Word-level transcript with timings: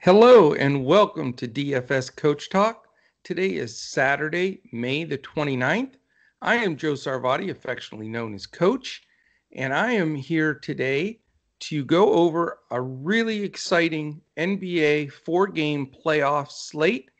Hello 0.00 0.54
and 0.54 0.84
welcome 0.84 1.32
to 1.32 1.48
DFS 1.48 2.14
Coach 2.14 2.50
Talk. 2.50 2.86
Today 3.24 3.56
is 3.56 3.76
Saturday, 3.76 4.60
May 4.70 5.02
the 5.02 5.18
29th. 5.18 5.94
I 6.40 6.54
am 6.54 6.76
Joe 6.76 6.92
Sarvadi, 6.92 7.50
affectionately 7.50 8.08
known 8.08 8.32
as 8.32 8.46
Coach, 8.46 9.02
and 9.50 9.74
I 9.74 9.90
am 9.90 10.14
here 10.14 10.54
today 10.54 11.18
to 11.62 11.84
go 11.84 12.12
over 12.12 12.60
a 12.70 12.80
really 12.80 13.42
exciting 13.42 14.20
NBA 14.36 15.10
four 15.10 15.48
game 15.48 15.90
playoff 15.90 16.52
slate 16.52 17.10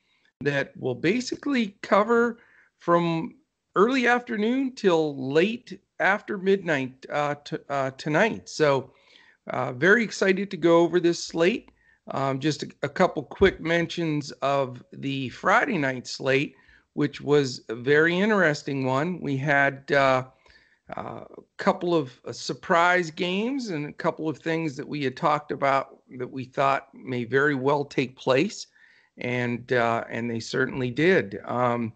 that 0.43 0.73
will 0.77 0.95
basically 0.95 1.77
cover 1.83 2.39
from 2.79 3.35
early 3.75 4.07
afternoon 4.07 4.73
till 4.77 5.33
late 5.33 5.81
after 5.99 6.39
midnight 6.39 7.05
uh, 7.11 7.35
t- 7.45 7.57
uh, 7.69 7.91
tonight. 7.99 8.49
So, 8.49 8.93
uh, 9.49 9.73
very 9.73 10.05
excited 10.05 10.49
to 10.53 10.57
go 10.57 10.79
over 10.79 11.01
this 11.01 11.25
slate. 11.25 11.73
Um, 12.11 12.39
just 12.39 12.63
a, 12.63 12.69
a, 12.83 12.89
couple 12.89 13.23
quick 13.23 13.61
mentions 13.61 14.31
of 14.41 14.83
the 14.93 15.29
Friday 15.29 15.77
night 15.77 16.07
slate, 16.07 16.55
which 16.95 17.21
was 17.21 17.63
a 17.69 17.75
very 17.75 18.19
interesting 18.19 18.87
one. 18.87 19.21
We 19.21 19.37
had 19.37 19.93
uh, 19.93 20.25
uh, 20.97 21.25
a 21.37 21.43
couple 21.59 21.95
of 21.95 22.19
uh, 22.25 22.33
surprise 22.33 23.11
games 23.11 23.69
and 23.71 23.87
a 23.87 23.93
couple 23.93 24.29
of 24.29 24.39
things 24.39 24.75
that 24.77 24.89
we 24.89 25.05
had 25.05 25.17
talked 25.17 25.53
about 25.53 25.99
that 26.17 26.31
we 26.31 26.45
thought 26.45 26.89
may 26.95 27.25
very 27.25 27.55
well 27.55 27.85
take 27.85 28.17
place, 28.17 28.69
and 29.19 29.73
uh, 29.75 30.05
and 30.09 30.31
they 30.31 30.41
certainly 30.41 30.91
did. 30.91 31.41
Um, 31.45 31.93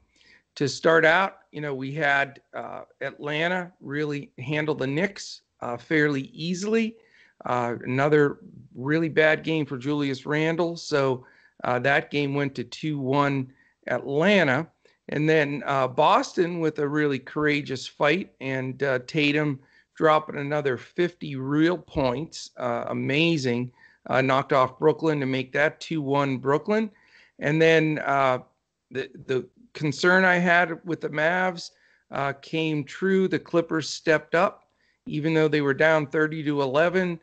to 0.57 0.69
start 0.69 1.07
out, 1.07 1.39
you 1.53 1.63
know, 1.63 1.75
we 1.75 1.93
had 1.93 2.43
uh, 2.53 2.83
Atlanta 3.01 3.73
really 3.81 4.31
handle 4.39 4.75
the 4.75 4.87
Knicks 4.87 5.41
uh, 5.63 5.79
fairly 5.79 6.23
easily. 6.35 6.97
Uh, 7.45 7.77
another 7.85 8.39
really 8.75 9.09
bad 9.09 9.43
game 9.43 9.67
for 9.67 9.77
Julius 9.77 10.27
Randle. 10.27 10.77
So 10.77 11.27
uh, 11.65 11.79
that 11.81 12.11
game 12.11 12.35
went 12.35 12.55
to 12.57 12.65
2 12.65 12.99
1 12.99 13.53
Atlanta. 13.89 14.69
And 15.09 15.29
then 15.29 15.63
uh, 15.67 15.89
Boston 15.89 16.61
with 16.61 16.79
a 16.79 16.89
really 16.89 17.19
courageous 17.19 17.87
fight, 17.87 18.33
and 18.41 18.83
uh, 18.83 19.01
Tatum 19.07 19.59
dropping 19.97 20.39
another 20.39 20.77
50 20.77 21.37
real 21.37 21.77
points. 21.77 22.51
Uh, 22.57 22.85
amazing. 22.89 23.73
Knocked 24.09 24.53
off 24.53 24.79
Brooklyn 24.79 25.21
to 25.21 25.27
make 25.27 25.53
that 25.53 25.81
2 25.81 26.03
1 26.03 26.39
Brooklyn. 26.39 26.91
And 27.39 27.61
then 27.61 27.97
the, 27.97 29.09
the 29.27 29.47
concern 29.75 30.25
I 30.25 30.37
had 30.37 30.79
with 30.85 31.01
the 31.01 31.09
Mavs 31.09 31.71
came 32.41 32.85
true. 32.85 33.29
The 33.29 33.39
Clippers 33.39 33.89
stepped 33.89 34.35
up, 34.35 34.65
even 35.07 35.35
though 35.35 35.49
they 35.49 35.61
were 35.61 35.75
down 35.75 36.07
30 36.07 36.43
to 36.45 36.63
11. 36.63 37.21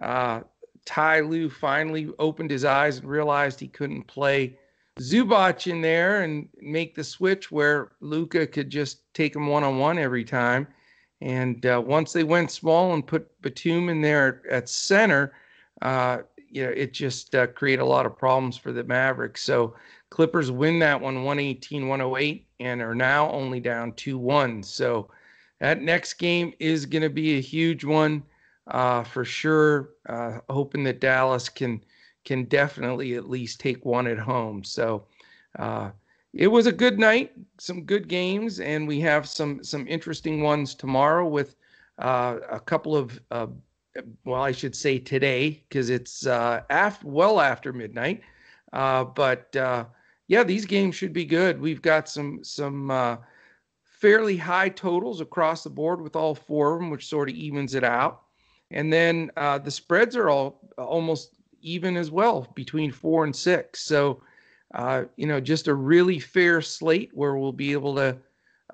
Uh, 0.00 0.40
Ty 0.84 1.20
Lue 1.20 1.50
finally 1.50 2.10
opened 2.18 2.50
his 2.50 2.64
eyes 2.64 2.98
and 2.98 3.08
realized 3.08 3.60
he 3.60 3.68
couldn't 3.68 4.04
play 4.04 4.58
Zubac 4.98 5.70
in 5.70 5.80
there 5.80 6.22
and 6.22 6.48
make 6.60 6.94
the 6.94 7.04
switch 7.04 7.50
where 7.50 7.92
Luka 8.00 8.46
could 8.46 8.70
just 8.70 9.12
take 9.14 9.36
him 9.36 9.46
one 9.46 9.64
on 9.64 9.78
one 9.78 9.98
every 9.98 10.24
time. 10.24 10.66
And 11.20 11.64
uh, 11.66 11.82
once 11.84 12.12
they 12.12 12.24
went 12.24 12.50
small 12.50 12.94
and 12.94 13.06
put 13.06 13.28
Batum 13.42 13.88
in 13.88 14.00
there 14.00 14.42
at 14.50 14.68
center, 14.68 15.32
uh, 15.82 16.18
you 16.48 16.64
know, 16.64 16.70
it 16.70 16.92
just 16.92 17.34
uh, 17.34 17.46
created 17.48 17.82
a 17.82 17.86
lot 17.86 18.06
of 18.06 18.18
problems 18.18 18.56
for 18.56 18.72
the 18.72 18.84
Mavericks. 18.84 19.42
So 19.42 19.74
Clippers 20.10 20.50
win 20.50 20.78
that 20.80 21.00
one 21.00 21.24
118 21.24 21.88
108 21.88 22.46
and 22.58 22.82
are 22.82 22.94
now 22.94 23.30
only 23.30 23.60
down 23.60 23.92
2 23.92 24.18
1. 24.18 24.62
So 24.62 25.08
that 25.60 25.82
next 25.82 26.14
game 26.14 26.52
is 26.58 26.86
going 26.86 27.02
to 27.02 27.10
be 27.10 27.38
a 27.38 27.40
huge 27.40 27.84
one 27.84 28.22
uh, 28.70 29.02
for 29.02 29.24
sure. 29.24 29.90
Uh, 30.08 30.38
hoping 30.48 30.84
that 30.84 31.00
Dallas 31.00 31.48
can 31.48 31.82
can 32.24 32.44
definitely 32.44 33.14
at 33.14 33.28
least 33.28 33.60
take 33.60 33.84
one 33.84 34.06
at 34.06 34.18
home. 34.18 34.62
So 34.62 35.06
uh, 35.58 35.90
it 36.32 36.48
was 36.48 36.66
a 36.66 36.72
good 36.72 36.98
night, 36.98 37.32
some 37.58 37.82
good 37.84 38.08
games, 38.08 38.60
and 38.60 38.86
we 38.86 39.00
have 39.00 39.28
some 39.28 39.64
some 39.64 39.86
interesting 39.88 40.42
ones 40.42 40.74
tomorrow 40.74 41.26
with 41.26 41.56
uh, 41.98 42.38
a 42.50 42.60
couple 42.60 42.96
of. 42.96 43.20
Uh, 43.30 43.48
well, 44.24 44.40
I 44.40 44.52
should 44.52 44.76
say 44.76 45.00
today 45.00 45.64
because 45.68 45.90
it's 45.90 46.24
uh, 46.24 46.62
after 46.70 47.08
well 47.08 47.40
after 47.40 47.72
midnight. 47.72 48.22
but 48.70 49.48
yeah, 50.28 50.44
these 50.44 50.64
games 50.64 50.94
should 50.94 51.12
be 51.12 51.24
good. 51.24 51.60
We've 51.60 51.82
got 51.82 52.08
some 52.08 52.44
some 52.44 53.18
fairly 53.82 54.36
high 54.36 54.68
totals 54.68 55.20
across 55.20 55.64
the 55.64 55.70
board 55.70 56.00
with 56.00 56.14
all 56.14 56.36
four 56.36 56.74
of 56.74 56.80
them, 56.80 56.88
which 56.88 57.08
sort 57.08 57.28
of 57.28 57.34
evens 57.34 57.74
it 57.74 57.82
out. 57.82 58.22
And 58.70 58.92
then 58.92 59.30
uh, 59.36 59.58
the 59.58 59.70
spreads 59.70 60.16
are 60.16 60.28
all 60.28 60.60
almost 60.78 61.34
even 61.62 61.96
as 61.96 62.10
well 62.10 62.46
between 62.54 62.90
four 62.90 63.24
and 63.24 63.34
six. 63.34 63.80
So, 63.82 64.22
uh, 64.74 65.04
you 65.16 65.26
know, 65.26 65.40
just 65.40 65.68
a 65.68 65.74
really 65.74 66.18
fair 66.18 66.62
slate 66.62 67.10
where 67.12 67.36
we'll 67.36 67.52
be 67.52 67.72
able 67.72 67.94
to 67.96 68.16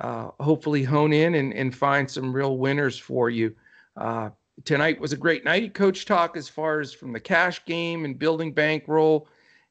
uh, 0.00 0.30
hopefully 0.40 0.82
hone 0.82 1.12
in 1.12 1.34
and, 1.36 1.54
and 1.54 1.74
find 1.74 2.10
some 2.10 2.32
real 2.32 2.58
winners 2.58 2.98
for 2.98 3.30
you. 3.30 3.54
Uh, 3.96 4.30
tonight 4.64 5.00
was 5.00 5.12
a 5.12 5.16
great 5.16 5.44
night 5.44 5.72
coach 5.74 6.04
talk 6.04 6.36
as 6.36 6.48
far 6.48 6.80
as 6.80 6.92
from 6.92 7.12
the 7.12 7.20
cash 7.20 7.64
game 7.64 8.04
and 8.04 8.18
building 8.18 8.52
bankroll 8.52 9.28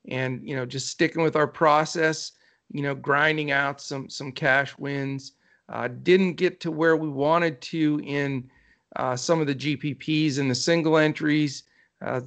and, 0.09 0.47
you 0.47 0.56
know, 0.56 0.66
just 0.66 0.88
sticking 0.88 1.24
with 1.24 1.36
our 1.36 1.47
process, 1.47 2.31
you 2.72 2.81
know, 2.81 2.96
grinding 2.96 3.52
out 3.52 3.80
some, 3.80 4.09
some 4.09 4.31
cash 4.31 4.78
wins. 4.78 5.34
Uh, 5.69 5.88
didn't 6.03 6.34
get 6.34 6.59
to 6.59 6.72
where 6.72 6.96
we 6.96 7.09
wanted 7.09 7.59
to 7.59 8.00
in 8.03 8.47
uh, 8.95 9.16
some 9.16 9.41
of 9.41 9.47
the 9.47 9.56
GPPs 9.56 10.39
and 10.39 10.50
the 10.50 10.56
single 10.56 10.97
entries. 10.97 11.63
Uh, 12.01 12.22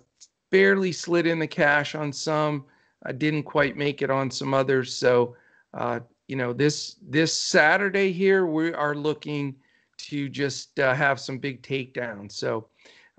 barely 0.50 0.92
slid 0.92 1.26
in 1.26 1.38
the 1.38 1.46
cash 1.46 1.94
on 1.94 2.12
some. 2.12 2.64
I 3.04 3.12
didn't 3.12 3.44
quite 3.44 3.76
make 3.76 4.02
it 4.02 4.10
on 4.10 4.30
some 4.30 4.54
others. 4.54 4.94
So, 4.94 5.36
uh, 5.74 6.00
you 6.26 6.36
know, 6.36 6.52
this 6.52 6.96
this 7.02 7.32
Saturday 7.32 8.12
here, 8.12 8.46
we 8.46 8.72
are 8.72 8.94
looking 8.94 9.54
to 9.98 10.28
just 10.28 10.78
uh, 10.80 10.94
have 10.94 11.20
some 11.20 11.38
big 11.38 11.62
takedowns. 11.62 12.32
So, 12.32 12.68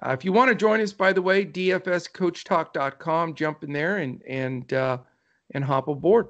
uh, 0.04 0.12
if 0.12 0.24
you 0.24 0.32
want 0.32 0.50
to 0.50 0.56
join 0.56 0.82
us, 0.82 0.94
by 0.94 1.14
the 1.14 1.22
way, 1.22 1.46
dfscoachtalk.com, 1.46 3.36
jump 3.36 3.64
in 3.64 3.74
there 3.74 3.98
and 3.98 4.22
and 4.28 4.74
uh, 4.74 4.98
and 5.54 5.64
hop 5.64 5.88
aboard. 5.88 6.28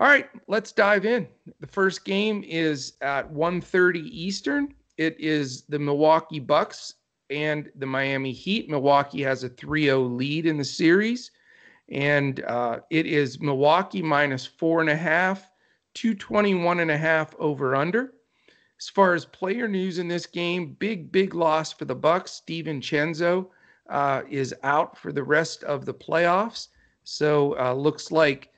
All 0.00 0.08
right, 0.08 0.28
let's 0.48 0.72
dive 0.72 1.06
in. 1.06 1.28
The 1.60 1.68
first 1.68 2.04
game 2.04 2.42
is 2.44 2.94
at 3.00 3.32
1:30 3.32 3.98
Eastern 3.98 4.74
it 4.96 5.18
is 5.18 5.62
the 5.62 5.78
Milwaukee 5.78 6.40
Bucks 6.40 6.94
and 7.30 7.70
the 7.76 7.86
Miami 7.86 8.32
Heat. 8.32 8.68
Milwaukee 8.68 9.22
has 9.22 9.44
a 9.44 9.48
3 9.48 9.84
0 9.84 10.00
lead 10.02 10.46
in 10.46 10.56
the 10.56 10.64
series. 10.64 11.30
And 11.90 12.42
uh, 12.44 12.80
it 12.90 13.06
is 13.06 13.40
Milwaukee 13.40 14.02
minus 14.02 14.46
four 14.46 14.80
and 14.80 14.88
a 14.88 14.96
half, 14.96 15.50
221 15.94 16.80
and 16.80 16.90
a 16.90 16.96
half 16.96 17.34
over 17.38 17.76
under. 17.76 18.14
As 18.80 18.88
far 18.88 19.14
as 19.14 19.24
player 19.24 19.68
news 19.68 19.98
in 19.98 20.08
this 20.08 20.26
game, 20.26 20.76
big, 20.78 21.12
big 21.12 21.34
loss 21.34 21.72
for 21.72 21.84
the 21.84 21.94
Bucks. 21.94 22.42
DiVincenzo 22.46 23.48
uh, 23.88 24.22
is 24.28 24.54
out 24.62 24.96
for 24.96 25.12
the 25.12 25.22
rest 25.22 25.62
of 25.64 25.84
the 25.84 25.94
playoffs. 25.94 26.68
So 27.04 27.56
uh, 27.58 27.74
looks 27.74 28.10
like 28.10 28.50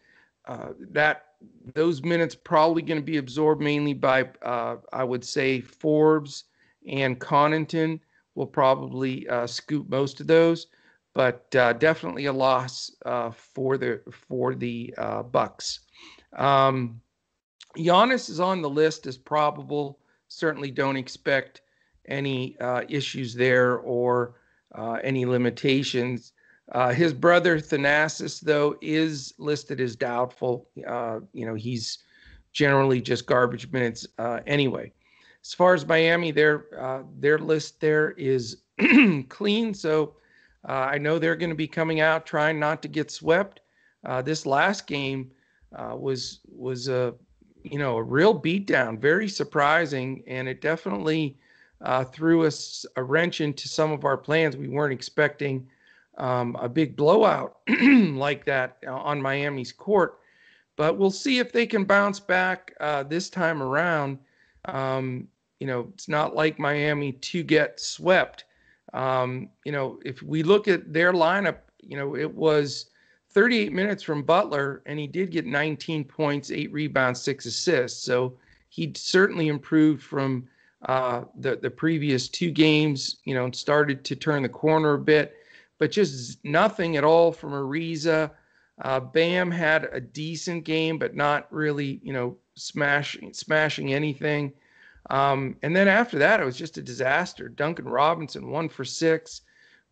uh, 0.47 0.71
that 0.93 1.26
those 1.75 2.03
minutes 2.03 2.35
probably 2.35 2.83
going 2.83 3.01
to 3.01 3.05
be 3.05 3.17
absorbed 3.17 3.63
mainly 3.63 3.95
by, 3.95 4.29
uh, 4.43 4.77
I 4.93 5.05
would 5.05 5.25
say, 5.25 5.61
Forbes 5.61 6.45
and 6.87 7.19
Connaughton 7.19 8.01
will 8.35 8.47
probably 8.47 9.29
uh, 9.29 9.47
scoop 9.47 9.89
most 9.89 10.21
of 10.21 10.27
those, 10.27 10.69
but 11.15 11.55
uh, 11.57 11.73
definitely 11.75 12.27
a 12.27 12.33
loss 12.33 12.91
uh, 13.05 13.31
for 13.31 13.77
the 13.77 14.01
for 14.11 14.55
the 14.55 14.95
uh, 14.99 15.23
Bucks. 15.23 15.81
Um, 16.37 17.01
Giannis 17.77 18.31
is 18.31 18.41
on 18.41 18.63
the 18.63 18.71
list 18.71 19.07
as 19.07 19.17
probable. 19.17 19.99
Certainly, 20.29 20.73
don't 20.73 20.97
expect 20.97 21.63
any 22.09 22.57
uh, 22.61 22.83
issues 22.89 23.35
there 23.35 23.79
or 23.79 24.35
any 25.03 25.25
limitations. 25.25 26.33
Uh, 26.73 26.93
his 26.93 27.13
brother 27.13 27.59
Thanasis, 27.59 28.41
though, 28.41 28.77
is 28.81 29.35
listed 29.39 29.81
as 29.81 29.95
doubtful. 29.95 30.69
Uh, 30.87 31.21
you 31.33 31.47
know, 31.47 31.55
he's 31.55 31.99
generally 32.53 33.01
just 33.01 33.27
garbage 33.27 33.71
minutes 33.71 34.07
uh, 34.19 34.41
anyway. 34.47 34.93
As 35.45 35.55
far 35.55 35.75
as 35.75 35.87
Miami, 35.87 36.33
their 36.33 36.67
uh, 36.79 37.03
their 37.19 37.39
list 37.39 37.81
there 37.81 38.13
is 38.13 38.59
clean. 39.29 39.75
So 39.75 40.15
uh, 40.69 40.73
I 40.73 40.99
know 40.99 41.19
they're 41.19 41.37
going 41.37 41.51
to 41.51 41.57
be 41.57 41.69
coming 41.69 42.01
out 42.01 42.27
trying 42.27 42.59
not 42.59 42.83
to 42.83 42.89
get 42.89 43.13
swept. 43.13 43.61
Uh, 44.05 44.23
this 44.23 44.45
last 44.45 44.87
game 44.87 45.31
was 45.71 46.41
was 46.49 46.89
a 46.89 47.15
you 47.63 47.79
know 47.79 47.97
a 47.97 48.03
real 48.03 48.41
beatdown, 48.41 48.99
very 48.99 49.29
surprising, 49.29 50.25
and 50.27 50.49
it 50.49 50.61
definitely 50.61 51.37
threw 52.13 52.45
us 52.45 52.85
a 52.97 53.05
wrench 53.05 53.41
into 53.41 53.69
some 53.69 53.93
of 53.93 54.05
our 54.05 54.17
plans. 54.17 54.57
We 54.57 54.67
weren't 54.67 54.93
expecting 54.93 55.69
um, 56.19 56.57
a 56.61 56.69
big 56.69 56.97
blowout 56.97 57.59
like 57.69 58.45
that 58.47 58.79
uh, 58.87 58.93
on 58.93 59.21
Miami's 59.21 59.73
court. 59.73 60.19
But 60.77 60.99
we'll 60.99 61.11
see 61.11 61.39
if 61.39 61.53
they 61.53 61.67
can 61.67 61.85
bounce 61.85 62.21
back 62.21 62.75
uh, 62.81 63.03
this 63.03 63.31
time 63.31 63.63
around. 63.63 64.19
Um, 64.67 65.29
you 65.59 65.67
know, 65.67 65.89
it's 65.95 66.09
not 66.09 66.35
like 66.35 66.59
Miami 66.59 67.13
to 67.13 67.43
get 67.43 67.81
swept. 67.81 68.45
Um, 68.93 69.49
you 69.65 69.73
know, 69.73 69.99
if 70.05 70.23
we 70.23 70.43
look 70.43 70.69
at 70.69 70.93
their 70.93 71.13
lineup, 71.13 71.59
you 71.81 71.97
know, 71.97 72.17
it 72.17 72.33
was 72.33 72.91
38 73.31 73.73
minutes 73.73 74.03
from 74.03 74.23
Butler, 74.23 74.83
and 74.87 74.99
he 74.99 75.07
did 75.07 75.31
get 75.31 75.47
19 75.47 76.05
points, 76.05 76.51
eight 76.51 76.73
rebounds, 76.73 77.21
six 77.21 77.47
assists. 77.47 78.03
So 78.05 78.35
he 78.69 78.93
certainly 78.95 79.49
improved 79.49 80.03
from 80.03 80.49
uh, 80.83 81.25
the 81.39 81.57
the 81.57 81.71
previous 81.71 82.29
two 82.29 82.51
games. 82.51 83.17
You 83.25 83.35
know, 83.35 83.51
started 83.51 84.05
to 84.05 84.17
turn 84.17 84.43
the 84.43 84.49
corner 84.49 84.95
a 84.95 84.99
bit, 84.99 85.37
but 85.79 85.91
just 85.91 86.45
nothing 86.45 86.97
at 86.97 87.05
all 87.05 87.33
from 87.33 87.53
Ariza. 87.53 88.31
Uh, 88.83 89.01
Bam 89.01 89.51
had 89.51 89.89
a 89.93 90.01
decent 90.01 90.65
game, 90.65 90.99
but 90.99 91.15
not 91.15 91.51
really, 91.53 92.01
you 92.03 92.13
know, 92.13 92.37
smashing 92.55 93.33
smashing 93.33 93.95
anything. 93.95 94.53
Um, 95.11 95.57
and 95.63 95.75
then 95.77 95.89
after 95.89 96.19
that, 96.19 96.41
it 96.41 96.45
was 96.45 96.57
just 96.57 96.79
a 96.79 96.83
disaster. 96.83 97.49
Duncan 97.49 97.87
Robinson 97.87 98.51
one 98.51 98.69
for 98.69 98.85
six, 98.85 99.43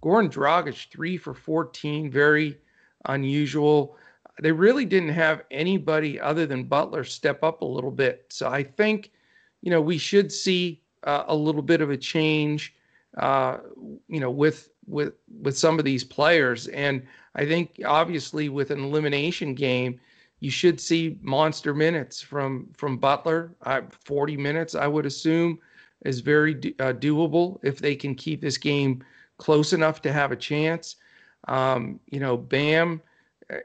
Goran 0.02 0.30
Dragic 0.30 0.90
three 0.90 1.16
for 1.16 1.34
fourteen, 1.34 2.10
very 2.10 2.58
unusual. 3.06 3.96
They 4.42 4.50
really 4.52 4.84
didn't 4.84 5.10
have 5.10 5.44
anybody 5.50 6.20
other 6.20 6.44
than 6.44 6.64
Butler 6.64 7.04
step 7.04 7.44
up 7.44 7.62
a 7.62 7.64
little 7.64 7.92
bit. 7.92 8.26
So 8.30 8.48
I 8.48 8.64
think, 8.64 9.12
you 9.62 9.70
know, 9.70 9.80
we 9.80 9.96
should 9.96 10.32
see 10.32 10.82
uh, 11.04 11.24
a 11.28 11.34
little 11.36 11.62
bit 11.62 11.80
of 11.80 11.90
a 11.90 11.96
change, 11.96 12.74
uh, 13.16 13.58
you 14.08 14.18
know, 14.18 14.32
with 14.32 14.70
with 14.86 15.14
with 15.42 15.56
some 15.56 15.78
of 15.78 15.84
these 15.84 16.04
players. 16.04 16.68
And 16.68 17.02
I 17.34 17.44
think 17.46 17.80
obviously 17.84 18.48
with 18.48 18.70
an 18.70 18.82
elimination 18.82 19.54
game, 19.54 20.00
you 20.40 20.50
should 20.50 20.80
see 20.80 21.18
monster 21.22 21.74
minutes 21.74 22.20
from 22.20 22.68
from 22.76 22.98
Butler. 22.98 23.54
Uh, 23.62 23.82
40 23.90 24.36
minutes, 24.36 24.74
I 24.74 24.86
would 24.86 25.06
assume, 25.06 25.58
is 26.04 26.20
very 26.20 26.54
do, 26.54 26.74
uh, 26.80 26.92
doable 26.92 27.58
if 27.62 27.78
they 27.78 27.96
can 27.96 28.14
keep 28.14 28.40
this 28.40 28.58
game 28.58 29.02
close 29.38 29.72
enough 29.72 30.02
to 30.02 30.12
have 30.12 30.32
a 30.32 30.36
chance. 30.36 30.96
Um, 31.48 32.00
you 32.10 32.20
know, 32.20 32.36
Bam 32.36 33.00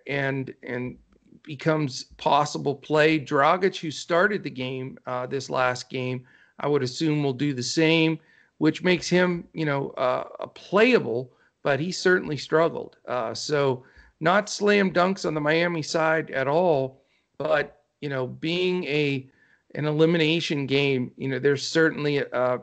and 0.07 0.54
and 0.63 0.98
becomes 1.44 2.06
possible 2.18 2.75
play. 2.75 3.19
Dragic, 3.19 3.77
who 3.77 3.92
started 3.92 4.44
the 4.44 4.50
game 4.50 4.98
uh, 5.06 5.25
this 5.25 5.50
last 5.50 5.89
game, 5.89 6.25
I 6.60 6.68
would 6.68 6.83
assume 6.83 7.24
will 7.24 7.33
do 7.33 7.54
the 7.54 7.63
same, 7.63 8.19
which 8.59 8.83
makes 8.83 9.09
him, 9.09 9.45
you 9.53 9.65
know, 9.65 9.89
uh, 9.91 10.25
a 10.39 10.47
playable. 10.47 11.33
But 11.61 11.81
he 11.81 11.91
certainly 11.91 12.38
struggled. 12.38 12.95
Uh, 13.06 13.33
so 13.33 13.83
not 14.21 14.50
slam 14.50 14.94
dunks 14.94 15.25
on 15.25 15.33
the 15.33 15.41
Miami 15.41 15.81
side 15.81 16.31
at 16.31 16.47
all, 16.47 17.01
but 17.38 17.83
you 18.01 18.09
know, 18.09 18.27
being 18.27 18.85
a 18.85 19.29
an 19.75 19.85
elimination 19.85 20.65
game, 20.65 21.11
you 21.17 21.27
know, 21.27 21.39
there's 21.39 21.67
certainly 21.67 22.17
a, 22.17 22.59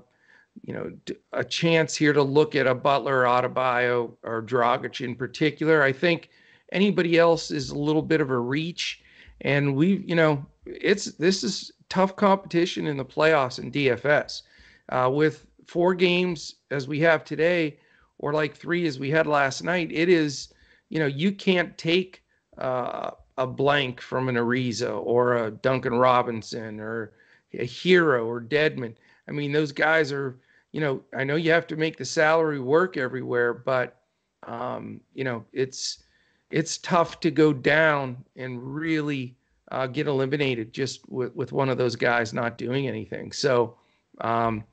you 0.62 0.75
know, 0.75 0.90
a 1.32 1.44
chance 1.44 1.94
here 1.94 2.12
to 2.12 2.22
look 2.22 2.56
at 2.56 2.66
a 2.66 2.75
Butler, 2.75 3.25
Adebayo, 3.25 4.12
or 4.22 4.43
Dragic 4.43 5.04
in 5.04 5.14
particular. 5.14 5.82
I 5.82 5.93
think 5.93 6.31
anybody 6.72 7.19
else 7.19 7.50
is 7.50 7.70
a 7.70 7.78
little 7.78 8.02
bit 8.02 8.20
of 8.20 8.31
a 8.31 8.38
reach, 8.38 9.02
and 9.43 9.76
we, 9.76 10.04
you 10.06 10.16
know, 10.16 10.44
it's 10.64 11.12
this 11.12 11.44
is 11.44 11.72
tough 11.88 12.16
competition 12.16 12.87
in 12.87 12.96
the 12.96 13.04
playoffs 13.04 13.58
and 13.58 13.72
DFS. 13.72 14.43
Uh, 14.88 15.10
with 15.12 15.46
four 15.67 15.95
games 15.95 16.57
as 16.71 16.89
we 16.89 17.01
have 17.01 17.25
today, 17.25 17.79
or 18.19 18.33
like 18.33 18.57
three 18.57 18.87
as 18.87 18.99
we 18.99 19.11
had 19.11 19.27
last 19.27 19.63
night, 19.63 19.91
it 19.93 20.09
is, 20.09 20.53
you 20.89 20.99
know, 20.99 21.07
you 21.07 21.33
can't 21.33 21.77
take 21.77 22.23
uh, 22.59 23.11
a 23.37 23.47
blank 23.47 24.01
from 24.01 24.29
an 24.29 24.37
Ariza 24.37 25.05
or 25.05 25.37
a 25.37 25.51
Duncan 25.51 25.95
Robinson 25.95 26.81
or 26.81 27.13
a 27.53 27.67
Herro 27.67 28.27
or 28.27 28.41
Dedmon. 28.41 28.95
I 29.29 29.33
mean, 29.33 29.53
those 29.53 29.73
guys 29.73 30.13
are 30.13 30.39
you 30.77 30.83
know, 30.83 31.01
I 31.17 31.25
know 31.25 31.37
you 31.37 31.53
have 31.53 31.67
to 31.69 31.77
make 31.77 31.97
the 31.97 32.05
salary 32.05 32.61
work 32.61 32.99
everywhere, 32.99 33.55
but 33.55 34.03
um, 34.47 35.01
you 35.15 35.25
know, 35.25 35.43
it's 35.55 36.05
it's 36.51 36.77
tough 36.77 37.19
to 37.21 37.31
go 37.31 37.55
down 37.55 38.23
and 38.37 38.63
really 38.63 39.39
uh, 39.73 39.87
get 39.87 40.07
eliminated 40.07 40.75
just 40.75 41.09
with, 41.09 41.35
with 41.35 41.51
one 41.51 41.71
of 41.71 41.79
those 41.79 41.97
guys 41.97 42.35
not 42.35 42.59
doing 42.59 42.87
anything. 42.87 43.33
So, 43.33 43.75
um, 44.21 44.65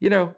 you 0.00 0.10
know, 0.10 0.34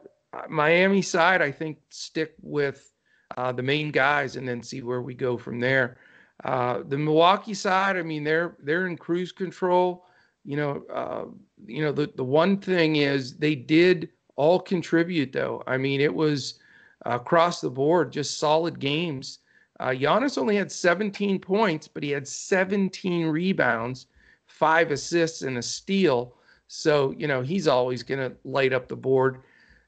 Miami 0.49 1.03
side, 1.03 1.43
I 1.43 1.51
think 1.51 1.79
stick 1.91 2.35
with 2.41 2.93
uh, 3.37 3.53
the 3.53 3.63
main 3.63 3.91
guys 3.91 4.37
and 4.37 4.49
then 4.49 4.63
see 4.63 4.83
where 4.83 5.03
we 5.03 5.15
go 5.15 5.37
from 5.37 5.61
there. 5.61 5.99
Uh, 6.45 6.83
the 6.89 6.99
Milwaukee 6.99 7.55
side, 7.55 7.97
I 7.97 8.03
mean, 8.03 8.25
they're 8.25 8.57
they're 8.61 8.87
in 8.87 8.97
cruise 8.97 9.33
control. 9.33 10.07
You 10.45 10.57
know, 10.57 10.85
uh, 10.93 11.25
you 11.67 11.83
know 11.83 11.93
the 11.93 12.13
the 12.17 12.25
one 12.25 12.59
thing 12.59 12.97
is 12.97 13.37
they 13.37 13.55
did 13.55 14.11
all 14.37 14.61
contribute, 14.61 15.33
though. 15.33 15.63
I 15.67 15.77
mean, 15.77 16.01
it 16.01 16.15
was 16.15 16.59
across 17.05 17.61
the 17.61 17.71
board, 17.71 18.13
just 18.13 18.39
solid 18.39 18.79
games. 18.79 19.41
Uh, 19.81 19.89
Giannis 19.89 20.39
only 20.39 20.57
had 20.57 20.71
17 20.71 21.41
points, 21.41 21.89
but 21.89 22.03
he 22.03 22.11
had 22.11 22.27
17 22.27 23.27
rebounds, 23.27 24.07
five 24.47 24.91
assists, 24.91 25.43
and 25.43 25.59
a 25.59 25.63
steal. 25.63 26.37
So, 26.69 27.13
you 27.17 27.27
know, 27.27 27.43
he's 27.43 27.69
always 27.69 28.03
going 28.03 28.21
to 28.21 28.37
light 28.45 28.73
up 28.73 28.89
the 28.89 28.97
board. 28.97 29.43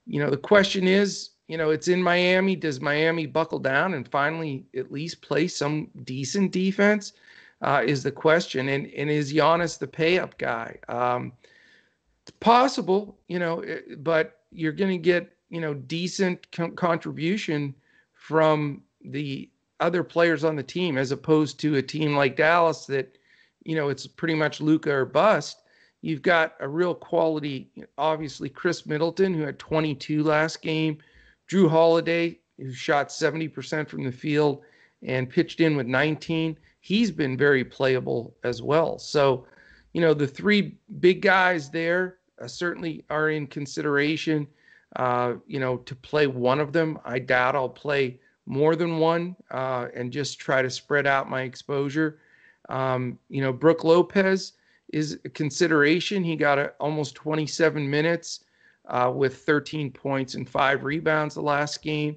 You 0.07 0.21
know, 0.21 0.31
the 0.31 0.37
question 0.37 0.87
is, 0.87 1.31
you 1.49 1.57
know, 1.57 1.71
it's 1.71 1.89
in 1.89 2.03
Miami. 2.03 2.57
Does 2.57 2.81
Miami 2.81 3.27
buckle 3.27 3.59
down 3.59 3.95
and 3.95 4.09
finally 4.09 4.67
at 4.77 4.93
least 4.93 5.23
play 5.23 5.49
some 5.49 5.89
decent 6.05 6.53
defense? 6.53 7.13
Uh, 7.63 7.83
is 7.85 8.03
the 8.03 8.13
question. 8.13 8.69
And, 8.69 8.87
and 8.89 9.11
is 9.11 9.33
Giannis 9.33 9.79
the 9.79 9.87
pay 9.87 10.19
up 10.19 10.37
guy? 10.39 10.77
Um, 10.89 11.33
it's 12.23 12.33
possible, 12.41 13.17
you 13.29 13.39
know, 13.39 13.65
but 13.99 14.41
you're 14.51 14.73
going 14.73 14.91
to 14.91 14.99
get 14.99 15.37
you 15.51 15.61
know 15.61 15.75
decent 15.75 16.51
co- 16.51 16.71
contribution 16.71 17.75
from 18.15 18.83
the 19.05 19.49
other 19.81 20.03
players 20.03 20.43
on 20.43 20.57
the 20.57 20.63
team 20.63 20.99
as 20.99 21.13
opposed 21.13 21.61
to 21.61 21.77
a 21.77 21.83
team 21.83 22.17
like 22.17 22.37
Dallas 22.37 22.87
that 22.87 23.19
you 23.65 23.77
know 23.77 23.89
it's 23.89 24.07
pretty 24.07 24.35
much 24.35 24.61
Luka 24.61 24.91
or 24.93 25.05
bust. 25.05 25.63
You've 26.07 26.23
got 26.23 26.55
a 26.61 26.69
real 26.69 26.95
quality, 26.95 27.69
obviously 27.99 28.49
Khris 28.49 28.87
Middleton 28.87 29.35
who 29.35 29.43
had 29.43 29.59
22 29.59 30.23
last 30.23 30.63
game, 30.63 30.99
Jrue 31.51 31.69
Holiday 31.69 32.39
who 32.59 32.73
shot 32.73 33.09
70% 33.09 33.89
from 33.89 34.05
the 34.05 34.13
field 34.13 34.63
and 35.03 35.29
pitched 35.29 35.59
in 35.59 35.77
with 35.77 35.89
19. 35.89 36.57
He's 36.79 37.11
been 37.11 37.37
very 37.37 37.65
playable 37.65 38.37
as 38.45 38.63
well. 38.63 39.01
So, 39.01 39.49
you 39.95 40.01
know, 40.01 40.15
the 40.15 40.29
three 40.29 40.77
big 41.01 41.23
guys 41.23 41.71
there 41.71 42.19
uh, 42.41 42.47
certainly 42.47 43.05
are 43.11 43.31
in 43.31 43.49
consideration. 43.49 44.47
Uh, 44.95 45.35
you 45.49 45.59
know, 45.59 45.79
to 45.79 45.97
play 45.97 46.29
one 46.29 46.61
of 46.61 46.73
them, 46.73 47.01
I 47.05 47.19
doubt 47.19 47.57
I'll 47.57 47.69
play 47.69 48.21
more 48.47 48.77
than 48.77 49.01
one 49.01 49.35
uh, 49.51 49.89
and 49.93 50.13
just 50.13 50.39
try 50.39 50.63
to 50.63 50.71
spread 50.71 51.09
out 51.09 51.29
my 51.29 51.43
exposure. 51.43 52.21
Um, 52.69 53.19
you 53.29 53.41
know, 53.41 53.53
Brook 53.53 53.83
Lopez 53.83 54.53
is 54.93 55.19
a 55.25 55.29
consideration. 55.29 56.23
He 56.23 56.37
got 56.37 56.59
a, 56.59 56.73
almost 56.81 57.15
27 57.15 57.89
minutes 57.89 58.45
uh, 58.87 59.13
with 59.15 59.39
13 59.39 59.91
points 59.91 60.35
and 60.35 60.49
five 60.49 60.85
rebounds 60.85 61.35
the 61.35 61.43
last 61.43 61.83
game, 61.83 62.17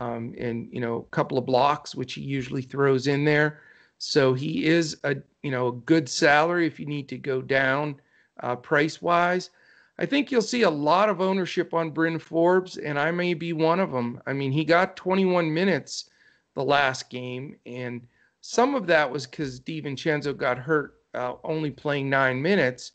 um, 0.00 0.34
and 0.38 0.68
you 0.72 0.80
know, 0.80 0.96
a 0.96 1.14
couple 1.14 1.38
of 1.38 1.46
blocks, 1.46 1.94
which 1.94 2.14
he 2.14 2.20
usually 2.20 2.62
throws 2.62 3.06
in 3.06 3.24
there. 3.24 3.60
So 3.98 4.34
he 4.34 4.66
is 4.66 4.98
a 5.04 5.16
you 5.42 5.50
know 5.50 5.68
a 5.68 5.72
good 5.72 6.08
salary 6.08 6.66
if 6.66 6.78
you 6.78 6.86
need 6.86 7.08
to 7.08 7.18
go 7.18 7.40
down 7.40 8.00
uh, 8.40 8.56
price 8.56 9.00
wise. 9.00 9.50
I 9.98 10.06
think 10.06 10.30
you'll 10.30 10.42
see 10.42 10.62
a 10.62 10.70
lot 10.70 11.08
of 11.08 11.20
ownership 11.20 11.72
on 11.72 11.90
Bryn 11.90 12.18
Forbes, 12.18 12.76
and 12.76 12.98
I 12.98 13.12
may 13.12 13.34
be 13.34 13.52
one 13.52 13.78
of 13.78 13.92
them. 13.92 14.20
I 14.26 14.32
mean, 14.32 14.50
he 14.50 14.64
got 14.64 14.96
21 14.96 15.54
minutes 15.54 16.10
the 16.54 16.64
last 16.64 17.10
game, 17.10 17.56
and 17.64 18.06
some 18.40 18.74
of 18.74 18.86
that 18.88 19.10
was 19.10 19.26
because 19.26 19.60
DiVincenzo 19.60 20.36
got 20.36 20.58
hurt, 20.58 20.96
uh, 21.14 21.34
only 21.44 21.70
playing 21.70 22.10
nine 22.10 22.40
minutes. 22.40 22.92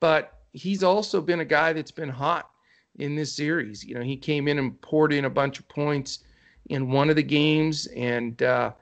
But 0.00 0.40
he's 0.52 0.82
also 0.82 1.20
been 1.20 1.40
a 1.40 1.44
guy 1.44 1.72
that's 1.72 1.90
been 1.90 2.08
hot 2.08 2.50
in 2.98 3.14
this 3.14 3.32
series. 3.32 3.84
You 3.84 3.94
know, 3.94 4.02
he 4.02 4.16
came 4.16 4.48
in 4.48 4.58
and 4.58 4.80
poured 4.80 5.12
in 5.12 5.24
a 5.24 5.30
bunch 5.30 5.58
of 5.58 5.68
points 5.68 6.20
in 6.68 6.90
one 6.90 7.10
of 7.10 7.16
the 7.16 7.22
games, 7.22 7.86
and 7.88 8.42
uh, 8.42 8.72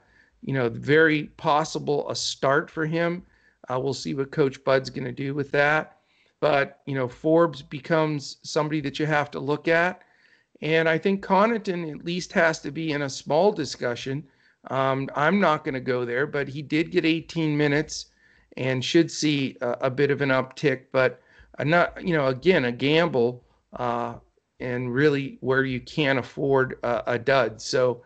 you 0.41 0.53
know, 0.53 0.69
very 0.69 1.25
possible 1.37 2.09
a 2.09 2.15
start 2.15 2.69
for 2.69 2.85
him. 2.85 3.23
Uh, 3.69 3.79
we'll 3.79 3.93
see 3.93 4.13
what 4.13 4.31
Coach 4.31 4.63
Bud's 4.63 4.89
going 4.89 5.05
to 5.05 5.11
do 5.11 5.33
with 5.33 5.51
that. 5.51 5.97
But, 6.39 6.81
you 6.85 6.93
know, 6.93 7.07
Forbes 7.07 7.61
becomes 7.61 8.37
somebody 8.43 8.79
that 8.81 8.99
you 8.99 9.07
have 9.07 9.31
to 9.31 9.39
look 9.39 9.67
at. 9.67 10.03
And 10.61 10.87
I 10.87 10.97
think 10.97 11.25
Connaughton 11.25 11.89
at 11.89 12.05
least 12.05 12.31
has 12.33 12.59
to 12.59 12.71
be 12.71 12.91
in 12.91 13.01
a 13.01 13.09
small 13.09 13.51
discussion. 13.51 14.23
Um, 14.69 15.09
I'm 15.15 15.39
not 15.39 15.63
going 15.63 15.73
to 15.73 15.79
go 15.79 16.05
there, 16.05 16.27
but 16.27 16.47
he 16.47 16.61
did 16.61 16.91
get 16.91 17.05
18 17.05 17.57
minutes 17.57 18.07
and 18.57 18.83
should 18.83 19.11
see 19.11 19.57
a, 19.61 19.71
a 19.81 19.89
bit 19.89 20.11
of 20.11 20.21
an 20.21 20.29
uptick. 20.29 20.85
But 20.91 21.21
not, 21.59 22.05
you 22.05 22.15
know, 22.15 22.27
again, 22.27 22.65
a 22.65 22.71
gamble 22.71 23.43
uh, 23.73 24.15
and 24.59 24.93
really 24.93 25.37
where 25.41 25.63
you 25.63 25.81
can't 25.81 26.19
afford 26.19 26.79
a, 26.83 27.13
a 27.13 27.19
dud. 27.19 27.61
So 27.61 28.03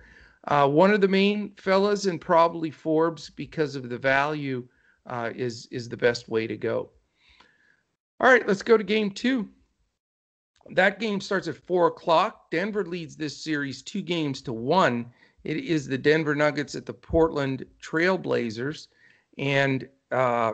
uh, 0.47 0.67
one 0.67 0.91
of 0.91 1.01
the 1.01 1.07
main 1.07 1.53
fellas, 1.57 2.05
and 2.05 2.19
probably 2.19 2.71
Forbes 2.71 3.29
because 3.29 3.75
of 3.75 3.89
the 3.89 3.97
value 3.97 4.67
uh, 5.05 5.31
is 5.35 5.67
is 5.71 5.89
the 5.89 5.97
best 5.97 6.29
way 6.29 6.47
to 6.47 6.57
go. 6.57 6.89
All 8.19 8.29
right, 8.29 8.47
let's 8.47 8.63
go 8.63 8.77
to 8.77 8.83
game 8.83 9.11
two. 9.11 9.47
That 10.71 10.99
game 10.99 11.21
starts 11.21 11.47
at 11.47 11.55
four 11.55 11.87
o'clock. 11.87 12.51
Denver 12.51 12.85
leads 12.85 13.15
this 13.15 13.35
series 13.43 13.81
two 13.81 14.01
games 14.01 14.41
to 14.43 14.53
one 14.53 15.05
It 15.43 15.57
is 15.57 15.87
the 15.87 15.97
Denver 15.97 16.35
Nuggets 16.35 16.75
at 16.75 16.85
the 16.85 16.93
Portland 16.93 17.65
Trailblazers, 17.81 18.87
and 19.37 19.87
uh, 20.11 20.53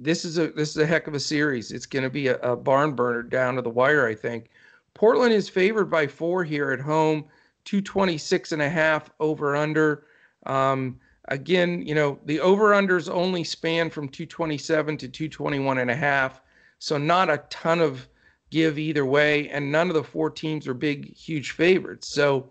this 0.00 0.24
is 0.24 0.38
a 0.38 0.48
this 0.48 0.70
is 0.70 0.78
a 0.78 0.86
heck 0.86 1.06
of 1.06 1.14
a 1.14 1.20
series. 1.20 1.72
It's 1.72 1.86
going 1.86 2.04
to 2.04 2.10
be 2.10 2.28
a, 2.28 2.36
a 2.38 2.56
barn 2.56 2.94
burner 2.94 3.22
down 3.22 3.56
to 3.56 3.62
the 3.62 3.70
wire, 3.70 4.06
I 4.06 4.14
think. 4.14 4.50
Portland 4.94 5.32
is 5.32 5.48
favored 5.48 5.90
by 5.90 6.06
four 6.06 6.42
here 6.44 6.72
at 6.72 6.80
home, 6.80 7.24
226 7.64 8.52
and 8.52 8.62
a 8.62 8.68
half 8.68 9.10
over 9.20 9.54
under. 9.54 10.06
Um, 10.46 10.98
again, 11.28 11.82
you 11.82 11.94
know, 11.94 12.18
the 12.24 12.40
over 12.40 12.70
unders 12.70 13.08
only 13.08 13.44
span 13.44 13.90
from 13.90 14.08
227 14.08 14.96
to 14.96 15.08
221 15.08 15.78
and 15.78 15.90
a 15.90 15.96
half. 15.96 16.40
So 16.78 16.98
not 16.98 17.30
a 17.30 17.44
ton 17.50 17.80
of 17.80 18.08
give 18.50 18.78
either 18.78 19.04
way. 19.04 19.48
And 19.50 19.70
none 19.70 19.88
of 19.88 19.94
the 19.94 20.02
four 20.02 20.30
teams 20.30 20.66
are 20.66 20.74
big, 20.74 21.14
huge 21.14 21.52
favorites. 21.52 22.08
So 22.08 22.50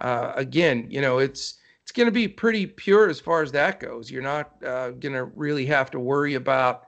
uh, 0.00 0.32
again, 0.36 0.86
you 0.90 1.00
know, 1.00 1.18
it's, 1.18 1.54
it's 1.88 1.96
going 1.96 2.06
to 2.06 2.12
be 2.12 2.28
pretty 2.28 2.66
pure 2.66 3.08
as 3.08 3.18
far 3.18 3.40
as 3.40 3.50
that 3.52 3.80
goes. 3.80 4.10
You're 4.10 4.20
not 4.20 4.62
uh, 4.62 4.90
going 4.90 5.14
to 5.14 5.24
really 5.24 5.64
have 5.64 5.90
to 5.92 5.98
worry 5.98 6.34
about 6.34 6.84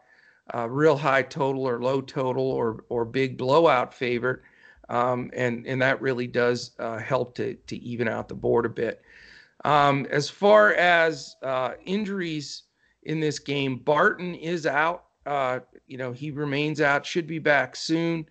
uh, 0.54 0.69
real 0.69 0.95
high 0.95 1.23
total 1.23 1.66
or 1.66 1.80
low 1.80 2.02
total 2.02 2.42
or 2.42 2.85
or 2.90 3.07
big 3.07 3.38
blowout 3.38 3.95
favorite, 3.95 4.40
um, 4.90 5.30
and 5.33 5.66
and 5.66 5.80
that 5.80 6.02
really 6.02 6.26
does 6.26 6.73
uh, 6.78 6.99
help 6.99 7.35
to 7.37 7.54
to 7.54 7.76
even 7.78 8.09
out 8.09 8.28
the 8.28 8.35
board 8.35 8.66
a 8.66 8.69
bit. 8.69 9.00
Um, 9.64 10.07
as 10.11 10.28
far 10.28 10.75
as 10.75 11.35
uh, 11.42 11.73
injuries 11.87 12.64
in 13.04 13.21
this 13.21 13.38
game, 13.38 13.78
Barton 13.78 14.35
is 14.35 14.66
out. 14.66 15.07
Uh, 15.25 15.61
you 15.87 15.97
know, 15.97 16.12
he 16.12 16.30
remains 16.30 16.83
out, 16.83 17.07
should 17.07 17.26
be 17.26 17.38
back 17.38 17.75
soon. 17.75 18.26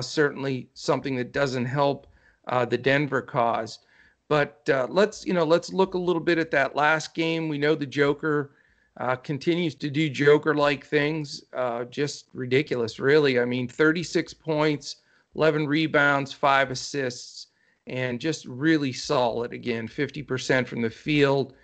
Certainly 0.00 0.70
something 0.72 1.16
that 1.16 1.32
doesn't 1.32 1.66
help 1.66 2.06
the 2.46 2.78
Denver 2.78 3.20
cause. 3.20 3.80
But 4.28 4.68
uh, 4.70 4.86
let's, 4.90 5.24
you 5.26 5.32
know, 5.32 5.44
let's 5.44 5.72
look 5.72 5.94
a 5.94 5.98
little 5.98 6.20
bit 6.20 6.38
at 6.38 6.50
that 6.50 6.76
last 6.76 7.14
game. 7.14 7.48
We 7.48 7.58
know 7.58 7.74
the 7.74 7.86
Joker 7.86 8.52
uh, 8.98 9.16
continues 9.16 9.74
to 9.76 9.90
do 9.90 10.10
Joker-like 10.10 10.84
things, 10.84 11.44
just 11.90 12.26
ridiculous, 12.34 13.00
really. 13.00 13.40
I 13.40 13.44
mean, 13.44 13.68
36 13.68 14.34
points, 14.34 14.96
11 15.34 15.66
rebounds, 15.66 16.32
five 16.32 16.70
assists 16.70 17.48
and 17.88 18.20
just 18.20 18.44
really 18.44 18.92
solid 18.92 19.52
again 19.52 19.88
50% 19.88 20.66
from 20.66 20.82
the 20.82 20.90
field 20.90 21.54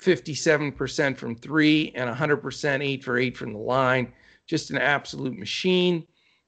57% 0.00 1.16
from 1.16 1.34
three 1.36 1.92
and 1.94 2.08
100% 2.08 2.82
eight 2.82 3.02
for 3.02 3.18
eight 3.18 3.36
from 3.36 3.52
the 3.52 3.58
line 3.58 4.12
just 4.46 4.70
an 4.70 4.78
absolute 4.78 5.38
machine 5.38 6.06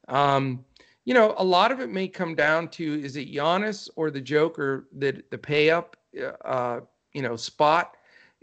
um, 0.08 0.64
you 1.04 1.14
know 1.14 1.35
a 1.38 1.44
lot 1.44 1.73
of 1.73 1.80
it 1.80 1.90
may 1.90 2.09
come 2.09 2.35
down 2.35 2.68
to 2.68 3.02
is 3.02 3.16
it 3.16 3.32
Giannis 3.32 3.88
or 3.97 4.11
the 4.11 4.21
Joker 4.21 4.88
that 4.99 5.30
the 5.30 5.38
pay 5.38 5.71
up 5.71 5.97
uh, 6.44 6.80
you 7.12 7.23
know 7.23 7.37
spot 7.37 7.97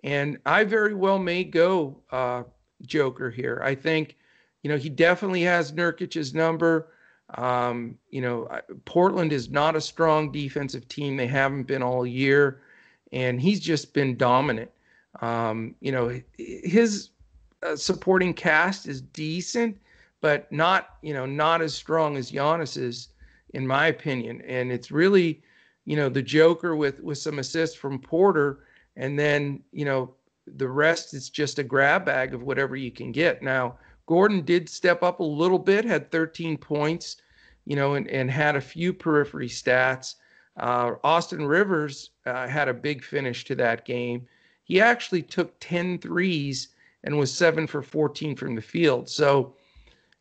and 0.03 0.37
I 0.45 0.63
very 0.63 0.93
well 0.93 1.19
may 1.19 1.43
go 1.43 2.01
uh, 2.11 2.43
Joker 2.85 3.29
here 3.29 3.61
I 3.63 3.75
think 3.75 4.15
you 4.63 4.69
know 4.69 4.77
he 4.77 4.89
definitely 4.89 5.41
has 5.43 5.71
Nurkic's 5.71 6.33
number 6.33 6.89
um, 7.35 7.97
you 8.09 8.21
know, 8.21 8.49
Portland 8.85 9.31
is 9.31 9.49
not 9.49 9.75
a 9.75 9.81
strong 9.81 10.31
defensive 10.31 10.87
team. 10.87 11.15
They 11.15 11.27
haven't 11.27 11.63
been 11.63 11.83
all 11.83 12.05
year, 12.05 12.61
and 13.11 13.39
he's 13.39 13.59
just 13.59 13.93
been 13.93 14.17
dominant. 14.17 14.71
Um, 15.21 15.75
you 15.79 15.91
know, 15.91 16.19
his 16.37 17.09
uh, 17.61 17.75
supporting 17.75 18.33
cast 18.33 18.87
is 18.87 19.01
decent, 19.01 19.77
but 20.21 20.51
not, 20.51 20.97
you 21.01 21.13
know, 21.13 21.25
not 21.25 21.61
as 21.61 21.73
strong 21.73 22.17
as 22.17 22.31
Giannis's, 22.31 23.09
in 23.53 23.65
my 23.65 23.87
opinion. 23.87 24.41
And 24.41 24.71
it's 24.71 24.91
really, 24.91 25.41
you 25.85 25.95
know, 25.95 26.09
the 26.09 26.21
Joker 26.21 26.75
with 26.75 27.01
with 27.01 27.17
some 27.17 27.39
assists 27.39 27.75
from 27.75 27.99
Porter, 27.99 28.59
and 28.95 29.17
then 29.17 29.63
you 29.71 29.85
know 29.85 30.13
the 30.57 30.67
rest 30.67 31.13
is 31.13 31.29
just 31.29 31.59
a 31.59 31.63
grab 31.63 32.05
bag 32.05 32.33
of 32.33 32.43
whatever 32.43 32.75
you 32.75 32.91
can 32.91 33.11
get. 33.11 33.41
Now, 33.41 33.77
Gordon 34.07 34.41
did 34.41 34.67
step 34.67 35.03
up 35.03 35.19
a 35.19 35.23
little 35.23 35.59
bit, 35.59 35.85
had 35.85 36.11
13 36.11 36.57
points, 36.57 37.17
you 37.65 37.75
know, 37.75 37.93
and, 37.93 38.07
and 38.07 38.31
had 38.31 38.55
a 38.55 38.61
few 38.61 38.93
periphery 38.93 39.47
stats. 39.47 40.15
Uh, 40.57 40.95
Austin 41.03 41.45
Rivers 41.45 42.11
uh, 42.25 42.47
had 42.47 42.67
a 42.67 42.73
big 42.73 43.03
finish 43.03 43.45
to 43.45 43.55
that 43.55 43.85
game. 43.85 44.27
He 44.63 44.81
actually 44.81 45.21
took 45.21 45.53
10 45.59 45.99
threes 45.99 46.69
and 47.03 47.17
was 47.17 47.33
seven 47.33 47.67
for 47.67 47.81
14 47.81 48.35
from 48.35 48.55
the 48.55 48.61
field. 48.61 49.09
So, 49.09 49.55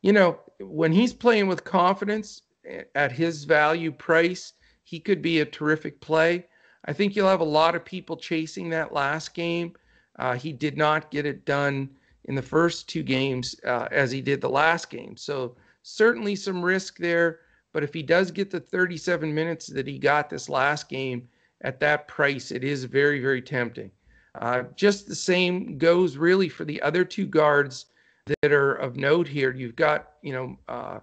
you 0.03 0.13
know, 0.13 0.39
when 0.61 0.93
he's 0.93 1.13
playing 1.13 1.49
with 1.49 1.65
confidence 1.65 2.43
eh, 2.67 2.83
at 2.95 3.13
his 3.13 3.45
value 3.45 3.93
price, 3.93 4.55
he 4.85 5.01
could 5.01 5.21
be 5.21 5.41
a 5.41 5.45
terrific 5.45 6.01
play. 6.01 6.47
I 6.85 6.93
think 6.93 7.15
you'll 7.15 7.29
have 7.29 7.41
a 7.41 7.45
lot 7.45 7.75
of 7.75 7.85
people 7.85 8.17
chasing 8.17 8.71
that 8.71 8.93
last 8.93 9.35
game. 9.35 9.75
Uh, 10.19 10.35
he 10.35 10.53
did 10.53 10.77
not 10.77 11.11
get 11.11 11.27
it 11.27 11.45
done 11.45 11.91
in 12.25 12.35
the 12.35 12.43
first 12.43 12.89
two 12.89 13.03
games 13.03 13.57
uh, 13.65 13.89
as 13.91 14.11
he 14.11 14.21
did 14.21 14.41
the 14.41 14.49
last 14.49 14.91
game. 14.91 15.17
So 15.17 15.57
certainly 15.83 16.37
some 16.37 16.63
risk 16.63 16.99
there. 16.99 17.41
But 17.73 17.83
if 17.83 17.93
he 17.93 18.03
does 18.03 18.31
get 18.31 18.51
the 18.51 18.61
37 18.61 19.33
minutes 19.33 19.67
that 19.69 19.87
he 19.87 19.99
got 19.99 20.31
this 20.31 20.49
last 20.49 20.89
game 20.89 21.29
at 21.63 21.81
that 21.81 22.09
price, 22.09 22.51
it 22.51 22.65
is 22.65 22.85
very, 22.85 23.21
very 23.21 23.43
tempting. 23.43 23.91
Uh, 24.35 24.65
just 24.75 25.09
the 25.09 25.15
same 25.15 25.79
goes 25.79 26.17
really 26.17 26.49
for 26.49 26.65
the 26.65 26.81
other 26.83 27.05
two 27.05 27.27
guards 27.27 27.87
that 28.43 28.53
are 28.53 28.75
of 28.75 28.97
note 28.97 29.29
here. 29.29 29.53
You've 29.53 29.77
got, 29.77 30.13
you 30.23 30.33
know, 30.33 30.59
uh, 30.69 31.01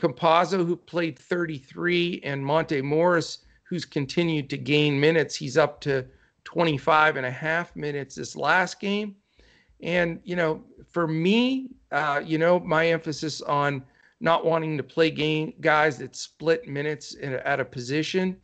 who 0.00 0.76
played 0.76 1.18
33, 1.18 2.20
and 2.24 2.44
Monte 2.44 2.82
Morris, 2.82 3.38
who's 3.62 3.84
continued 3.84 4.50
to 4.50 4.58
gain 4.58 4.98
minutes. 4.98 5.34
He's 5.36 5.56
up 5.56 5.80
to 5.82 6.06
25 6.44 7.16
and 7.16 7.26
a 7.26 7.30
half 7.30 7.74
minutes 7.76 8.16
this 8.16 8.36
last 8.36 8.80
game. 8.80 9.16
And, 9.82 10.20
you 10.24 10.36
know, 10.36 10.62
for 10.88 11.06
me, 11.06 11.70
uh, 11.92 12.22
you 12.24 12.38
know, 12.38 12.58
my 12.60 12.88
emphasis 12.88 13.40
on 13.42 13.82
not 14.20 14.44
wanting 14.44 14.76
to 14.76 14.82
play 14.82 15.10
game 15.10 15.52
guys 15.60 15.98
that 15.98 16.16
split 16.16 16.68
minutes 16.68 17.14
in, 17.14 17.34
at 17.34 17.60
a 17.60 17.64
position. 17.64 18.36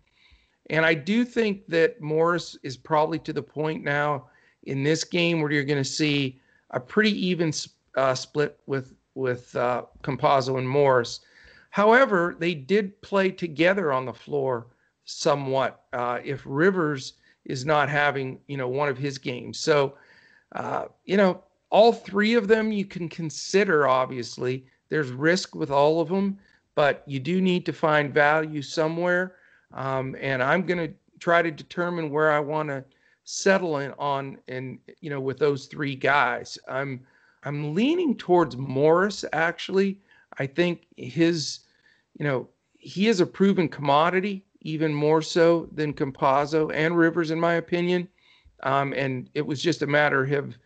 And 0.69 0.85
I 0.85 0.95
do 0.95 1.25
think 1.25 1.67
that 1.69 2.01
Morris 2.01 2.57
is 2.63 2.77
probably 2.77 3.19
to 3.21 3.33
the 3.33 3.43
point 3.43 3.83
now 3.83 4.27
in 4.65 4.83
this 4.83 5.05
game 5.05 5.41
where 5.41 5.51
you're 5.51 5.65
going 5.65 5.83
to 5.83 5.89
see 5.89 6.41
a 6.71 6.81
pretty 6.81 7.13
even 7.27 7.53
uh, 7.97 8.15
split 8.15 8.59
with 8.67 8.95
with 9.15 9.55
uh, 9.57 9.85
and 10.07 10.69
Morris. 10.69 11.21
However, 11.71 12.37
they 12.39 12.55
did 12.55 13.01
play 13.03 13.31
together 13.31 13.93
on 13.93 14.05
the 14.05 14.13
floor 14.13 14.67
somewhat. 15.05 15.85
Uh, 15.93 16.21
if 16.25 16.43
Rivers 16.45 17.15
is 17.45 17.65
not 17.65 17.89
having 17.89 18.41
you 18.47 18.57
know 18.57 18.69
one 18.69 18.89
of 18.89 18.99
his 18.99 19.19
games, 19.19 19.59
so 19.59 19.95
uh, 20.55 20.87
you 21.05 21.17
know 21.17 21.43
all 21.71 21.93
three 21.93 22.35
of 22.35 22.49
them 22.49 22.73
you 22.73 22.85
can 22.85 23.09
consider 23.09 23.87
obviously 23.87 24.67
there's 24.89 25.13
risk 25.13 25.55
with 25.55 25.71
all 25.71 26.01
of 26.01 26.09
them, 26.09 26.39
but 26.75 27.03
you 27.07 27.21
do 27.21 27.41
need 27.41 27.65
to 27.67 27.73
find 27.73 28.13
value 28.13 28.61
somewhere. 28.61 29.37
Um, 29.73 30.17
and 30.21 30.43
I'm 30.43 30.67
going 30.67 30.79
to 30.89 30.93
try 31.21 31.43
to 31.43 31.51
determine 31.51 32.11
where 32.11 32.33
I 32.33 32.41
want 32.41 32.69
to 32.71 32.85
settle 33.25 33.79
in 33.79 33.93
on, 33.99 34.39
and 34.49 34.79
you 35.01 35.11
know, 35.11 35.21
with 35.21 35.39
those 35.39 35.67
three 35.67 35.95
guys, 35.95 36.59
I'm 36.69 37.01
I'm 37.43 37.75
leaning 37.75 38.17
towards 38.17 38.57
Morris. 38.57 39.25
Actually, 39.33 39.99
I 40.39 40.47
think 40.47 40.87
his, 40.97 41.61
you 42.19 42.25
know, 42.25 42.49
he 42.79 43.09
is 43.09 43.21
a 43.21 43.27
proven 43.27 43.69
commodity, 43.69 44.45
even 44.63 44.93
more 44.93 45.23
so 45.23 45.69
than 45.73 45.93
Campazzo 45.93 46.73
and 46.75 46.97
Rivers, 46.97 47.31
in 47.31 47.41
my 47.41 47.55
opinion. 47.55 48.09
Um, 48.63 48.93
and 48.95 49.31
it 49.35 49.47
was 49.47 49.63
just 49.63 49.83
a 49.83 49.87
matter 49.87 50.23
of 50.35 50.57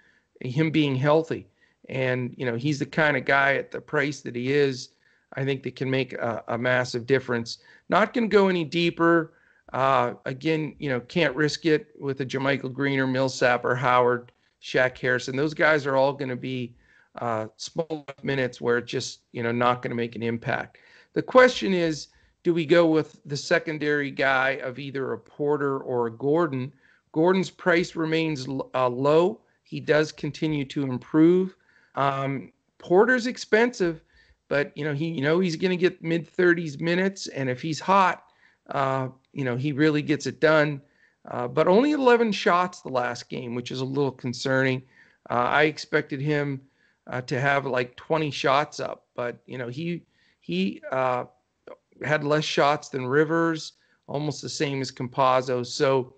him 0.41 0.71
being 0.71 0.97
healthy. 0.97 1.47
And, 1.89 2.35
you 2.37 2.47
know, 2.47 2.57
he's 2.57 2.79
the 2.79 2.87
kind 2.87 3.17
of 3.17 3.25
guy 3.25 3.55
at 3.55 3.71
the 3.71 3.81
price 3.81 4.21
that 4.23 4.35
he 4.35 4.53
is, 4.53 4.91
I 5.35 5.45
think 5.45 5.63
that 5.63 5.77
can 5.77 5.91
make 5.91 6.13
a, 6.15 6.43
a 6.49 6.59
massive 6.59 7.07
difference. 7.07 7.59
Not 7.89 8.15
going 8.15 8.29
to 8.29 8.35
go 8.35 8.49
any 8.49 8.65
deeper. 8.65 9.35
Uh, 9.73 10.15
again, 10.25 10.77
you 10.79 10.89
know, 10.89 11.01
can't 11.01 11.35
risk 11.35 11.67
it 11.67 11.89
with 11.99 12.21
a 12.21 12.27
JaMychal 12.27 12.73
Green 12.73 13.01
or 13.01 13.07
Millsap 13.07 13.65
or 13.65 13.75
Howard, 13.75 14.31
Shaq 14.65 14.97
Harrison. 14.97 15.37
Those 15.37 15.53
guys 15.53 15.85
are 15.85 15.97
all 15.97 16.15
going 16.15 16.31
to 16.31 16.37
be 16.37 16.75
uh, 17.21 17.49
small 17.59 18.07
minutes 18.23 18.63
where 18.63 18.79
it's 18.79 18.91
just, 18.91 19.21
you 19.33 19.43
know, 19.43 19.53
not 19.53 19.83
going 19.83 19.91
to 19.91 19.97
make 19.97 20.17
an 20.17 20.23
impact. 20.23 20.79
The 21.13 21.23
question 21.23 21.75
is, 21.75 22.09
do 22.43 22.55
we 22.55 22.65
go 22.65 22.87
with 22.87 23.21
the 23.27 23.37
secondary 23.37 24.11
guy 24.11 24.61
of 24.63 24.79
either 24.79 25.13
a 25.13 25.19
Porter 25.19 25.79
or 25.79 26.07
a 26.07 26.11
Gordon? 26.11 26.73
Gordon's 27.13 27.51
price 27.51 27.95
remains 27.95 28.49
uh, 28.75 28.89
low. 28.89 29.41
He 29.65 29.81
does 29.81 30.11
continue 30.13 30.65
to 30.67 30.85
improve. 30.85 31.57
Um, 31.95 32.51
Porter's 32.79 33.27
expensive, 33.27 34.03
but 34.49 34.77
you 34.77 34.85
know 34.85 34.93
he 34.93 35.09
you 35.09 35.23
know 35.23 35.41
he's 35.41 35.57
going 35.57 35.71
to 35.71 35.77
get 35.77 36.03
mid 36.03 36.31
30s 36.31 36.81
minutes, 36.81 37.29
and 37.29 37.49
if 37.49 37.63
he's 37.63 37.81
hot, 37.81 38.25
uh, 38.71 39.09
you 39.33 39.45
know 39.45 39.57
he 39.57 39.73
really 39.73 40.03
gets 40.03 40.27
it 40.27 40.41
done. 40.41 40.83
Uh, 41.31 41.49
but 41.49 41.69
only 41.69 41.93
11 41.93 42.33
shots 42.33 42.81
the 42.81 42.89
last 42.89 43.29
game, 43.29 43.55
which 43.55 43.71
is 43.71 43.81
a 43.81 43.85
little 43.85 44.13
concerning. 44.13 44.83
Uh, 45.31 45.35
I 45.35 45.63
expected 45.65 46.21
him 46.21 46.61
uh, 47.07 47.23
to 47.23 47.41
have 47.41 47.67
like 47.67 47.97
20 47.97 48.31
shots 48.31 48.81
up, 48.81 49.07
but 49.15 49.39
you 49.47 49.59
know 49.59 49.69
he 49.69 50.05
he 50.41 50.83
uh, 50.93 51.25
had 52.03 52.25
less 52.25 52.45
shots 52.45 52.89
than 52.91 53.07
Rivers, 53.07 53.73
almost 54.07 54.43
the 54.43 54.49
same 54.49 54.81
as 54.83 54.93
Campazzo. 54.93 55.65
So 55.67 56.15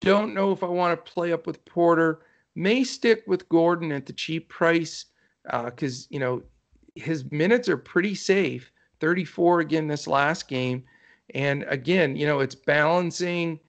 Don't 0.00 0.34
know 0.34 0.52
if 0.52 0.62
I 0.62 0.66
want 0.66 1.04
to 1.04 1.12
play 1.12 1.32
up 1.32 1.46
with 1.46 1.64
Porter. 1.64 2.20
May 2.54 2.84
stick 2.84 3.24
with 3.26 3.48
Gordon 3.48 3.92
at 3.92 4.06
the 4.06 4.12
cheap 4.12 4.48
price 4.48 5.06
because, 5.44 6.04
uh, 6.04 6.06
you 6.10 6.20
know, 6.20 6.42
his 6.94 7.30
minutes 7.30 7.68
are 7.68 7.76
pretty 7.76 8.14
safe 8.14 8.72
34 9.00 9.60
again 9.60 9.86
this 9.88 10.06
last 10.06 10.48
game. 10.48 10.84
And 11.34 11.64
again, 11.68 12.16
you 12.16 12.26
know, 12.26 12.40
it's 12.40 12.54
balancing 12.54 13.60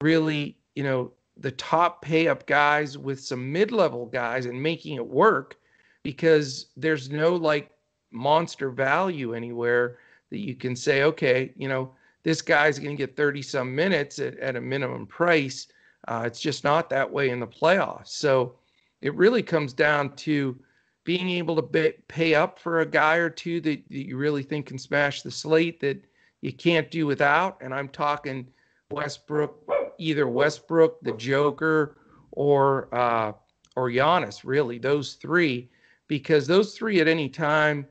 really, 0.00 0.56
you 0.74 0.82
know, 0.82 1.12
the 1.36 1.52
top 1.52 2.02
pay 2.02 2.28
up 2.28 2.46
guys 2.46 2.98
with 2.98 3.20
some 3.20 3.52
mid 3.52 3.70
level 3.70 4.06
guys 4.06 4.46
and 4.46 4.60
making 4.60 4.96
it 4.96 5.06
work 5.06 5.56
because 6.02 6.66
there's 6.76 7.10
no 7.10 7.34
like 7.34 7.70
monster 8.10 8.70
value 8.70 9.34
anywhere 9.34 9.98
that 10.30 10.38
you 10.38 10.54
can 10.54 10.74
say, 10.74 11.02
okay, 11.02 11.52
you 11.56 11.68
know, 11.68 11.92
this 12.22 12.42
guy's 12.42 12.78
going 12.78 12.96
to 12.96 13.06
get 13.06 13.16
30 13.16 13.42
some 13.42 13.74
minutes 13.74 14.18
at, 14.18 14.36
at 14.38 14.56
a 14.56 14.60
minimum 14.60 15.06
price. 15.06 15.68
Uh, 16.06 16.24
it's 16.26 16.40
just 16.40 16.64
not 16.64 16.90
that 16.90 17.10
way 17.10 17.30
in 17.30 17.40
the 17.40 17.46
playoffs. 17.46 18.08
So 18.08 18.54
it 19.00 19.14
really 19.14 19.42
comes 19.42 19.72
down 19.72 20.14
to 20.16 20.58
being 21.04 21.30
able 21.30 21.56
to 21.56 21.94
pay 22.08 22.34
up 22.34 22.58
for 22.58 22.80
a 22.80 22.86
guy 22.86 23.16
or 23.16 23.30
two 23.30 23.60
that, 23.62 23.82
that 23.88 24.06
you 24.06 24.16
really 24.16 24.42
think 24.42 24.66
can 24.66 24.78
smash 24.78 25.22
the 25.22 25.30
slate 25.30 25.80
that 25.80 26.04
you 26.42 26.52
can't 26.52 26.90
do 26.90 27.06
without. 27.06 27.56
And 27.62 27.72
I'm 27.72 27.88
talking 27.88 28.46
Westbrook, 28.90 29.66
either 29.98 30.28
Westbrook, 30.28 31.00
the 31.02 31.12
Joker, 31.12 31.96
or 32.32 32.94
uh, 32.94 33.32
or 33.76 33.90
Giannis. 33.90 34.40
Really, 34.44 34.78
those 34.78 35.14
three, 35.14 35.70
because 36.06 36.46
those 36.46 36.76
three 36.76 37.00
at 37.00 37.08
any 37.08 37.28
time 37.28 37.86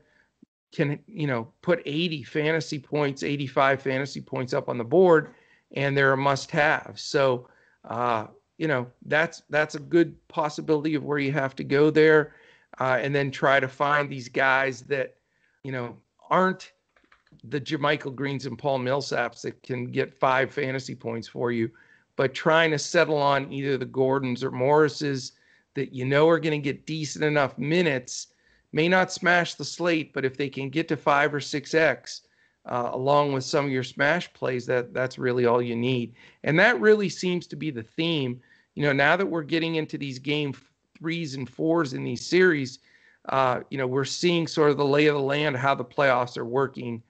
can 0.72 0.98
you 1.06 1.26
know 1.26 1.48
put 1.62 1.82
80 1.86 2.22
fantasy 2.24 2.78
points, 2.78 3.22
85 3.22 3.82
fantasy 3.82 4.20
points 4.20 4.52
up 4.52 4.68
on 4.68 4.78
the 4.78 4.84
board, 4.84 5.34
and 5.72 5.96
they're 5.96 6.12
a 6.12 6.16
must-have. 6.16 6.94
So. 6.96 7.48
Uh, 7.84 8.26
you 8.58 8.66
know 8.66 8.88
that's 9.06 9.42
that's 9.50 9.76
a 9.76 9.78
good 9.78 10.16
possibility 10.26 10.96
of 10.96 11.04
where 11.04 11.18
you 11.18 11.30
have 11.30 11.54
to 11.54 11.62
go 11.62 11.90
there 11.90 12.34
uh, 12.80 12.98
and 13.00 13.14
then 13.14 13.30
try 13.30 13.60
to 13.60 13.68
find 13.68 14.10
these 14.10 14.28
guys 14.28 14.82
that 14.82 15.14
you 15.62 15.72
know 15.72 15.96
aren't 16.28 16.72
the 17.44 17.60
JaMychal 17.60 18.14
Greens 18.14 18.46
and 18.46 18.58
Paul 18.58 18.80
Millsaps 18.80 19.42
that 19.42 19.62
can 19.62 19.90
get 19.90 20.12
five 20.12 20.52
fantasy 20.52 20.94
points 20.94 21.28
for 21.28 21.52
you, 21.52 21.70
but 22.18 22.34
trying 22.34 22.72
to 22.72 22.78
settle 22.80 23.16
on 23.16 23.50
either 23.52 23.78
the 23.78 23.86
Gordons 23.86 24.42
or 24.42 24.50
Morrises 24.50 25.32
that 25.74 25.94
you 25.94 26.04
know 26.04 26.28
are 26.28 26.40
going 26.40 26.60
to 26.60 26.72
get 26.72 26.84
decent 26.84 27.24
enough 27.24 27.56
minutes, 27.56 28.26
may 28.72 28.88
not 28.88 29.12
smash 29.12 29.54
the 29.54 29.64
slate, 29.64 30.12
but 30.12 30.24
if 30.24 30.36
they 30.36 30.48
can 30.48 30.68
get 30.68 30.88
to 30.88 30.96
five 30.96 31.32
or 31.32 31.38
six 31.38 31.74
X, 31.74 32.22
uh, 32.66 32.90
along 32.92 33.32
with 33.32 33.44
some 33.44 33.66
of 33.66 33.70
your 33.70 33.84
smash 33.84 34.32
plays, 34.32 34.66
that 34.66 34.92
that's 34.92 35.16
really 35.16 35.46
all 35.46 35.62
you 35.62 35.76
need. 35.76 36.12
And 36.42 36.58
that 36.58 36.80
really 36.80 37.08
seems 37.08 37.46
to 37.46 37.56
be 37.56 37.70
the 37.70 37.84
theme. 37.84 38.40
You 38.74 38.82
know, 38.82 38.92
now 38.92 39.16
that 39.16 39.24
we're 39.24 39.44
getting 39.44 39.76
into 39.76 39.96
these 39.96 40.18
game 40.18 40.52
threes 40.98 41.36
and 41.36 41.48
fours 41.48 41.92
in 41.92 42.02
these 42.02 42.26
series, 42.26 42.80
uh, 43.28 43.60
you 43.70 43.78
know, 43.78 43.86
we're 43.86 44.04
seeing 44.04 44.48
sort 44.48 44.72
of 44.72 44.76
the 44.76 44.84
lay 44.84 45.06
of 45.06 45.14
the 45.14 45.22
land, 45.22 45.56
how 45.56 45.76
the 45.76 45.84
playoffs 45.84 46.36
are 46.36 46.44
working. 46.44 47.00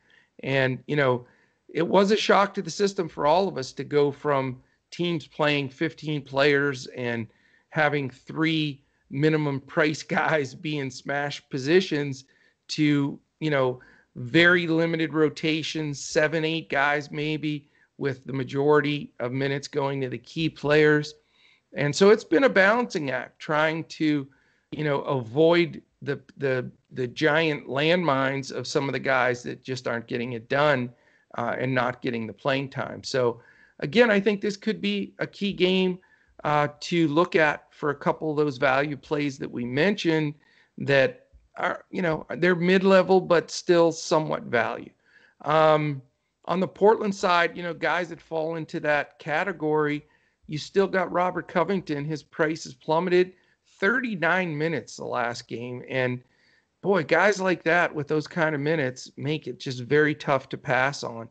And, 0.42 0.80
you 0.86 0.96
know, 0.96 1.26
it 1.72 1.88
was 1.88 2.10
a 2.10 2.16
shock 2.16 2.52
to 2.54 2.62
the 2.62 2.70
system 2.70 3.08
for 3.08 3.26
all 3.26 3.48
of 3.48 3.56
us 3.56 3.72
to 3.72 3.84
go 3.84 4.12
from 4.12 4.60
teams 4.90 5.26
playing 5.26 5.68
15 5.68 6.22
players 6.22 6.86
and 6.88 7.26
having 7.70 8.10
three 8.10 8.82
minimum 9.10 9.60
price 9.66 10.02
guys 10.02 10.54
be 10.54 10.78
in 10.78 10.90
smash 10.90 11.46
positions 11.48 12.24
to, 12.68 13.18
you 13.40 13.50
know, 13.50 13.80
very 14.16 14.66
limited 14.66 15.14
rotations, 15.14 16.00
seven, 16.00 16.44
eight 16.44 16.68
guys 16.68 17.10
maybe, 17.10 17.68
with 17.98 18.24
the 18.24 18.32
majority 18.32 19.12
of 19.20 19.32
minutes 19.32 19.68
going 19.68 20.00
to 20.00 20.08
the 20.08 20.18
key 20.18 20.48
players. 20.48 21.14
And 21.74 21.94
so 21.94 22.10
it's 22.10 22.24
been 22.24 22.44
a 22.44 22.48
balancing 22.48 23.10
act 23.10 23.38
trying 23.38 23.84
to, 23.84 24.26
you 24.72 24.84
know, 24.84 25.02
avoid 25.02 25.82
the 26.02 26.20
the 26.36 26.70
the 26.92 27.06
giant 27.08 27.66
landmines 27.66 28.52
of 28.52 28.66
some 28.66 28.88
of 28.88 28.92
the 28.92 28.98
guys 28.98 29.42
that 29.42 29.62
just 29.62 29.86
aren't 29.86 30.06
getting 30.06 30.32
it 30.32 30.48
done 30.48 30.90
uh, 31.36 31.56
and 31.58 31.74
not 31.74 32.00
getting 32.00 32.26
the 32.26 32.32
playing 32.32 32.70
time. 32.70 33.02
So 33.04 33.40
again, 33.80 34.10
I 34.10 34.20
think 34.20 34.40
this 34.40 34.56
could 34.56 34.80
be 34.80 35.14
a 35.18 35.26
key 35.26 35.52
game 35.52 35.98
uh, 36.44 36.68
to 36.80 37.08
look 37.08 37.36
at 37.36 37.72
for 37.72 37.90
a 37.90 37.94
couple 37.94 38.30
of 38.30 38.36
those 38.36 38.58
value 38.58 38.96
plays 38.96 39.38
that 39.38 39.50
we 39.50 39.64
mentioned 39.64 40.34
that 40.78 41.26
are, 41.56 41.84
you 41.90 42.02
know, 42.02 42.26
they're 42.36 42.54
mid-level 42.54 43.20
but 43.20 43.50
still 43.50 43.90
somewhat 43.90 44.44
value. 44.44 44.90
Um, 45.44 46.02
on 46.44 46.60
the 46.60 46.68
Portland 46.68 47.14
side, 47.14 47.56
you 47.56 47.62
know, 47.62 47.74
guys 47.74 48.08
that 48.08 48.20
fall 48.20 48.56
into 48.56 48.80
that 48.80 49.18
category 49.18 50.04
you 50.48 50.58
still 50.58 50.88
got 50.88 51.12
Robert 51.12 51.46
Covington. 51.46 52.04
His 52.04 52.22
price 52.22 52.64
has 52.64 52.74
plummeted 52.74 53.34
39 53.78 54.56
minutes 54.56 54.96
the 54.96 55.04
last 55.04 55.46
game. 55.46 55.84
And 55.88 56.22
boy, 56.80 57.04
guys 57.04 57.40
like 57.40 57.62
that 57.64 57.94
with 57.94 58.08
those 58.08 58.26
kind 58.26 58.54
of 58.54 58.60
minutes 58.60 59.12
make 59.16 59.46
it 59.46 59.60
just 59.60 59.80
very 59.82 60.14
tough 60.14 60.48
to 60.48 60.58
pass 60.58 61.04
on. 61.04 61.28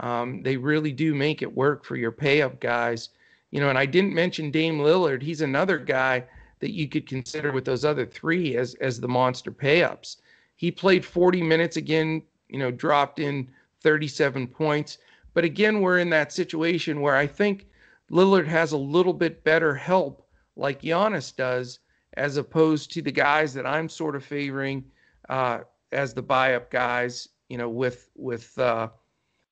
Um, 0.00 0.42
they 0.42 0.56
really 0.56 0.92
do 0.92 1.14
make 1.14 1.42
it 1.42 1.56
work 1.56 1.84
for 1.84 1.96
your 1.96 2.12
pay 2.12 2.42
up 2.42 2.60
guys. 2.60 3.10
You 3.50 3.60
know, 3.60 3.68
and 3.70 3.78
I 3.78 3.86
didn't 3.86 4.14
mention 4.14 4.50
Dame 4.50 4.78
Lillard. 4.78 5.22
He's 5.22 5.40
another 5.40 5.78
guy 5.78 6.24
that 6.60 6.72
you 6.72 6.88
could 6.88 7.06
consider 7.06 7.52
with 7.52 7.64
those 7.64 7.84
other 7.84 8.06
three 8.06 8.56
as 8.56 8.74
as 8.74 9.00
the 9.00 9.08
monster 9.08 9.50
pay 9.50 9.82
ups. 9.82 10.18
He 10.56 10.70
played 10.70 11.04
40 11.04 11.42
minutes 11.42 11.76
again, 11.76 12.22
you 12.48 12.58
know, 12.58 12.70
dropped 12.70 13.18
in 13.18 13.48
37 13.82 14.46
points. 14.46 14.98
But 15.34 15.44
again, 15.44 15.80
we're 15.80 15.98
in 15.98 16.10
that 16.10 16.32
situation 16.32 17.00
where 17.00 17.14
I 17.14 17.26
think 17.26 17.66
Lillard 18.10 18.46
has 18.46 18.72
a 18.72 18.78
little 18.78 19.12
bit 19.12 19.44
better 19.44 19.74
help 19.74 20.26
like 20.56 20.80
Giannis 20.80 21.34
does, 21.34 21.80
as 22.14 22.38
opposed 22.38 22.90
to 22.92 23.02
the 23.02 23.12
guys 23.12 23.52
that 23.54 23.66
I'm 23.66 23.88
sort 23.88 24.16
of 24.16 24.24
favoring 24.24 24.84
uh, 25.28 25.60
as 25.92 26.14
the 26.14 26.22
buy 26.22 26.54
up 26.54 26.70
guys, 26.70 27.28
you 27.48 27.58
know, 27.58 27.68
with 27.68 28.08
with 28.16 28.58
uh, 28.58 28.88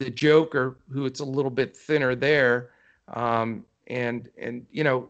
the 0.04 0.10
Joker, 0.10 0.76
who 0.90 1.06
it's 1.06 1.20
a 1.20 1.24
little 1.24 1.50
bit 1.50 1.76
thinner 1.76 2.14
there. 2.14 2.70
Um, 3.08 3.64
and 3.88 4.28
and 4.38 4.66
you 4.70 4.84
know, 4.84 5.08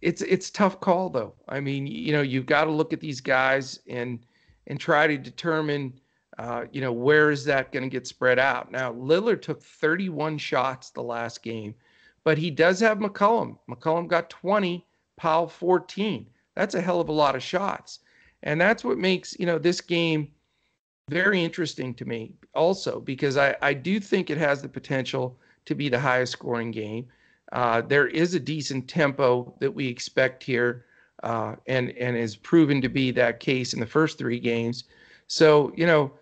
it's 0.00 0.22
it's 0.22 0.50
tough 0.50 0.80
call 0.80 1.10
though. 1.10 1.34
I 1.48 1.60
mean, 1.60 1.86
you 1.86 2.12
know, 2.12 2.22
you've 2.22 2.46
got 2.46 2.64
to 2.64 2.70
look 2.70 2.92
at 2.92 3.00
these 3.00 3.20
guys 3.20 3.80
and 3.88 4.20
and 4.66 4.78
try 4.78 5.06
to 5.06 5.18
determine 5.18 5.92
uh, 6.38 6.64
you 6.72 6.80
know, 6.80 6.92
where 6.92 7.30
is 7.30 7.44
that 7.44 7.72
going 7.72 7.82
to 7.82 7.90
get 7.90 8.06
spread 8.06 8.38
out? 8.38 8.72
Now, 8.72 8.92
Lillard 8.92 9.42
took 9.42 9.62
31 9.62 10.38
shots 10.38 10.88
the 10.88 11.02
last 11.02 11.42
game 11.42 11.74
but 12.24 12.38
he 12.38 12.50
does 12.50 12.80
have 12.80 12.98
McCollum. 12.98 13.58
McCollum 13.68 14.08
got 14.08 14.30
20, 14.30 14.86
Powell 15.16 15.48
14. 15.48 16.26
That's 16.54 16.74
a 16.74 16.80
hell 16.80 17.00
of 17.00 17.08
a 17.08 17.12
lot 17.12 17.34
of 17.34 17.42
shots. 17.42 18.00
And 18.42 18.60
that's 18.60 18.84
what 18.84 18.98
makes, 18.98 19.38
you 19.38 19.46
know, 19.46 19.58
this 19.58 19.80
game 19.80 20.30
very 21.08 21.42
interesting 21.42 21.94
to 21.94 22.04
me 22.04 22.34
also 22.54 23.00
because 23.00 23.36
I, 23.36 23.56
I 23.62 23.74
do 23.74 24.00
think 24.00 24.30
it 24.30 24.38
has 24.38 24.62
the 24.62 24.68
potential 24.68 25.38
to 25.64 25.74
be 25.74 25.88
the 25.88 26.00
highest 26.00 26.32
scoring 26.32 26.70
game. 26.70 27.06
Uh, 27.52 27.82
there 27.82 28.08
is 28.08 28.34
a 28.34 28.40
decent 28.40 28.88
tempo 28.88 29.54
that 29.60 29.72
we 29.72 29.86
expect 29.86 30.42
here 30.42 30.86
uh, 31.22 31.56
and, 31.66 31.90
and 31.90 32.16
is 32.16 32.36
proven 32.36 32.80
to 32.80 32.88
be 32.88 33.10
that 33.10 33.40
case 33.40 33.74
in 33.74 33.80
the 33.80 33.86
first 33.86 34.18
three 34.18 34.40
games. 34.40 34.84
So, 35.26 35.72
you 35.76 35.86
know, 35.86 36.12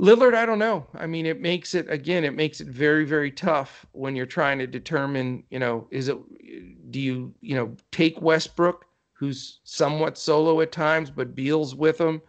Lillard, 0.00 0.34
I 0.34 0.46
don't 0.46 0.58
know. 0.58 0.86
I 0.94 1.06
mean, 1.06 1.26
it 1.26 1.40
makes 1.40 1.74
it 1.74 1.88
again. 1.88 2.24
It 2.24 2.34
makes 2.34 2.60
it 2.60 2.66
very, 2.66 3.04
very 3.04 3.30
tough 3.30 3.86
when 3.92 4.16
you're 4.16 4.26
trying 4.26 4.58
to 4.58 4.66
determine. 4.66 5.44
You 5.50 5.60
know, 5.60 5.86
is 5.92 6.08
it? 6.08 6.18
Do 6.90 6.98
you, 6.98 7.32
you 7.40 7.54
know, 7.54 7.76
take 7.92 8.20
Westbrook, 8.20 8.84
who's 9.12 9.60
somewhat 9.62 10.18
solo 10.18 10.60
at 10.60 10.72
times, 10.72 11.08
but 11.08 11.36
Beal's 11.36 11.76
with 11.76 12.00
him? 12.00 12.20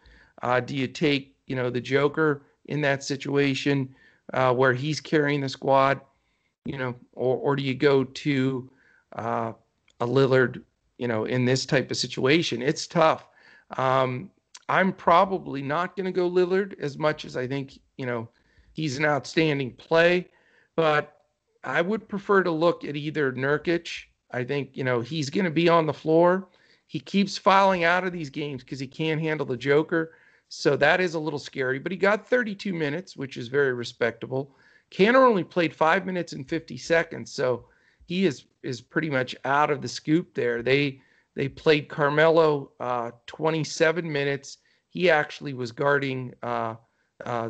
Uh, 0.43 0.59
do 0.59 0.75
you 0.75 0.87
take, 0.87 1.35
you 1.47 1.55
know, 1.55 1.71
the 1.71 1.81
Joker 1.81 2.43
in 2.65 2.81
that 2.81 3.03
situation 3.03 3.93
uh, 4.33 4.53
where 4.53 4.73
he's 4.73 4.99
carrying 4.99 5.41
the 5.41 5.49
squad? 5.49 6.01
You 6.65 6.77
know, 6.77 6.95
or 7.13 7.37
or 7.37 7.55
do 7.55 7.63
you 7.63 7.75
go 7.75 8.03
to 8.03 8.69
uh, 9.15 9.53
a 9.99 10.07
Lillard? 10.07 10.61
You 10.97 11.07
know, 11.07 11.25
in 11.25 11.45
this 11.45 11.65
type 11.65 11.91
of 11.91 11.97
situation, 11.97 12.61
it's 12.61 12.87
tough. 12.87 13.27
Um, 13.77 14.29
I'm 14.69 14.93
probably 14.93 15.61
not 15.61 15.95
going 15.95 16.05
to 16.05 16.11
go 16.11 16.29
Lillard 16.29 16.79
as 16.79 16.97
much 16.97 17.25
as 17.25 17.35
I 17.35 17.47
think, 17.47 17.79
you 17.97 18.05
know, 18.05 18.29
he's 18.71 18.97
an 18.97 19.05
outstanding 19.05 19.73
play, 19.73 20.29
but 20.75 21.21
I 21.63 21.81
would 21.81 22.07
prefer 22.07 22.43
to 22.43 22.51
look 22.51 22.83
at 22.83 22.95
either 22.95 23.33
Nurkic. 23.33 24.05
I 24.31 24.43
think, 24.43 24.75
you 24.75 24.83
know, 24.83 25.01
he's 25.01 25.29
going 25.29 25.45
to 25.45 25.51
be 25.51 25.69
on 25.69 25.85
the 25.85 25.93
floor. 25.93 26.47
He 26.87 26.99
keeps 26.99 27.37
filing 27.37 27.83
out 27.83 28.05
of 28.05 28.13
these 28.13 28.29
games 28.29 28.63
because 28.63 28.79
he 28.79 28.87
can't 28.87 29.21
handle 29.21 29.45
the 29.45 29.57
Joker. 29.57 30.13
So 30.55 30.75
that 30.77 31.01
is 31.01 31.15
a 31.15 31.19
little 31.19 31.39
scary, 31.39 31.79
but 31.79 31.91
he 31.91 31.97
got 31.97 32.27
32 32.27 32.73
minutes, 32.73 33.17
which 33.17 33.37
is 33.37 33.47
very 33.47 33.73
respectable. 33.73 34.55
Kanter 34.91 35.27
only 35.27 35.43
played 35.43 35.75
five 35.75 36.05
minutes 36.05 36.33
and 36.33 36.47
50 36.47 36.77
seconds. 36.77 37.31
So 37.31 37.65
he 38.05 38.25
is 38.25 38.45
is 38.61 38.79
pretty 38.79 39.09
much 39.09 39.35
out 39.45 39.71
of 39.71 39.81
the 39.81 39.87
scoop 39.87 40.35
there. 40.35 40.61
They 40.61 41.01
they 41.33 41.49
played 41.49 41.89
Carmelo 41.89 42.71
uh, 42.79 43.11
27 43.25 44.09
minutes. 44.09 44.59
He 44.89 45.09
actually 45.09 45.55
was 45.55 45.71
guarding 45.71 46.35
uh, 46.43 46.75
uh, 47.25 47.49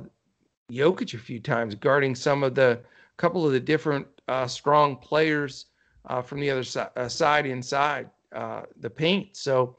Jokic 0.72 1.14
a 1.14 1.18
few 1.18 1.42
times, 1.42 1.76
guarding 1.76 2.16
some 2.16 2.42
of 2.42 2.56
the 2.56 2.80
couple 3.18 3.46
of 3.46 3.52
the 3.52 3.60
different 3.60 4.08
uh, 4.30 4.48
strong 4.48 4.96
players 4.96 5.66
uh, 6.06 6.22
from 6.22 6.40
the 6.40 6.50
other 6.50 6.64
si- 6.64 6.80
uh, 6.96 7.10
side 7.10 7.46
inside 7.46 8.10
uh, 8.32 8.62
the 8.80 8.90
paint. 8.90 9.36
So, 9.36 9.76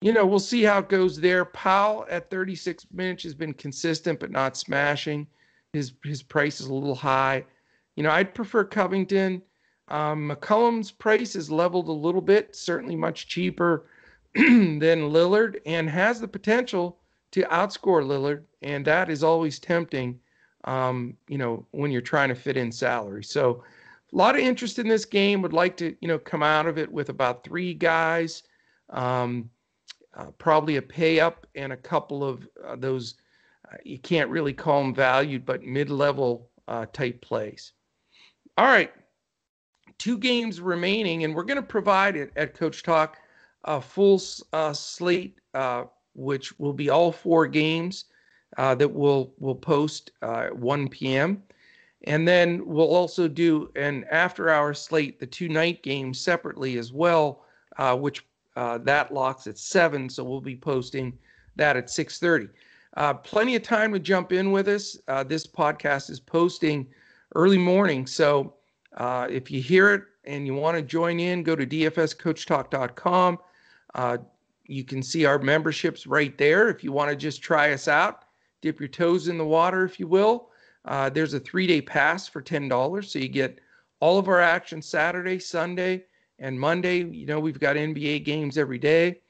you 0.00 0.12
know, 0.12 0.26
we'll 0.26 0.38
see 0.38 0.62
how 0.62 0.78
it 0.78 0.88
goes 0.88 1.18
there. 1.18 1.44
Powell 1.44 2.06
at 2.10 2.30
36 2.30 2.86
minutes 2.92 3.22
has 3.24 3.34
been 3.34 3.54
consistent 3.54 4.20
but 4.20 4.30
not 4.30 4.56
smashing. 4.56 5.26
His 5.72 5.92
his 6.04 6.22
price 6.22 6.60
is 6.60 6.66
a 6.66 6.74
little 6.74 6.94
high. 6.94 7.44
You 7.96 8.02
know, 8.02 8.10
I'd 8.10 8.34
prefer 8.34 8.64
Covington. 8.64 9.42
Um, 9.88 10.30
McCollum's 10.30 10.90
price 10.90 11.36
is 11.36 11.50
leveled 11.50 11.88
a 11.88 11.92
little 11.92 12.20
bit, 12.20 12.54
certainly 12.56 12.96
much 12.96 13.28
cheaper 13.28 13.86
than 14.34 14.80
Lillard, 14.80 15.60
and 15.64 15.88
has 15.88 16.20
the 16.20 16.28
potential 16.28 16.98
to 17.32 17.42
outscore 17.42 18.04
Lillard, 18.04 18.42
and 18.62 18.84
that 18.84 19.10
is 19.10 19.22
always 19.22 19.58
tempting. 19.58 20.18
Um, 20.64 21.16
you 21.28 21.38
know, 21.38 21.64
when 21.70 21.92
you're 21.92 22.00
trying 22.00 22.28
to 22.28 22.34
fit 22.34 22.56
in 22.56 22.72
salary. 22.72 23.22
So, 23.22 23.62
a 24.12 24.16
lot 24.16 24.34
of 24.34 24.40
interest 24.40 24.78
in 24.78 24.88
this 24.88 25.04
game. 25.04 25.42
Would 25.42 25.52
like 25.52 25.76
to, 25.78 25.94
you 26.00 26.08
know, 26.08 26.18
come 26.18 26.42
out 26.42 26.66
of 26.66 26.78
it 26.78 26.90
with 26.90 27.08
about 27.08 27.44
three 27.44 27.72
guys, 27.74 28.42
um, 28.90 29.48
uh, 30.16 30.30
probably 30.38 30.76
a 30.76 30.82
pay 30.82 31.20
up 31.20 31.46
and 31.54 31.72
a 31.72 31.76
couple 31.76 32.24
of 32.24 32.48
uh, 32.64 32.76
those. 32.76 33.14
Uh, 33.70 33.76
you 33.84 33.98
can't 33.98 34.30
really 34.30 34.52
call 34.52 34.82
them 34.82 34.94
valued, 34.94 35.44
but 35.44 35.62
mid-level 35.62 36.50
uh, 36.68 36.86
type 36.92 37.20
plays. 37.20 37.72
All 38.56 38.66
right, 38.66 38.92
two 39.98 40.18
games 40.18 40.60
remaining, 40.60 41.24
and 41.24 41.34
we're 41.34 41.44
going 41.44 41.56
to 41.56 41.62
provide 41.62 42.16
it 42.16 42.32
at 42.36 42.54
Coach 42.54 42.82
Talk 42.82 43.18
a 43.64 43.80
full 43.80 44.18
slate, 44.18 45.40
which 46.14 46.58
will 46.58 46.72
be 46.72 46.88
all 46.88 47.10
four 47.10 47.48
games 47.48 48.04
that 48.56 48.90
we'll 48.90 49.34
we'll 49.38 49.56
post 49.56 50.12
at 50.22 50.56
1 50.56 50.88
p.m. 50.88 51.42
And 52.04 52.26
then 52.26 52.64
we'll 52.64 52.94
also 52.94 53.26
do 53.26 53.70
an 53.74 54.04
after-hour 54.10 54.74
slate, 54.74 55.18
the 55.18 55.26
two 55.26 55.48
night 55.48 55.82
games 55.82 56.20
separately 56.20 56.78
as 56.78 56.92
well, 56.92 57.44
uh, 57.78 57.96
which 57.96 58.24
uh, 58.56 58.78
that 58.78 59.12
locks 59.12 59.46
at 59.46 59.58
seven. 59.58 60.08
So 60.08 60.24
we'll 60.24 60.40
be 60.40 60.56
posting 60.56 61.16
that 61.56 61.76
at 61.76 61.86
6:30. 61.86 62.48
plenty 63.22 63.54
of 63.54 63.62
time 63.62 63.92
to 63.92 63.98
jump 63.98 64.32
in 64.32 64.50
with 64.50 64.68
us. 64.68 64.96
this 65.26 65.46
podcast 65.46 66.10
is 66.10 66.20
posting 66.20 66.86
early 67.34 67.58
morning, 67.58 68.06
so 68.06 68.54
uh, 68.96 69.26
if 69.30 69.50
you 69.50 69.60
hear 69.60 69.92
it 69.92 70.04
and 70.24 70.46
you 70.46 70.54
want 70.54 70.76
to 70.76 70.82
join 70.82 71.20
in, 71.20 71.42
go 71.42 71.54
to 71.54 71.66
dfscoachtalk.com. 71.66 73.38
Uh, 73.94 74.18
you 74.66 74.84
can 74.84 75.02
see 75.02 75.24
our 75.24 75.38
memberships 75.38 76.06
right 76.06 76.36
there. 76.36 76.68
If 76.68 76.82
you 76.82 76.92
want 76.92 77.10
to 77.10 77.16
just 77.16 77.42
try 77.42 77.72
us 77.72 77.88
out, 77.88 78.24
dip 78.62 78.80
your 78.80 78.88
toes 78.88 79.28
in 79.28 79.38
the 79.38 79.44
water, 79.44 79.84
if 79.84 80.00
you 80.00 80.08
will. 80.08 80.50
Uh, 80.84 81.10
there's 81.10 81.34
a 81.34 81.40
three 81.40 81.66
day 81.66 81.80
pass 81.80 82.28
for 82.28 82.42
$10. 82.42 83.04
So 83.04 83.18
you 83.18 83.28
get 83.28 83.60
all 84.00 84.18
of 84.18 84.28
our 84.28 84.40
action 84.40 84.82
Saturday, 84.82 85.38
Sunday, 85.38 86.04
and 86.38 86.58
Monday. 86.58 87.04
You 87.04 87.26
know, 87.26 87.40
we've 87.40 87.60
got 87.60 87.76
NBA 87.76 88.24
games 88.24 88.58
every 88.58 88.78
day, 88.78 89.20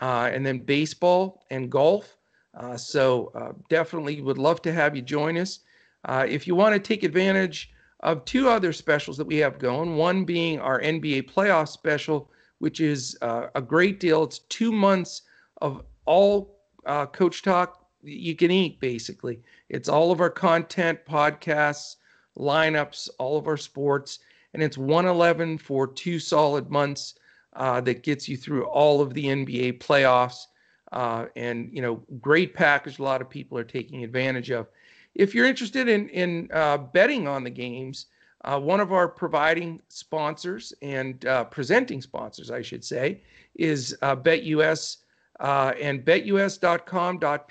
uh, 0.00 0.30
and 0.32 0.44
then 0.44 0.58
baseball 0.58 1.44
and 1.50 1.70
golf. 1.70 2.16
Uh, 2.54 2.76
so 2.76 3.30
uh, 3.34 3.52
definitely 3.68 4.20
would 4.20 4.38
love 4.38 4.62
to 4.62 4.72
have 4.72 4.96
you 4.96 5.02
join 5.02 5.36
us. 5.36 5.60
Uh, 6.04 6.26
if 6.28 6.46
you 6.46 6.54
want 6.54 6.74
to 6.74 6.80
take 6.80 7.02
advantage 7.02 7.70
of 8.00 8.24
two 8.24 8.48
other 8.48 8.72
specials 8.72 9.16
that 9.16 9.26
we 9.26 9.36
have 9.38 9.58
going. 9.58 9.96
One 9.96 10.24
being 10.24 10.60
our 10.60 10.80
NBA 10.80 11.30
playoff 11.30 11.68
special, 11.68 12.30
which 12.58 12.80
is 12.80 13.16
uh, 13.22 13.48
a 13.54 13.62
great 13.62 14.00
deal. 14.00 14.22
It's 14.22 14.40
two 14.40 14.72
months 14.72 15.22
of 15.60 15.82
all 16.04 16.56
uh, 16.86 17.06
Coach 17.06 17.42
Talk 17.42 17.84
you 18.02 18.36
can 18.36 18.50
eat, 18.50 18.78
basically. 18.80 19.40
It's 19.68 19.88
all 19.88 20.12
of 20.12 20.20
our 20.20 20.30
content, 20.30 21.00
podcasts, 21.06 21.96
lineups, 22.38 23.08
all 23.18 23.36
of 23.36 23.48
our 23.48 23.56
sports, 23.56 24.20
and 24.54 24.62
it's 24.62 24.78
111 24.78 25.58
for 25.58 25.86
two 25.86 26.18
solid 26.18 26.70
months 26.70 27.14
uh, 27.54 27.80
that 27.82 28.02
gets 28.02 28.28
you 28.28 28.36
through 28.36 28.64
all 28.66 29.00
of 29.00 29.14
the 29.14 29.24
NBA 29.24 29.78
playoffs. 29.80 30.46
Uh, 30.92 31.26
and 31.36 31.68
you 31.72 31.82
know, 31.82 32.02
great 32.20 32.54
package. 32.54 32.98
A 32.98 33.02
lot 33.02 33.20
of 33.20 33.28
people 33.28 33.58
are 33.58 33.64
taking 33.64 34.04
advantage 34.04 34.50
of. 34.50 34.68
If 35.14 35.34
you're 35.34 35.46
interested 35.46 35.88
in 35.88 36.08
in 36.08 36.48
uh, 36.52 36.78
betting 36.78 37.28
on 37.28 37.44
the 37.44 37.50
games, 37.50 38.06
uh, 38.44 38.58
one 38.58 38.80
of 38.80 38.92
our 38.92 39.08
providing 39.08 39.82
sponsors 39.88 40.72
and 40.80 41.26
uh, 41.26 41.44
presenting 41.44 42.00
sponsors, 42.00 42.50
I 42.50 42.62
should 42.62 42.84
say, 42.84 43.20
is 43.56 43.96
uh, 44.00 44.16
BetUS, 44.16 44.98
and 45.40 46.04
betus.com.pa 46.04 47.50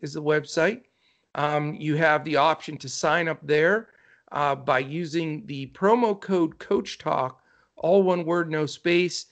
is 0.00 0.12
the 0.14 0.22
website. 0.22 0.82
Um, 1.34 1.74
you 1.74 1.96
have 1.96 2.24
the 2.24 2.36
option 2.36 2.78
to 2.78 2.88
sign 2.88 3.28
up 3.28 3.38
there 3.42 3.88
uh, 4.32 4.54
by 4.54 4.78
using 4.78 5.44
the 5.46 5.66
promo 5.68 6.18
code 6.20 6.58
Coach 6.58 6.98
Talk, 6.98 7.42
all 7.76 8.02
one 8.02 8.24
word, 8.24 8.50
no 8.50 8.66
space, 8.66 9.26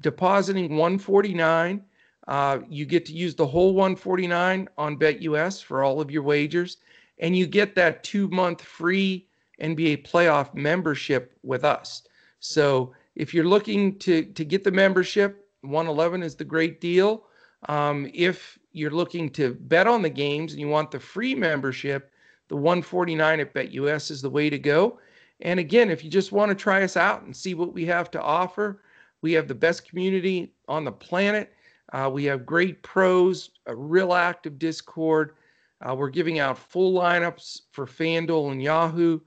depositing 0.00 0.76
149. 0.76 1.84
Uh, 2.28 2.58
you 2.68 2.86
get 2.86 3.04
to 3.06 3.12
use 3.12 3.34
the 3.34 3.46
whole 3.46 3.74
149 3.74 4.68
on 4.78 4.98
BetUS 4.98 5.62
for 5.62 5.82
all 5.82 6.00
of 6.00 6.10
your 6.10 6.22
wagers 6.22 6.76
and 7.20 7.36
you 7.36 7.46
get 7.46 7.74
that 7.76 8.02
two 8.02 8.28
month 8.28 8.60
free 8.60 9.26
NBA 9.62 10.08
playoff 10.08 10.52
membership 10.54 11.38
with 11.42 11.64
us. 11.64 12.02
So 12.40 12.94
if 13.14 13.32
you're 13.32 13.44
looking 13.44 13.98
to 14.00 14.24
to 14.24 14.44
get 14.44 14.64
the 14.64 14.70
membership, 14.70 15.46
111 15.60 16.22
is 16.22 16.34
the 16.34 16.44
great 16.44 16.80
deal. 16.80 17.24
Um, 17.68 18.10
if 18.14 18.58
you're 18.72 18.90
looking 18.90 19.28
to 19.30 19.54
bet 19.54 19.86
on 19.86 20.02
the 20.02 20.10
games 20.10 20.52
and 20.52 20.60
you 20.60 20.68
want 20.68 20.90
the 20.90 20.98
free 20.98 21.34
membership, 21.34 22.10
the 22.50 22.56
149 22.56 23.40
at 23.40 23.54
BetUS 23.54 24.10
is 24.10 24.20
the 24.20 24.28
way 24.28 24.50
to 24.50 24.58
go. 24.58 24.98
And 25.40 25.60
again, 25.60 25.88
if 25.88 26.02
you 26.04 26.10
just 26.10 26.32
want 26.32 26.50
to 26.50 26.54
try 26.54 26.82
us 26.82 26.96
out 26.96 27.22
and 27.22 27.34
see 27.34 27.54
what 27.54 27.72
we 27.72 27.86
have 27.86 28.10
to 28.10 28.20
offer, 28.20 28.82
we 29.22 29.32
have 29.32 29.46
the 29.46 29.54
best 29.54 29.88
community 29.88 30.52
on 30.66 30.84
the 30.84 30.90
planet. 30.90 31.54
Uh, 31.92 32.10
we 32.12 32.24
have 32.24 32.44
great 32.44 32.82
pros, 32.82 33.50
a 33.66 33.74
real 33.74 34.12
active 34.12 34.58
Discord, 34.58 35.34
uh, 35.80 35.94
we're 35.94 36.10
giving 36.10 36.40
out 36.40 36.58
full 36.58 36.92
lineups 36.92 37.62
for 37.70 37.86
FanDuel 37.86 38.50
and 38.50 38.62
Yahoo, 38.62 39.20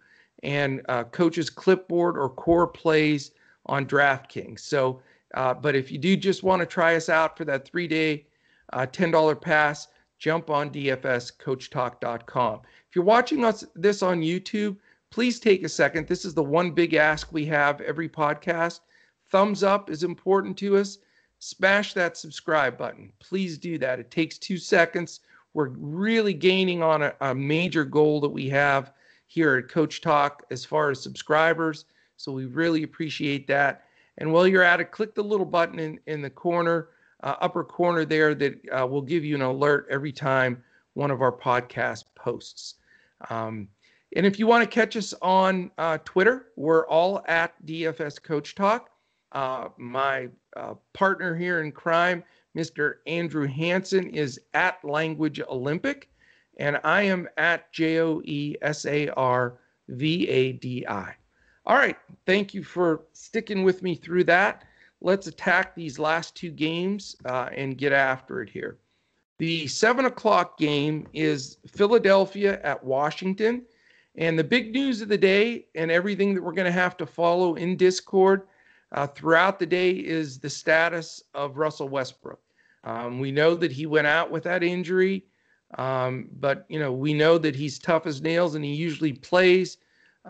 and 0.44 0.82
uh, 0.90 1.06
coaches 1.06 1.50
clipboard 1.50 2.18
or 2.18 2.30
core 2.30 2.68
plays 2.68 3.32
on 3.68 3.86
DraftKings. 3.86 4.60
So, 4.60 5.02
uh, 5.34 5.54
but 5.54 5.76
if 5.76 5.92
you 5.92 5.98
do 5.98 6.16
just 6.16 6.44
want 6.44 6.60
to 6.60 6.66
try 6.66 6.96
us 6.96 7.10
out 7.10 7.38
for 7.38 7.46
that 7.46 7.66
three-day 7.66 8.26
uh, 8.74 8.86
$10 8.86 9.42
pass, 9.42 9.88
jump 10.24 10.50
on 10.50 10.70
dfscoachtalk.com. 10.70 12.62
If 12.90 12.96
you're 12.96 13.04
watching 13.04 13.44
us 13.44 13.66
this 13.76 14.02
on 14.02 14.22
YouTube, 14.22 14.78
please 15.12 15.38
take 15.38 15.66
a 15.66 15.70
second. 15.70 16.08
This 16.08 16.24
is 16.24 16.34
the 16.34 16.42
one 16.42 16.72
big 16.72 16.94
ask 16.94 17.34
we 17.34 17.46
have 17.48 17.82
every 17.82 18.08
podcast. 18.08 18.80
Thumbs 19.30 19.64
up 19.64 19.90
is 19.90 20.06
important 20.06 20.56
to 20.60 20.78
us. 20.78 21.00
Smash 21.40 21.94
that 21.94 22.16
subscribe 22.16 22.78
button. 22.78 23.12
Please 23.20 23.58
do 23.58 23.78
that. 23.80 24.00
It 24.00 24.12
takes 24.12 24.38
two 24.38 24.58
seconds 24.58 25.20
we're 25.54 25.70
really 25.70 26.34
gaining 26.34 26.82
on 26.82 27.04
a, 27.04 27.14
a 27.20 27.36
major 27.36 27.84
goal 27.84 28.22
that 28.22 28.30
we 28.30 28.48
have 28.48 28.94
here 29.28 29.58
at 29.58 29.68
Coach 29.68 30.00
Talk 30.00 30.44
as 30.52 30.64
far 30.64 30.90
as 30.90 31.02
subscribers. 31.02 31.84
So 32.16 32.32
we 32.32 32.46
really 32.46 32.84
appreciate 32.84 33.46
that. 33.48 33.84
And 34.20 34.32
while 34.32 34.48
you're 34.48 34.64
at 34.64 34.80
it, 34.80 34.92
click 34.92 35.16
the 35.16 35.24
little 35.24 35.46
button 35.46 35.80
in, 35.80 36.00
in 36.08 36.22
the 36.22 36.30
corner, 36.30 36.90
uh, 37.24 37.36
upper 37.42 37.64
corner 37.64 38.06
there 38.06 38.36
that 38.36 38.60
uh, 38.70 38.86
will 38.86 39.02
give 39.02 39.24
you 39.24 39.36
an 39.36 39.42
alert 39.42 39.88
every 39.90 40.12
time 40.12 40.62
one 40.94 41.10
of 41.10 41.22
our 41.22 41.32
podcast 41.32 42.04
posts. 42.16 42.76
Um, 43.30 43.68
and 44.16 44.26
if 44.26 44.38
you 44.38 44.46
want 44.46 44.64
to 44.64 44.70
catch 44.70 44.96
us 44.96 45.14
on 45.22 45.72
uh, 45.78 45.98
Twitter, 46.06 46.48
we're 46.56 46.86
all 46.88 47.24
at 47.28 47.54
DFS 47.66 48.22
Coach 48.22 48.54
Talk. 48.54 48.90
Uh, 49.32 49.70
my 49.78 50.30
uh, 50.56 50.76
partner 50.94 51.36
here 51.36 51.64
in 51.64 51.72
crime, 51.72 52.24
Mr. 52.56 52.96
Andrew 53.08 53.48
Hanson 53.48 54.10
is 54.10 54.40
at 54.54 54.84
Language 54.86 55.42
Olympic, 55.50 56.10
and 56.60 56.80
I 56.84 57.04
am 57.04 57.28
at 57.38 57.72
J 57.74 58.00
O 58.00 58.22
E 58.26 58.56
S 58.62 58.86
A 58.86 59.10
R 59.10 59.58
V 59.88 60.28
A 60.30 60.52
D 60.52 60.86
I. 60.88 61.16
All 61.66 61.78
right, 61.78 61.98
thank 62.28 62.54
you 62.54 62.64
for 62.64 63.06
sticking 63.14 63.64
with 63.64 63.82
me 63.82 63.96
through 63.96 64.26
that. 64.26 64.66
Let's 65.04 65.28
attack 65.28 65.76
these 65.76 66.00
last 66.00 66.34
two 66.34 66.50
games 66.50 67.16
uh, 67.26 67.50
and 67.56 67.78
get 67.78 67.92
after 67.92 68.42
it 68.42 68.50
here. 68.50 68.80
The 69.38 69.68
seven 69.68 70.06
o'clock 70.06 70.58
game 70.58 71.08
is 71.14 71.58
Philadelphia 71.68 72.62
at 72.64 72.82
Washington. 72.82 73.64
And 74.16 74.40
the 74.40 74.44
big 74.44 74.74
news 74.74 75.02
of 75.02 75.10
the 75.10 75.18
day 75.18 75.66
and 75.76 75.92
everything 75.92 76.34
that 76.34 76.42
we're 76.42 76.54
going 76.54 76.66
to 76.66 76.72
have 76.72 76.96
to 76.98 77.06
follow 77.06 77.56
in 77.56 77.76
Discord 77.76 78.44
uh, 78.94 79.08
throughout 79.08 79.60
the 79.60 79.66
day 79.66 79.92
is 79.92 80.40
the 80.40 80.50
status 80.50 81.22
of 81.34 81.58
Russell 81.58 81.90
Westbrook. 81.90 82.40
Um, 82.86 83.20
we 83.20 83.32
know 83.32 83.56
that 83.56 83.72
he 83.72 83.86
went 83.86 84.08
out 84.08 84.32
with 84.32 84.44
that 84.44 84.64
injury, 84.64 85.26
um, 85.78 86.30
but 86.40 86.66
you 86.70 86.80
know 86.80 86.92
we 86.92 87.14
know 87.14 87.38
that 87.38 87.56
he's 87.56 87.80
tough 87.80 88.06
as 88.06 88.22
nails 88.22 88.56
and 88.56 88.64
he 88.64 88.74
usually 88.74 89.14
plays. 89.14 89.78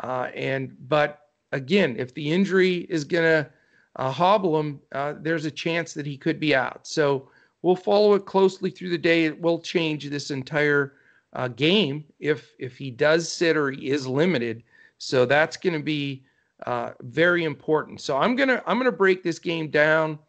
Uh, 0.02 0.30
and 0.34 0.76
but 0.88 1.30
again, 1.52 1.96
if 1.98 2.14
the 2.14 2.32
injury 2.32 2.88
is 2.90 3.04
gonna 3.04 3.50
uh, 3.96 4.12
hobble 4.12 4.60
him, 4.60 4.80
uh, 4.92 5.14
there's 5.20 5.46
a 5.46 5.52
chance 5.52 5.94
that 5.94 6.06
he 6.06 6.18
could 6.18 6.40
be 6.40 6.56
out. 6.56 6.88
So 6.88 7.30
we'll 7.62 7.76
follow 7.76 8.14
it 8.14 8.26
closely 8.26 8.70
through 8.70 8.90
the 8.90 8.98
day. 8.98 9.26
It 9.26 9.40
will 9.40 9.60
change 9.60 10.10
this 10.10 10.32
entire 10.32 10.94
uh, 11.34 11.48
game 11.48 12.06
if 12.20 12.54
if 12.60 12.78
he 12.78 12.92
does 12.92 13.32
sit 13.32 13.58
or 13.58 13.72
he 13.72 13.90
is 13.90 14.06
limited. 14.08 14.64
So 14.98 15.26
that's 15.26 15.58
going 15.58 15.74
to 15.74 15.84
be 15.84 16.24
uh, 16.66 16.92
very 17.02 17.44
important. 17.44 18.02
So 18.02 18.18
I'm 18.18 18.36
gonna 18.36 18.64
I'm 18.66 18.78
gonna 18.78 18.92
break 18.92 19.24
this 19.24 19.40
game 19.40 19.70
down 19.70 20.20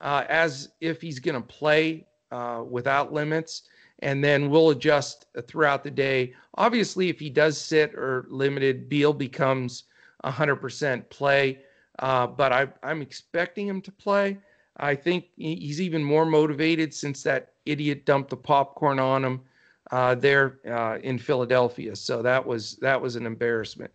uh, 0.00 0.24
as 0.28 0.70
if 0.80 1.00
he's 1.00 1.18
gonna 1.18 1.40
play 1.40 2.06
uh, 2.30 2.62
without 2.68 3.12
limits, 3.12 3.62
and 4.00 4.22
then 4.22 4.50
we'll 4.50 4.70
adjust 4.70 5.26
throughout 5.48 5.82
the 5.82 5.90
day. 5.90 6.34
Obviously, 6.54 7.08
if 7.08 7.18
he 7.18 7.28
does 7.30 7.58
sit 7.58 7.94
or 7.94 8.26
limited, 8.28 8.88
Beal 8.88 9.12
becomes 9.12 9.84
100% 10.24 11.08
play. 11.10 11.58
Uh, 12.00 12.26
but 12.26 12.52
I, 12.52 12.66
I'm 12.82 13.02
expecting 13.02 13.68
him 13.68 13.80
to 13.82 13.92
play. 13.92 14.38
I 14.78 14.94
think 14.94 15.26
he's 15.36 15.80
even 15.80 16.02
more 16.02 16.24
motivated 16.24 16.94
since 16.94 17.22
that 17.24 17.52
idiot 17.66 18.06
dumped 18.06 18.30
the 18.30 18.36
popcorn 18.36 18.98
on 18.98 19.24
him 19.24 19.40
uh, 19.90 20.14
there 20.14 20.60
uh, 20.66 20.98
in 21.02 21.18
Philadelphia. 21.18 21.94
So 21.94 22.22
that 22.22 22.44
was 22.44 22.76
that 22.76 23.00
was 23.00 23.16
an 23.16 23.26
embarrassment. 23.26 23.90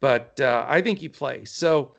But 0.00 0.40
uh, 0.40 0.64
I 0.66 0.80
think 0.80 0.98
he 0.98 1.08
plays. 1.08 1.50
So 1.50 1.94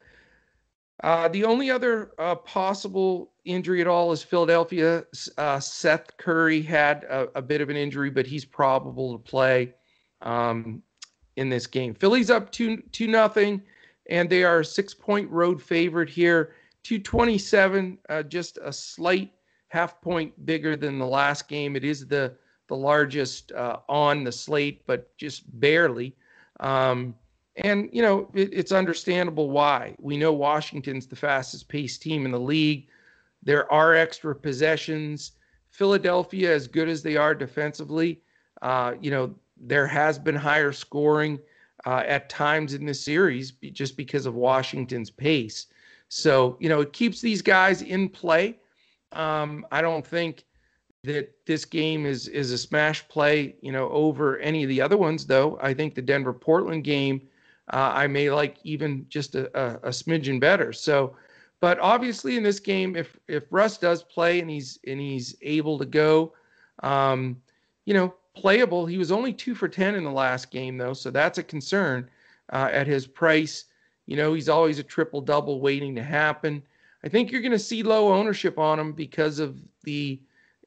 uh, 1.03 1.27
the 1.27 1.43
only 1.43 1.69
other 1.69 2.11
uh, 2.17 2.35
possible 2.35 3.31
injury 3.45 3.81
at 3.81 3.87
all 3.87 4.11
is 4.11 4.23
Philadelphia. 4.23 5.03
Seth 5.59 6.17
Curry 6.17 6.61
had 6.63 7.03
a, 7.03 7.27
a, 7.37 7.41
bit 7.41 7.61
of 7.61 7.69
an 7.69 7.75
injury, 7.75 8.09
but 8.09 8.25
he's 8.25 8.45
probable 8.45 9.17
to 9.17 9.19
play 9.19 9.73
um, 10.21 10.81
in 11.35 11.49
this 11.49 11.67
game. 11.67 11.93
Philly's 11.93 12.31
up 12.31 12.51
two 12.51 12.77
two 12.91 13.07
nothing 13.07 13.61
and 14.11 14.29
they 14.29 14.43
are 14.43 14.59
a 14.59 14.65
six 14.65 14.93
point 14.93 15.27
road 15.31 15.59
favorite 15.59 16.09
here. 16.09 16.53
227, 16.83 17.97
uh, 18.09 18.23
just 18.23 18.59
a 18.61 18.73
slight 18.73 19.31
half 19.69 20.01
point 20.01 20.45
bigger 20.45 20.75
than 20.75 20.99
the 20.99 21.07
last 21.07 21.47
game. 21.47 21.75
It 21.75 21.83
is 21.83 22.05
the 22.05 22.35
the 22.67 22.75
largest 22.75 23.51
uh, 23.53 23.77
on 23.89 24.23
the 24.23 24.31
slate, 24.31 24.85
but 24.85 25.15
just 25.17 25.43
barely. 25.59 26.15
Um, 26.59 27.15
and 27.57 27.89
you 27.91 28.01
know 28.01 28.29
it, 28.33 28.49
it's 28.51 28.71
understandable 28.71 29.49
why. 29.49 29.95
We 29.99 30.17
know 30.17 30.33
Washington's 30.33 31.07
the 31.07 31.15
fastest 31.15 31.69
paced 31.69 32.01
team 32.01 32.25
in 32.25 32.31
the 32.31 32.39
league. 32.39 32.87
There 33.43 33.71
are 33.71 33.95
extra 33.95 34.35
possessions. 34.35 35.33
Philadelphia, 35.69 36.53
as 36.53 36.67
good 36.67 36.89
as 36.89 37.01
they 37.01 37.15
are 37.15 37.33
defensively, 37.33 38.21
uh, 38.61 38.95
you 38.99 39.09
know 39.09 39.33
there 39.57 39.87
has 39.87 40.19
been 40.19 40.35
higher 40.35 40.73
scoring 40.73 41.39
uh, 41.85 42.03
at 42.05 42.29
times 42.29 42.73
in 42.73 42.85
this 42.85 43.03
series 43.03 43.51
just 43.51 43.97
because 43.97 44.25
of 44.25 44.35
Washington's 44.35 45.09
pace. 45.09 45.67
So, 46.09 46.57
you 46.59 46.69
know, 46.69 46.81
it 46.81 46.93
keeps 46.93 47.21
these 47.21 47.41
guys 47.41 47.81
in 47.81 48.09
play. 48.09 48.59
Um, 49.13 49.65
I 49.71 49.81
don't 49.81 50.05
think 50.05 50.45
that 51.03 51.33
this 51.45 51.65
game 51.65 52.05
is 52.05 52.27
is 52.27 52.51
a 52.51 52.57
smash 52.57 53.07
play, 53.07 53.55
you 53.61 53.71
know, 53.71 53.89
over 53.89 54.37
any 54.39 54.63
of 54.63 54.69
the 54.69 54.81
other 54.81 54.97
ones, 54.97 55.25
though. 55.25 55.57
I 55.61 55.73
think 55.73 55.95
the 55.95 56.01
Denver 56.01 56.33
Portland 56.33 56.83
game 56.83 57.21
uh, 57.71 57.91
I 57.93 58.07
may 58.07 58.29
like 58.29 58.57
even 58.63 59.05
just 59.09 59.35
a, 59.35 59.49
a, 59.59 59.75
a 59.87 59.89
smidgen 59.89 60.39
better. 60.39 60.73
So, 60.73 61.15
but 61.59 61.79
obviously 61.79 62.37
in 62.37 62.43
this 62.43 62.59
game, 62.59 62.95
if 62.95 63.17
if 63.27 63.43
Russ 63.49 63.77
does 63.77 64.03
play 64.03 64.39
and 64.39 64.49
he's 64.49 64.79
and 64.87 64.99
he's 64.99 65.35
able 65.41 65.77
to 65.79 65.85
go, 65.85 66.33
um, 66.83 67.41
you 67.85 67.93
know, 67.93 68.13
playable. 68.35 68.85
He 68.85 68.97
was 68.97 69.11
only 69.11 69.33
two 69.33 69.55
for 69.55 69.67
10 69.67 69.95
in 69.95 70.03
the 70.03 70.11
last 70.11 70.51
game, 70.51 70.77
though, 70.77 70.93
so 70.93 71.11
that's 71.11 71.37
a 71.37 71.43
concern 71.43 72.09
uh, 72.51 72.69
at 72.71 72.87
his 72.87 73.07
price. 73.07 73.65
You 74.05 74.17
know, 74.17 74.33
he's 74.33 74.49
always 74.49 74.79
a 74.79 74.83
triple 74.83 75.21
double 75.21 75.61
waiting 75.61 75.95
to 75.95 76.03
happen. 76.03 76.63
I 77.03 77.09
think 77.09 77.31
you're 77.31 77.41
going 77.41 77.51
to 77.51 77.59
see 77.59 77.83
low 77.83 78.13
ownership 78.13 78.57
on 78.59 78.79
him 78.79 78.93
because 78.93 79.39
of 79.39 79.59
the, 79.83 80.19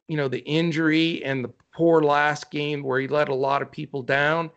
you 0.09 0.17
know, 0.17 0.29
the 0.29 0.45
injury 0.45 1.25
and 1.25 1.45
the 1.45 1.53
poor 1.73 2.03
last 2.03 2.51
game 2.51 2.83
where 2.83 3.01
he 3.01 3.09
let 3.09 3.29
a 3.29 3.35
lot 3.35 3.63
of 3.63 3.71
people 3.71 4.03
down. 4.03 4.51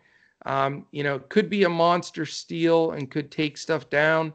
Um, 0.46 0.86
you 0.92 1.04
know, 1.04 1.20
could 1.20 1.50
be 1.50 1.64
a 1.64 1.70
monster 1.70 2.26
steal 2.26 2.92
and 2.92 3.12
could 3.12 3.32
take 3.32 3.58
stuff 3.58 3.90
down 3.90 4.32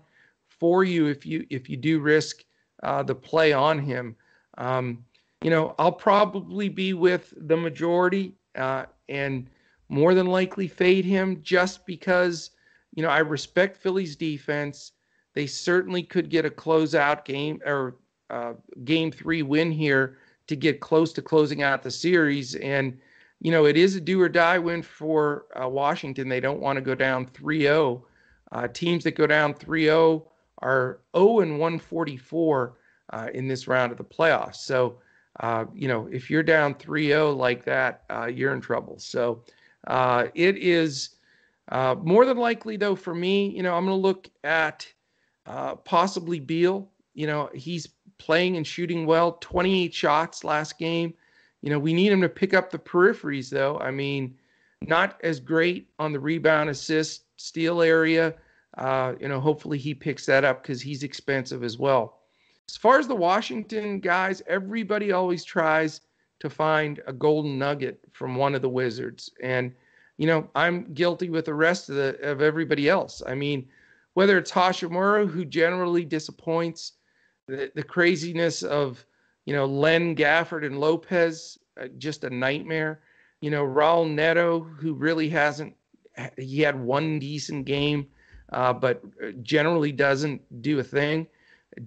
for 0.48 0.84
you 0.84 1.06
if 1.06 1.24
you 1.24 1.46
if 1.48 1.70
you 1.70 1.76
do 1.76 2.00
risk 2.00 2.44
uh, 2.82 3.02
the 3.02 3.14
play 3.14 3.52
on 3.52 3.78
him. 3.78 4.14
Um, 4.58 5.04
you 5.42 5.50
know, 5.50 5.74
I'll 5.78 5.92
probably 5.92 6.68
be 6.68 6.92
with 6.92 7.32
the 7.36 7.56
majority 7.56 8.34
uh, 8.56 8.86
and 9.08 9.48
more 9.88 10.14
than 10.14 10.26
likely 10.26 10.68
fade 10.68 11.04
him 11.04 11.40
just 11.42 11.84
because, 11.86 12.50
you 12.94 13.02
know, 13.02 13.08
I 13.08 13.18
respect 13.18 13.76
Philly's 13.76 14.16
defense. 14.16 14.92
They 15.34 15.46
certainly 15.46 16.02
could 16.02 16.28
get 16.28 16.44
a 16.44 16.50
closeout 16.50 17.24
game 17.24 17.60
or 17.64 17.96
uh, 18.30 18.54
game 18.84 19.10
three 19.10 19.42
win 19.42 19.70
here 19.70 20.18
to 20.46 20.56
get 20.56 20.80
close 20.80 21.12
to 21.12 21.22
closing 21.22 21.62
out 21.62 21.82
the 21.82 21.90
series. 21.90 22.54
And, 22.56 22.98
you 23.40 23.50
know, 23.50 23.66
it 23.66 23.76
is 23.76 23.96
a 23.96 24.00
do 24.00 24.20
or 24.20 24.28
die 24.28 24.58
win 24.58 24.82
for 24.82 25.46
uh, 25.60 25.68
Washington. 25.68 26.28
They 26.28 26.40
don't 26.40 26.60
want 26.60 26.76
to 26.76 26.82
go 26.82 26.94
down 26.94 27.26
3 27.26 27.60
0. 27.60 28.04
Uh, 28.50 28.68
teams 28.68 29.04
that 29.04 29.14
go 29.14 29.26
down 29.26 29.54
3 29.54 29.84
0 29.84 30.28
are 30.58 31.00
0 31.16 31.40
and 31.40 31.58
144 31.58 32.74
uh, 33.12 33.28
in 33.34 33.48
this 33.48 33.68
round 33.68 33.92
of 33.92 33.98
the 33.98 34.04
playoffs. 34.04 34.56
So, 34.56 34.98
uh, 35.40 35.64
you 35.74 35.88
know, 35.88 36.08
if 36.12 36.30
you're 36.30 36.42
down 36.42 36.74
3-0 36.74 37.36
like 37.36 37.64
that, 37.64 38.02
uh, 38.10 38.26
you're 38.26 38.52
in 38.52 38.60
trouble. 38.60 38.98
So 38.98 39.42
uh, 39.86 40.26
it 40.34 40.56
is 40.58 41.10
uh, 41.70 41.96
more 42.02 42.26
than 42.26 42.36
likely, 42.36 42.76
though, 42.76 42.94
for 42.94 43.14
me, 43.14 43.48
you 43.48 43.62
know, 43.62 43.74
I'm 43.74 43.86
going 43.86 43.96
to 43.96 44.00
look 44.00 44.28
at 44.44 44.86
uh, 45.46 45.76
possibly 45.76 46.38
Beal. 46.38 46.88
You 47.14 47.26
know, 47.26 47.50
he's 47.54 47.88
playing 48.18 48.56
and 48.56 48.66
shooting 48.66 49.06
well, 49.06 49.38
28 49.40 49.92
shots 49.92 50.44
last 50.44 50.78
game. 50.78 51.14
You 51.62 51.70
know, 51.70 51.78
we 51.78 51.94
need 51.94 52.12
him 52.12 52.20
to 52.20 52.28
pick 52.28 52.54
up 52.54 52.70
the 52.70 52.78
peripheries, 52.78 53.48
though. 53.48 53.78
I 53.78 53.90
mean, 53.90 54.36
not 54.82 55.18
as 55.22 55.40
great 55.40 55.88
on 55.98 56.12
the 56.12 56.20
rebound, 56.20 56.68
assist, 56.68 57.24
steal 57.36 57.80
area. 57.80 58.34
you 58.78 59.28
know, 59.28 59.40
hopefully 59.40 59.78
he 59.78 59.94
picks 59.94 60.26
that 60.26 60.44
up 60.44 60.62
because 60.62 60.82
he's 60.82 61.04
expensive 61.04 61.62
as 61.64 61.78
well. 61.78 62.21
As 62.68 62.76
far 62.76 62.98
as 62.98 63.08
the 63.08 63.14
Washington 63.14 64.00
guys, 64.00 64.42
everybody 64.46 65.12
always 65.12 65.44
tries 65.44 66.00
to 66.40 66.50
find 66.50 67.00
a 67.06 67.12
golden 67.12 67.58
nugget 67.58 68.00
from 68.12 68.34
one 68.34 68.54
of 68.54 68.62
the 68.62 68.68
Wizards. 68.68 69.30
And, 69.42 69.72
you 70.18 70.26
know, 70.26 70.48
I'm 70.54 70.92
guilty 70.94 71.30
with 71.30 71.44
the 71.44 71.54
rest 71.54 71.88
of 71.88 71.96
the 71.96 72.18
of 72.20 72.42
everybody 72.42 72.88
else. 72.88 73.22
I 73.26 73.34
mean, 73.34 73.68
whether 74.14 74.38
it's 74.38 74.50
Hachimura, 74.50 75.28
who 75.28 75.44
generally 75.44 76.04
disappoints, 76.04 76.92
the, 77.46 77.70
the 77.74 77.82
craziness 77.82 78.62
of, 78.62 79.04
you 79.46 79.54
know, 79.54 79.66
Len 79.66 80.14
Gafford 80.14 80.64
and 80.64 80.80
Lopez, 80.80 81.58
uh, 81.80 81.88
just 81.98 82.24
a 82.24 82.30
nightmare. 82.30 83.00
You 83.40 83.50
know, 83.50 83.64
Raul 83.64 84.08
Neto, 84.08 84.60
who 84.60 84.94
really 84.94 85.28
hasn't, 85.28 85.74
he 86.36 86.60
had 86.60 86.78
one 86.78 87.18
decent 87.18 87.64
game, 87.64 88.06
uh, 88.52 88.72
but 88.72 89.02
uh, 89.22 89.32
generally 89.42 89.92
doesn't 89.92 90.62
do 90.62 90.78
a 90.78 90.84
thing. 90.84 91.26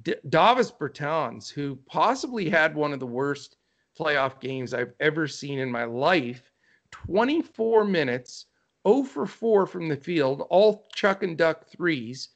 D- 0.02 0.16
Davis 0.30 0.72
Bertans, 0.72 1.50
who 1.50 1.76
possibly 1.86 2.50
had 2.50 2.76
one 2.76 2.94
of 2.94 3.00
the 3.00 3.06
worst 3.06 3.58
playoff 3.98 4.40
games 4.40 4.74
I've 4.74 4.94
ever 5.00 5.28
seen 5.28 5.60
in 5.60 5.72
my 5.72 5.86
life, 5.86 6.52
24 6.92 7.86
minutes, 7.86 8.46
0 8.88 9.04
for 9.04 9.26
4 9.26 9.66
from 9.66 9.88
the 9.88 9.96
field, 9.96 10.46
all 10.50 10.88
chuck 10.94 11.24
and 11.24 11.38
duck 11.38 11.68
threes, 11.68 12.30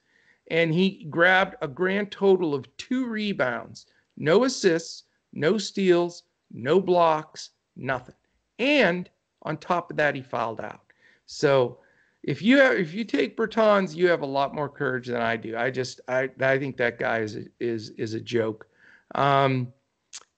and 0.50 0.74
he 0.74 1.06
grabbed 1.06 1.56
a 1.62 1.68
grand 1.68 2.12
total 2.12 2.54
of 2.54 2.66
two 2.78 3.08
rebounds, 3.08 3.86
no 4.18 4.44
assists, 4.44 5.04
no 5.34 5.58
steals, 5.58 6.24
no 6.52 6.80
blocks, 6.80 7.52
nothing. 7.76 8.16
And 8.58 9.10
on 9.44 9.58
top 9.58 9.92
of 9.92 9.98
that, 9.98 10.16
he 10.16 10.22
fouled 10.22 10.60
out. 10.60 10.82
So 11.26 11.80
if 12.24 12.42
you 12.42 12.58
have, 12.58 12.74
if 12.74 12.94
you 12.94 13.04
take 13.04 13.38
Bertans, 13.38 13.96
you 13.96 14.08
have 14.10 14.22
a 14.22 14.26
lot 14.26 14.54
more 14.54 14.70
courage 14.70 15.08
than 15.08 15.22
I 15.22 15.38
do. 15.38 15.56
I 15.56 15.72
just 15.72 16.02
I 16.08 16.30
I 16.42 16.58
think 16.58 16.78
that 16.78 17.00
guy 17.00 17.20
is 17.20 17.38
is 17.60 17.92
is 17.92 18.14
a 18.14 18.20
joke. 18.20 18.68
Um, 19.16 19.72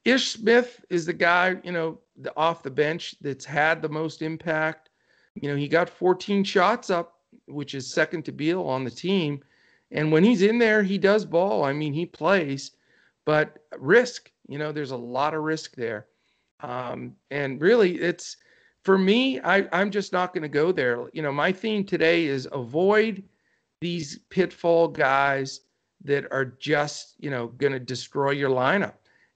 Ish 0.05 0.31
Smith 0.31 0.83
is 0.89 1.05
the 1.05 1.13
guy 1.13 1.57
you 1.63 1.71
know 1.71 1.99
the, 2.17 2.35
off 2.37 2.63
the 2.63 2.71
bench 2.71 3.15
that's 3.21 3.45
had 3.45 3.81
the 3.81 3.89
most 3.89 4.21
impact. 4.21 4.89
You 5.35 5.49
know 5.49 5.55
he 5.55 5.67
got 5.67 5.89
14 5.89 6.43
shots 6.43 6.89
up, 6.89 7.19
which 7.47 7.73
is 7.73 7.91
second 7.91 8.25
to 8.25 8.31
Beal 8.31 8.61
on 8.63 8.83
the 8.83 8.91
team, 8.91 9.43
and 9.91 10.11
when 10.11 10.23
he's 10.23 10.43
in 10.43 10.59
there, 10.59 10.83
he 10.83 10.97
does 10.97 11.25
ball. 11.25 11.63
I 11.63 11.73
mean 11.73 11.93
he 11.93 12.05
plays, 12.05 12.71
but 13.25 13.65
risk. 13.77 14.31
You 14.47 14.59
know 14.59 14.71
there's 14.71 14.91
a 14.91 14.97
lot 14.97 15.33
of 15.33 15.41
risk 15.41 15.75
there, 15.75 16.05
um, 16.59 17.15
and 17.31 17.59
really 17.59 17.95
it's 17.95 18.37
for 18.83 18.97
me, 18.97 19.39
I, 19.41 19.67
I'm 19.71 19.91
just 19.91 20.11
not 20.11 20.33
going 20.33 20.43
to 20.43 20.49
go 20.49 20.71
there. 20.71 21.07
You 21.13 21.21
know, 21.21 21.31
my 21.31 21.51
theme 21.51 21.83
today 21.83 22.25
is 22.25 22.47
avoid 22.51 23.23
these 23.79 24.19
pitfall 24.29 24.87
guys 24.87 25.61
that 26.03 26.25
are 26.31 26.45
just, 26.45 27.15
you 27.19 27.29
know, 27.29 27.47
going 27.47 27.73
to 27.73 27.79
destroy 27.79 28.31
your 28.31 28.49
lineup. 28.49 28.93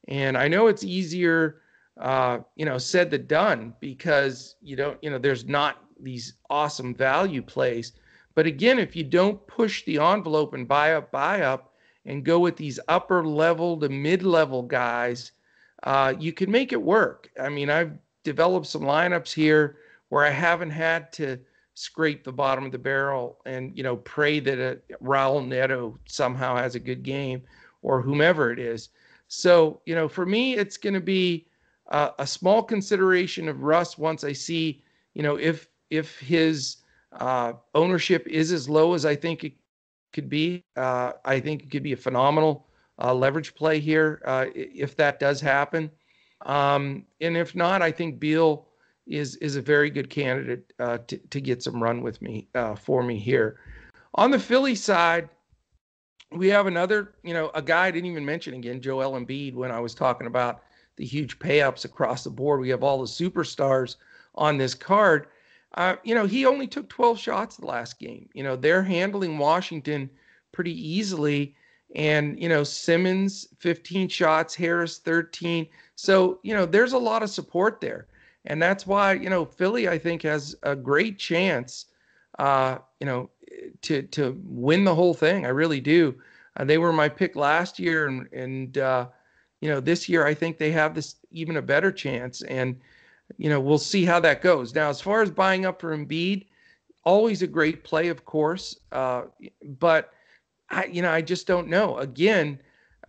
And 0.08 0.38
I 0.38 0.48
know 0.48 0.68
it's 0.68 0.84
easier, 0.84 1.62
uh, 2.00 2.40
you 2.56 2.66
know, 2.66 2.78
said 2.78 3.12
than 3.12 3.28
done 3.28 3.74
because 3.80 4.56
you 4.62 4.76
don't, 4.76 4.98
you 5.04 5.10
know, 5.10 5.20
there's 5.20 5.46
not 5.46 5.84
these 6.00 6.34
awesome 6.50 6.94
value 6.94 7.42
plays. 7.42 7.94
But 8.34 8.46
again, 8.46 8.80
if 8.80 8.96
you 8.96 9.04
don't 9.04 9.46
push 9.48 9.86
the 9.86 10.00
envelope 10.00 10.54
and 10.54 10.68
buy 10.68 10.94
up, 10.94 11.12
buy 11.12 11.42
up, 11.42 11.74
and 12.06 12.24
go 12.24 12.40
with 12.40 12.56
these 12.56 12.80
upper 12.88 13.26
level 13.26 13.80
to 13.80 13.90
mid 13.90 14.22
level 14.24 14.62
guys, 14.62 15.32
uh, 15.84 16.14
you 16.20 16.34
can 16.34 16.52
make 16.52 16.72
it 16.72 16.82
work. 16.82 17.32
I 17.40 17.50
mean, 17.50 17.70
I've 17.70 17.94
developed 18.26 18.68
some 18.68 18.82
lineups 18.82 19.32
here 19.32 19.78
where 20.10 20.26
I 20.26 20.32
haven't 20.32 20.72
had 20.72 21.14
to 21.14 21.40
scrape 21.76 22.24
the 22.24 22.32
bottom 22.32 22.66
of 22.66 22.72
the 22.72 22.78
barrel 22.78 23.40
and 23.46 23.78
you 23.78 23.84
know 23.84 23.98
pray 23.98 24.40
that 24.42 24.60
a 24.60 24.80
Raul 25.02 25.46
Neto 25.48 25.98
somehow 26.06 26.58
has 26.58 26.76
a 26.76 26.80
good 26.80 27.04
game 27.04 27.42
or 27.82 28.02
whomever 28.02 28.52
it 28.52 28.60
is. 28.60 28.90
So 29.30 29.82
you 29.86 29.96
know, 29.96 30.10
for 30.10 30.26
me, 30.26 30.56
it's 30.56 30.78
going 30.78 30.94
to 30.94 31.02
be 31.02 31.48
uh, 31.92 32.12
a 32.20 32.28
small 32.28 32.64
consideration 32.64 33.48
of 33.48 33.62
Russ 33.62 33.98
once 33.98 34.24
I 34.24 34.34
see 34.34 34.84
you 35.14 35.24
know 35.24 35.38
if 35.38 35.70
if 35.90 36.20
his 36.20 36.78
uh, 37.14 37.54
ownership 37.74 38.28
is 38.28 38.52
as 38.52 38.68
low 38.68 38.94
as 38.94 39.06
I 39.06 39.16
think 39.16 39.44
it 39.44 39.54
could 40.12 40.30
be. 40.30 40.64
Uh, 40.76 41.14
I 41.24 41.40
think 41.40 41.64
it 41.64 41.72
could 41.72 41.84
be 41.84 41.94
a 41.94 41.98
phenomenal 41.98 42.68
uh, 43.02 43.14
leverage 43.14 43.54
play 43.56 43.80
here 43.80 44.22
uh, 44.26 44.46
if 44.54 44.96
that 44.96 45.20
does 45.20 45.42
happen. 45.42 45.92
Um, 46.42 47.06
and 47.22 47.38
if 47.38 47.56
not, 47.56 47.82
I 47.82 47.92
think 47.92 48.20
Beal 48.20 48.68
is 49.08 49.36
is 49.38 49.56
a 49.56 49.62
very 49.62 49.90
good 49.90 50.10
candidate 50.10 50.74
uh, 50.80 50.98
to 51.08 51.18
to 51.18 51.42
get 51.42 51.64
some 51.64 51.82
run 51.82 52.02
with 52.02 52.22
me 52.22 52.48
uh, 52.56 52.76
for 52.76 53.04
me 53.04 53.18
here. 53.18 53.60
On 54.16 54.32
the 54.32 54.40
Philly 54.40 54.76
side, 54.76 55.30
we 56.32 56.48
have 56.48 56.68
another, 56.68 57.16
you 57.24 57.34
know, 57.34 57.52
a 57.54 57.62
guy 57.62 57.88
I 57.88 57.92
didn't 57.92 58.10
even 58.10 58.26
mention 58.26 58.54
again, 58.54 58.82
Joel 58.82 59.20
Embiid, 59.20 59.56
when 59.56 59.72
I 59.72 59.80
was 59.80 59.94
talking 59.94 60.28
about 60.28 60.62
the 60.96 61.06
huge 61.06 61.40
payups 61.40 61.86
across 61.86 62.24
the 62.24 62.30
board. 62.30 62.62
We 62.62 62.70
have 62.70 62.84
all 62.84 63.00
the 63.00 63.06
superstars 63.06 63.98
on 64.36 64.58
this 64.58 64.74
card. 64.74 65.28
Uh, 65.76 65.98
you 66.04 66.16
know, 66.16 66.26
he 66.26 66.46
only 66.46 66.68
took 66.68 66.88
12 66.90 67.20
shots 67.20 67.58
the 67.58 67.66
last 67.66 68.00
game. 68.00 68.30
You 68.34 68.44
know, 68.44 68.56
they're 68.56 68.84
handling 68.84 69.38
Washington 69.38 70.10
pretty 70.52 70.74
easily. 70.74 71.56
And, 71.94 72.42
you 72.42 72.50
know, 72.50 72.64
Simmons, 72.64 73.48
15 73.60 74.10
shots, 74.10 74.56
Harris, 74.56 74.98
13. 74.98 75.68
So, 75.96 76.40
you 76.44 76.54
know, 76.54 76.66
there's 76.66 76.94
a 76.94 76.98
lot 76.98 77.24
of 77.24 77.30
support 77.30 77.80
there. 77.80 78.08
And 78.46 78.62
that's 78.62 78.86
why, 78.86 79.14
you 79.14 79.30
know, 79.30 79.46
Philly, 79.46 79.88
I 79.88 79.98
think, 79.98 80.22
has 80.24 80.56
a 80.64 80.76
great 80.76 81.18
chance, 81.18 81.86
uh, 82.38 82.80
you 83.00 83.06
know, 83.06 83.30
to 83.82 84.04
to 84.04 84.40
win 84.46 84.84
the 84.84 84.96
whole 84.96 85.14
thing. 85.14 85.46
I 85.46 85.50
really 85.50 85.80
do. 85.80 86.16
Uh, 86.58 86.66
they 86.66 86.78
were 86.78 86.94
my 86.94 87.10
pick 87.10 87.36
last 87.36 87.80
year, 87.80 88.08
and 88.08 88.28
and 88.34 88.78
uh, 88.78 89.08
you 89.62 89.70
know 89.70 89.80
this 89.80 90.08
year 90.10 90.26
I 90.26 90.34
think 90.34 90.58
they 90.58 90.72
have 90.72 90.94
this 90.94 91.16
even 91.32 91.58
a 91.58 91.62
better 91.62 91.92
chance. 91.92 92.42
And 92.44 92.80
you 93.38 93.50
know 93.50 93.60
we'll 93.60 93.78
see 93.78 94.06
how 94.06 94.20
that 94.22 94.42
goes. 94.42 94.74
Now, 94.74 94.90
as 94.90 95.02
far 95.02 95.22
as 95.22 95.32
buying 95.32 95.66
up 95.66 95.82
for 95.82 95.96
Embiid, 95.98 96.46
always 97.04 97.42
a 97.42 97.48
great 97.48 97.84
play, 97.84 98.10
of 98.10 98.26
course. 98.26 98.80
Uh, 98.92 99.24
but 99.80 100.14
I, 100.70 100.86
you 100.86 101.02
know, 101.02 101.12
I 101.12 101.22
just 101.22 101.48
don't 101.48 101.68
know. 101.68 101.98
Again, 101.98 102.60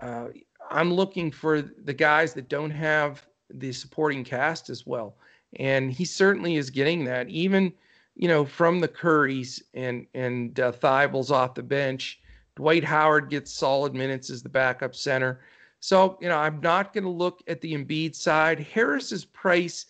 uh, 0.00 0.28
I'm 0.70 0.92
looking 0.92 1.30
for 1.30 1.62
the 1.62 1.94
guys 1.94 2.34
that 2.34 2.48
don't 2.48 2.70
have 2.70 3.26
the 3.50 3.72
supporting 3.72 4.24
cast 4.24 4.70
as 4.70 4.86
well 4.86 5.16
and 5.58 5.92
he 5.92 6.04
certainly 6.04 6.56
is 6.56 6.70
getting 6.70 7.04
that. 7.04 7.28
Even 7.28 7.72
you 8.14 8.28
know 8.28 8.44
from 8.44 8.80
the 8.80 8.88
Currys 8.88 9.62
and 9.74 10.06
and 10.14 10.58
uh, 10.60 10.72
Thybulle 10.72 11.30
off 11.30 11.54
the 11.54 11.62
bench. 11.62 12.20
Dwight 12.56 12.84
Howard 12.84 13.28
gets 13.28 13.52
solid 13.52 13.94
minutes 13.94 14.30
as 14.30 14.42
the 14.42 14.48
backup 14.48 14.94
center. 14.94 15.40
So 15.80 16.18
you 16.20 16.28
know 16.28 16.38
I'm 16.38 16.60
not 16.60 16.92
going 16.92 17.04
to 17.04 17.10
look 17.10 17.42
at 17.46 17.60
the 17.60 17.74
Embiid 17.74 18.14
side. 18.14 18.60
Harris's 18.60 19.24
price 19.24 19.86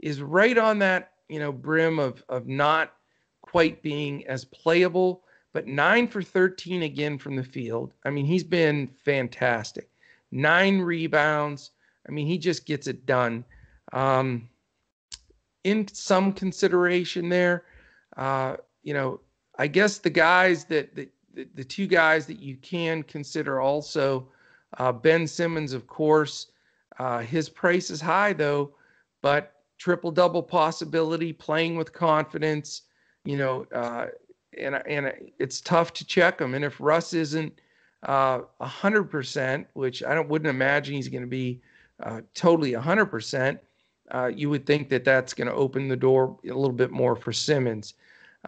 is 0.00 0.22
right 0.22 0.56
on 0.56 0.78
that 0.80 1.12
you 1.28 1.38
know 1.38 1.52
brim 1.52 1.98
of 1.98 2.22
of 2.28 2.46
not 2.46 2.94
quite 3.42 3.82
being 3.82 4.26
as 4.26 4.44
playable, 4.44 5.24
but 5.52 5.66
nine 5.66 6.06
for 6.06 6.22
13 6.22 6.82
again 6.82 7.18
from 7.18 7.36
the 7.36 7.44
field. 7.44 7.92
I 8.04 8.10
mean 8.10 8.26
he's 8.26 8.44
been 8.44 8.88
fantastic. 9.04 9.88
Nine 10.30 10.80
rebounds. 10.80 11.70
I 12.08 12.12
mean 12.12 12.26
he 12.26 12.38
just 12.38 12.66
gets 12.66 12.86
it 12.86 13.06
done. 13.06 13.44
Um, 13.92 14.48
in 15.64 15.86
some 15.88 16.32
consideration 16.32 17.28
there. 17.28 17.64
Uh, 18.16 18.56
you 18.82 18.94
know, 18.94 19.20
I 19.58 19.66
guess 19.66 19.98
the 19.98 20.10
guys 20.10 20.64
that, 20.66 20.94
that 20.96 21.10
the, 21.34 21.46
the 21.54 21.64
two 21.64 21.86
guys 21.86 22.26
that 22.26 22.38
you 22.38 22.56
can 22.56 23.02
consider 23.02 23.60
also, 23.60 24.28
uh, 24.78 24.92
Ben 24.92 25.26
Simmons, 25.26 25.72
of 25.72 25.86
course, 25.86 26.46
uh, 26.98 27.20
his 27.20 27.48
price 27.48 27.90
is 27.90 28.00
high 28.00 28.32
though, 28.32 28.74
but 29.22 29.54
triple 29.78 30.10
double 30.10 30.42
possibility, 30.42 31.32
playing 31.32 31.76
with 31.76 31.92
confidence, 31.92 32.82
you 33.24 33.36
know, 33.36 33.66
uh, 33.74 34.06
and 34.58 34.74
and 34.86 35.12
it's 35.38 35.60
tough 35.60 35.92
to 35.94 36.04
check 36.04 36.40
him. 36.40 36.54
And 36.54 36.64
if 36.64 36.80
Russ 36.80 37.12
isn't 37.12 37.60
uh, 38.02 38.40
a 38.60 38.66
hundred 38.66 39.04
percent, 39.04 39.66
which 39.74 40.02
I 40.02 40.14
don't 40.14 40.28
wouldn't 40.28 40.50
imagine 40.50 40.94
he's 40.94 41.08
going 41.08 41.22
to 41.22 41.28
be 41.28 41.60
uh, 42.02 42.20
totally 42.34 42.74
a 42.74 42.80
hundred 42.80 43.06
percent, 43.06 43.60
uh, 44.10 44.30
you 44.34 44.50
would 44.50 44.66
think 44.66 44.88
that 44.88 45.04
that's 45.04 45.34
going 45.34 45.48
to 45.48 45.54
open 45.54 45.88
the 45.88 45.96
door 45.96 46.38
a 46.44 46.54
little 46.54 46.72
bit 46.72 46.90
more 46.90 47.16
for 47.16 47.32
Simmons. 47.32 47.94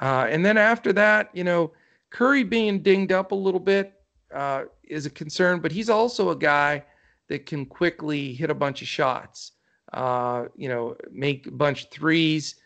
Uh, 0.00 0.26
and 0.30 0.44
then 0.44 0.56
after 0.56 0.92
that, 0.92 1.28
you 1.34 1.44
know, 1.44 1.70
Curry 2.10 2.44
being 2.44 2.82
dinged 2.82 3.12
up 3.12 3.32
a 3.32 3.34
little 3.34 3.60
bit 3.60 3.92
uh, 4.34 4.64
is 4.84 5.06
a 5.06 5.10
concern, 5.10 5.60
but 5.60 5.72
he's 5.72 5.90
also 5.90 6.30
a 6.30 6.36
guy 6.36 6.82
that 7.28 7.46
can 7.46 7.66
quickly 7.66 8.32
hit 8.32 8.50
a 8.50 8.54
bunch 8.54 8.82
of 8.82 8.88
shots, 8.88 9.52
uh, 9.92 10.46
you 10.56 10.68
know, 10.68 10.96
make 11.10 11.46
a 11.46 11.50
bunch 11.50 11.84
of 11.84 11.90
threes. 11.90 12.56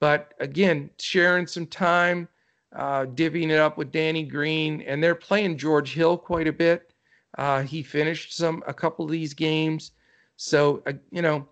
But 0.00 0.32
again, 0.40 0.90
sharing 0.98 1.46
some 1.46 1.66
time, 1.66 2.28
uh, 2.74 3.06
divvying 3.06 3.50
it 3.50 3.58
up 3.58 3.76
with 3.76 3.92
Danny 3.92 4.22
Green, 4.22 4.82
and 4.82 5.02
they're 5.02 5.14
playing 5.14 5.58
George 5.58 5.92
Hill 5.94 6.16
quite 6.16 6.46
a 6.46 6.52
bit. 6.52 6.92
Uh, 7.38 7.62
he 7.62 7.82
finished 7.82 8.36
some 8.36 8.62
a 8.66 8.74
couple 8.74 9.04
of 9.04 9.10
these 9.10 9.34
games, 9.34 9.92
so 10.36 10.82
you 11.10 11.22
know 11.22 11.46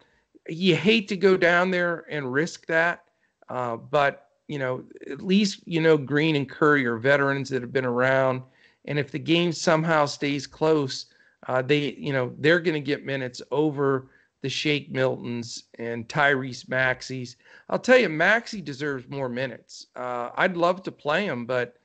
you 0.49 0.75
hate 0.77 1.09
to 1.09 1.17
go 1.17 1.37
down 1.37 1.71
there 1.71 2.05
and 2.11 2.33
risk 2.33 2.67
that, 2.67 3.05
uh, 3.49 3.77
but 3.77 4.31
you 4.49 4.59
know 4.59 4.85
at 5.11 5.23
least 5.23 5.61
you 5.67 5.81
know 5.81 5.97
Green 5.97 6.37
and 6.37 6.49
Curry 6.49 6.87
are 6.87 6.97
veterans 6.97 7.49
that 7.51 7.63
have 7.63 7.73
been 7.73 7.85
around, 7.85 8.43
and 8.87 8.99
if 8.99 9.11
the 9.11 9.19
game 9.19 9.53
somehow 9.53 10.07
stays 10.07 10.47
close, 10.47 11.07
uh, 11.47 11.63
they 11.63 11.95
you 11.95 12.13
know 12.13 12.33
they're 12.39 12.61
going 12.61 12.75
to 12.75 12.81
get 12.81 13.05
minutes 13.05 13.43
over 13.51 14.09
the 14.41 14.49
Shake 14.49 14.93
Miltons 14.93 15.65
and 15.79 16.09
Tyrese 16.09 16.69
Maxey's. 16.69 17.37
I'll 17.69 17.79
tell 17.79 17.99
you, 17.99 18.09
Maxey 18.09 18.61
deserves 18.61 19.09
more 19.09 19.29
minutes. 19.29 19.87
Uh, 19.97 20.31
I'd 20.37 20.57
love 20.57 20.83
to 20.85 20.93
play 20.93 21.25
him, 21.25 21.45
but 21.45 21.77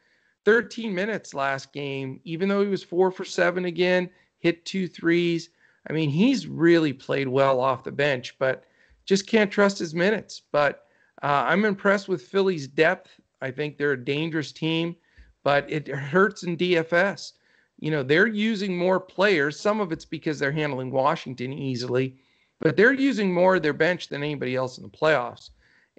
13 0.46 0.94
minutes 0.94 1.34
last 1.34 1.74
game, 1.74 2.20
even 2.24 2.50
though 2.50 2.62
he 2.62 2.68
was 2.68 2.84
four 2.84 3.12
for 3.12 3.26
seven 3.26 3.66
again, 3.66 4.10
hit 4.40 4.66
two 4.66 4.88
threes. 4.88 5.50
I 5.90 5.94
mean, 5.94 6.10
he's 6.10 6.48
really 6.48 6.94
played 6.94 7.28
well 7.28 7.60
off 7.60 7.84
the 7.84 7.92
bench, 7.92 8.38
but 8.38 8.66
just 9.06 9.28
can't 9.28 9.52
trust 9.52 9.80
his 9.80 9.96
minutes. 9.96 10.42
But 10.52 10.86
uh, 11.22 11.46
I'm 11.48 11.66
impressed 11.66 12.08
with 12.08 12.22
Philly's 12.22 12.68
depth. 12.68 13.20
I 13.42 13.52
think 13.52 13.78
they're 13.78 13.94
a 13.94 14.06
dangerous 14.06 14.52
team, 14.52 14.96
but 15.44 15.70
it 15.72 15.88
hurts 15.88 16.44
in 16.44 16.58
DFS. 16.58 17.34
You 17.80 17.92
know, 17.92 18.04
they're 18.04 18.28
using 18.28 18.78
more 18.78 19.00
players. 19.00 19.60
Some 19.60 19.82
of 19.82 19.92
it's 19.92 20.06
because 20.06 20.40
they're 20.40 20.52
handling 20.52 20.92
Washington 20.92 21.52
easily, 21.52 22.16
but 22.64 22.78
they're 22.78 22.94
using 22.94 23.34
more 23.34 23.58
of 23.58 23.62
their 23.62 23.74
bench 23.74 24.08
than 24.08 24.24
anybody 24.24 24.56
else 24.56 24.78
in 24.78 24.84
the 24.84 24.90
playoffs. 24.90 25.50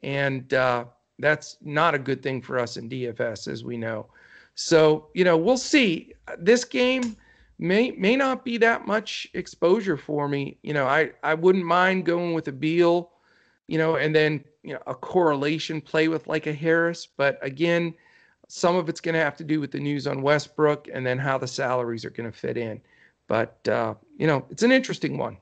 And 0.03 0.53
uh, 0.55 0.87
that's 1.18 1.59
not 1.61 1.94
a 1.94 1.98
good 1.98 2.22
thing 2.22 2.40
for 2.40 2.59
us 2.59 2.79
in 2.79 2.88
DFS, 2.88 3.46
as 3.46 3.62
we 3.62 3.77
know. 3.77 4.07
So, 4.55 5.09
you 5.14 5.24
know, 5.24 5.37
we'll 5.37 5.59
see. 5.59 6.14
This 6.38 6.64
game, 6.64 7.16
may 7.59 7.90
may 7.92 8.16
not 8.16 8.44
be 8.44 8.57
that 8.59 8.87
much 8.87 9.29
exposure 9.35 9.96
for 9.96 10.27
me. 10.27 10.59
You 10.62 10.72
know, 10.72 10.87
I 10.87 11.12
I 11.22 11.35
wouldn't 11.35 11.66
mind 11.66 12.07
going 12.07 12.33
with 12.33 12.48
a 12.48 12.53
Beal, 12.53 13.11
you 13.66 13.79
know, 13.79 13.96
and 13.96 14.14
then 14.14 14.42
you 14.62 14.72
know 14.72 14.81
a 14.87 14.94
correlation 14.94 15.83
play 15.83 16.09
with 16.09 16.27
like 16.27 16.46
a 16.46 16.53
Harris. 16.53 17.07
But 17.07 17.38
again, 17.42 17.94
some 18.48 18.74
of 18.74 18.88
it's 18.88 19.00
going 19.00 19.14
to 19.14 19.20
have 19.20 19.37
to 19.37 19.44
do 19.44 19.61
with 19.61 19.70
the 19.70 19.81
news 19.81 20.07
on 20.07 20.22
Westbrook 20.22 20.88
and 20.92 21.07
then 21.07 21.18
how 21.18 21.37
the 21.38 21.46
salaries 21.46 22.05
are 22.05 22.11
going 22.11 22.31
to 22.31 22.37
fit 22.37 22.57
in. 22.57 22.81
But 23.29 23.68
uh, 23.68 23.94
you 24.16 24.27
know, 24.27 24.46
it's 24.50 24.62
an 24.62 24.72
interesting 24.72 25.18
one. 25.18 25.37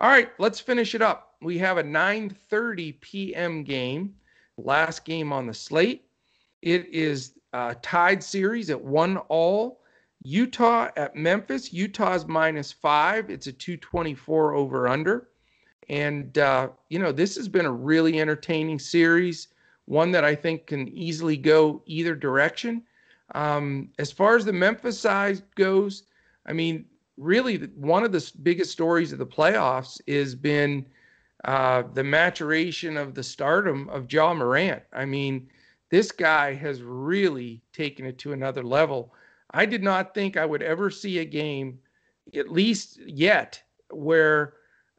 All 0.00 0.08
right, 0.08 0.30
let's 0.38 0.58
finish 0.58 0.94
it 0.94 1.02
up. 1.02 1.34
We 1.42 1.58
have 1.58 1.76
a 1.76 1.82
9:30 1.82 3.00
p.m. 3.00 3.62
game, 3.62 4.14
last 4.56 5.04
game 5.04 5.30
on 5.30 5.46
the 5.46 5.52
slate. 5.52 6.06
It 6.62 6.86
is 6.86 7.34
a 7.52 7.74
tied 7.82 8.22
series 8.24 8.70
at 8.70 8.80
one 8.80 9.18
all. 9.28 9.80
Utah 10.22 10.88
at 10.96 11.16
Memphis. 11.16 11.72
Utah's 11.72 12.26
minus 12.26 12.72
five. 12.72 13.28
It's 13.28 13.46
a 13.46 13.52
224 13.52 14.54
over 14.54 14.88
under. 14.88 15.28
And, 15.90 16.38
uh, 16.38 16.68
you 16.88 16.98
know, 16.98 17.12
this 17.12 17.36
has 17.36 17.48
been 17.48 17.66
a 17.66 17.72
really 17.72 18.20
entertaining 18.20 18.78
series, 18.78 19.48
one 19.86 20.12
that 20.12 20.24
I 20.24 20.34
think 20.34 20.66
can 20.66 20.88
easily 20.88 21.36
go 21.36 21.82
either 21.84 22.14
direction. 22.14 22.84
Um, 23.34 23.90
as 23.98 24.12
far 24.12 24.36
as 24.36 24.44
the 24.44 24.52
Memphis 24.52 24.98
side 24.98 25.42
goes, 25.56 26.04
I 26.46 26.52
mean, 26.52 26.84
really, 27.20 27.58
one 27.76 28.02
of 28.02 28.12
the 28.12 28.32
biggest 28.42 28.72
stories 28.72 29.12
of 29.12 29.18
the 29.18 29.26
playoffs 29.26 30.00
has 30.08 30.34
been 30.34 30.86
uh, 31.44 31.82
the 31.94 32.04
maturation 32.04 32.96
of 32.96 33.14
the 33.14 33.22
stardom 33.22 33.88
of 33.90 34.10
Ja 34.12 34.32
Morant. 34.34 34.82
I 34.92 35.04
mean, 35.04 35.48
this 35.90 36.10
guy 36.10 36.54
has 36.54 36.82
really 36.82 37.62
taken 37.72 38.06
it 38.06 38.18
to 38.18 38.32
another 38.32 38.62
level. 38.62 39.14
I 39.52 39.66
did 39.66 39.82
not 39.82 40.14
think 40.14 40.36
I 40.36 40.46
would 40.46 40.62
ever 40.62 40.90
see 40.90 41.18
a 41.18 41.24
game, 41.24 41.78
at 42.34 42.50
least 42.50 42.98
yet, 43.06 43.62
where 43.90 44.54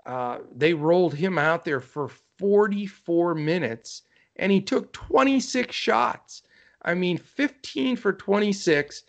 uh, 0.06 0.40
they 0.56 0.74
rolled 0.74 1.16
him 1.16 1.38
out 1.38 1.64
there 1.64 1.80
for 1.80 2.10
44 2.38 3.36
minutes 3.36 4.04
and 4.38 4.52
he 4.52 4.62
took 4.62 4.92
26 4.92 5.74
shots. 5.76 6.44
I 6.84 6.94
mean, 6.94 7.18
15 7.18 7.96
for 7.96 8.14
26, 8.14 9.04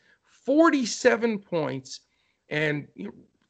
47 0.44 1.38
points, 1.38 2.00
and 2.52 2.86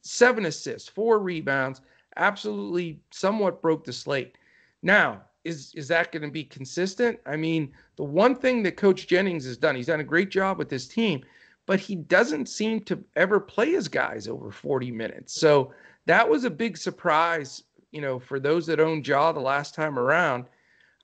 seven 0.01 0.45
assists, 0.45 0.89
four 0.89 1.19
rebounds. 1.19 1.81
Absolutely, 2.15 2.99
somewhat 3.11 3.61
broke 3.61 3.83
the 3.83 3.93
slate. 3.93 4.37
Now, 4.81 5.21
is 5.43 5.73
is 5.75 5.89
that 5.89 6.11
going 6.11 6.23
to 6.23 6.31
be 6.31 6.45
consistent? 6.45 7.19
I 7.25 7.35
mean, 7.35 7.73
the 7.97 8.03
one 8.03 8.33
thing 8.33 8.63
that 8.63 8.77
Coach 8.77 9.07
Jenkins 9.07 9.45
has 9.45 9.57
done, 9.57 9.75
he's 9.75 9.87
done 9.87 9.99
a 9.99 10.05
great 10.05 10.31
job 10.31 10.57
with 10.57 10.69
this 10.69 10.87
team, 10.87 11.21
but 11.65 11.79
he 11.79 11.95
doesn't 11.95 12.47
seem 12.47 12.79
to 12.81 13.03
ever 13.17 13.39
play 13.39 13.71
his 13.71 13.89
guys 13.89 14.27
over 14.27 14.51
40 14.51 14.89
minutes. 14.91 15.33
So 15.33 15.73
that 16.05 16.27
was 16.27 16.45
a 16.45 16.49
big 16.49 16.77
surprise, 16.77 17.63
you 17.91 17.99
know, 17.99 18.19
for 18.19 18.39
those 18.39 18.65
that 18.67 18.79
own 18.79 19.03
Ja 19.03 19.33
the 19.33 19.39
last 19.41 19.75
time 19.75 19.99
around. 19.99 20.45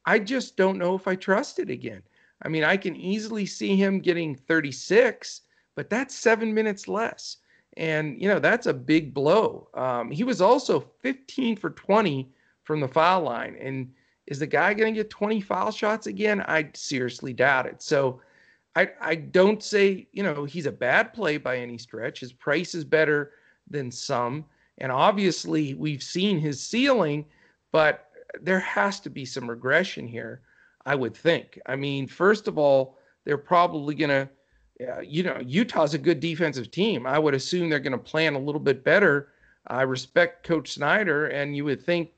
I 0.05 0.19
just 0.19 0.55
don't 0.55 0.77
know 0.77 0.95
if 0.95 1.07
I 1.07 1.15
trust 1.15 1.59
it 1.59 1.69
again. 1.69 2.01
I 2.43 2.47
mean, 2.47 2.63
I 2.63 2.77
can 2.77 2.95
easily 2.95 3.45
see 3.45 3.75
him 3.75 3.99
getting 3.99 4.35
36, 4.35 5.41
but 5.75 5.89
that's 5.89 6.15
seven 6.15 6.53
minutes 6.53 6.87
less. 6.87 7.37
And, 7.77 8.21
you 8.21 8.27
know, 8.27 8.39
that's 8.39 8.67
a 8.67 8.73
big 8.73 9.13
blow. 9.13 9.69
Um, 9.73 10.11
he 10.11 10.23
was 10.23 10.41
also 10.41 10.79
15 11.01 11.55
for 11.55 11.69
20 11.69 12.29
from 12.63 12.81
the 12.81 12.87
foul 12.87 13.21
line. 13.21 13.55
And 13.59 13.91
is 14.27 14.39
the 14.39 14.47
guy 14.47 14.73
going 14.73 14.93
to 14.93 14.99
get 14.99 15.09
20 15.09 15.41
foul 15.41 15.71
shots 15.71 16.07
again? 16.07 16.41
I 16.41 16.69
seriously 16.73 17.33
doubt 17.33 17.65
it. 17.65 17.81
So 17.81 18.21
I, 18.75 18.89
I 19.01 19.15
don't 19.15 19.63
say, 19.63 20.07
you 20.11 20.23
know, 20.23 20.45
he's 20.45 20.65
a 20.65 20.71
bad 20.71 21.13
play 21.13 21.37
by 21.37 21.57
any 21.57 21.77
stretch. 21.77 22.19
His 22.19 22.33
price 22.33 22.75
is 22.75 22.83
better 22.83 23.31
than 23.69 23.91
some. 23.91 24.45
And 24.77 24.91
obviously, 24.91 25.73
we've 25.73 26.03
seen 26.03 26.39
his 26.39 26.61
ceiling, 26.61 27.25
but 27.71 28.09
there 28.41 28.59
has 28.59 28.99
to 29.01 29.09
be 29.09 29.25
some 29.25 29.49
regression 29.49 30.07
here, 30.07 30.41
I 30.85 30.95
would 30.95 31.15
think. 31.15 31.59
I 31.65 31.75
mean, 31.75 32.07
first 32.07 32.47
of 32.47 32.57
all, 32.57 32.97
they're 33.25 33.37
probably 33.37 33.95
going 33.95 34.09
to, 34.09 34.29
uh, 34.87 35.01
you 35.01 35.23
know, 35.23 35.39
Utah's 35.45 35.93
a 35.93 35.97
good 35.97 36.19
defensive 36.19 36.71
team. 36.71 37.05
I 37.05 37.19
would 37.19 37.33
assume 37.33 37.69
they're 37.69 37.79
going 37.79 37.91
to 37.91 37.97
plan 37.97 38.35
a 38.35 38.39
little 38.39 38.61
bit 38.61 38.83
better. 38.83 39.29
I 39.67 39.81
respect 39.81 40.47
Coach 40.47 40.73
Snyder, 40.73 41.27
and 41.27 41.55
you 41.55 41.65
would 41.65 41.83
think 41.83 42.11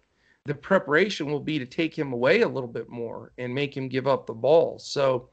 the 0.46 0.56
preparation 0.56 1.32
will 1.32 1.40
be 1.40 1.60
to 1.60 1.66
take 1.66 1.98
him 1.98 2.14
away 2.14 2.42
a 2.42 2.48
little 2.48 2.70
bit 2.70 2.90
more 2.90 3.32
and 3.38 3.54
make 3.54 3.76
him 3.76 3.88
give 3.88 4.08
up 4.08 4.26
the 4.26 4.34
ball. 4.34 4.80
So, 4.80 5.30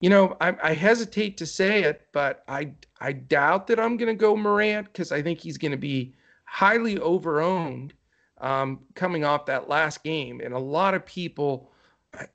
you 0.00 0.10
know, 0.10 0.36
I, 0.40 0.54
I 0.62 0.74
hesitate 0.74 1.36
to 1.38 1.46
say 1.46 1.82
it, 1.82 2.06
but 2.12 2.44
I 2.46 2.72
I 3.00 3.12
doubt 3.12 3.66
that 3.66 3.80
I'm 3.80 3.96
going 3.96 4.08
to 4.08 4.14
go 4.14 4.36
Morant 4.36 4.86
because 4.86 5.12
I 5.12 5.22
think 5.22 5.40
he's 5.40 5.58
going 5.58 5.72
to 5.72 5.78
be 5.78 6.14
highly 6.44 6.96
overowned 6.96 7.92
um, 8.40 8.80
coming 8.94 9.24
off 9.24 9.46
that 9.46 9.68
last 9.68 10.04
game, 10.04 10.40
and 10.42 10.54
a 10.54 10.58
lot 10.58 10.94
of 10.94 11.04
people, 11.04 11.72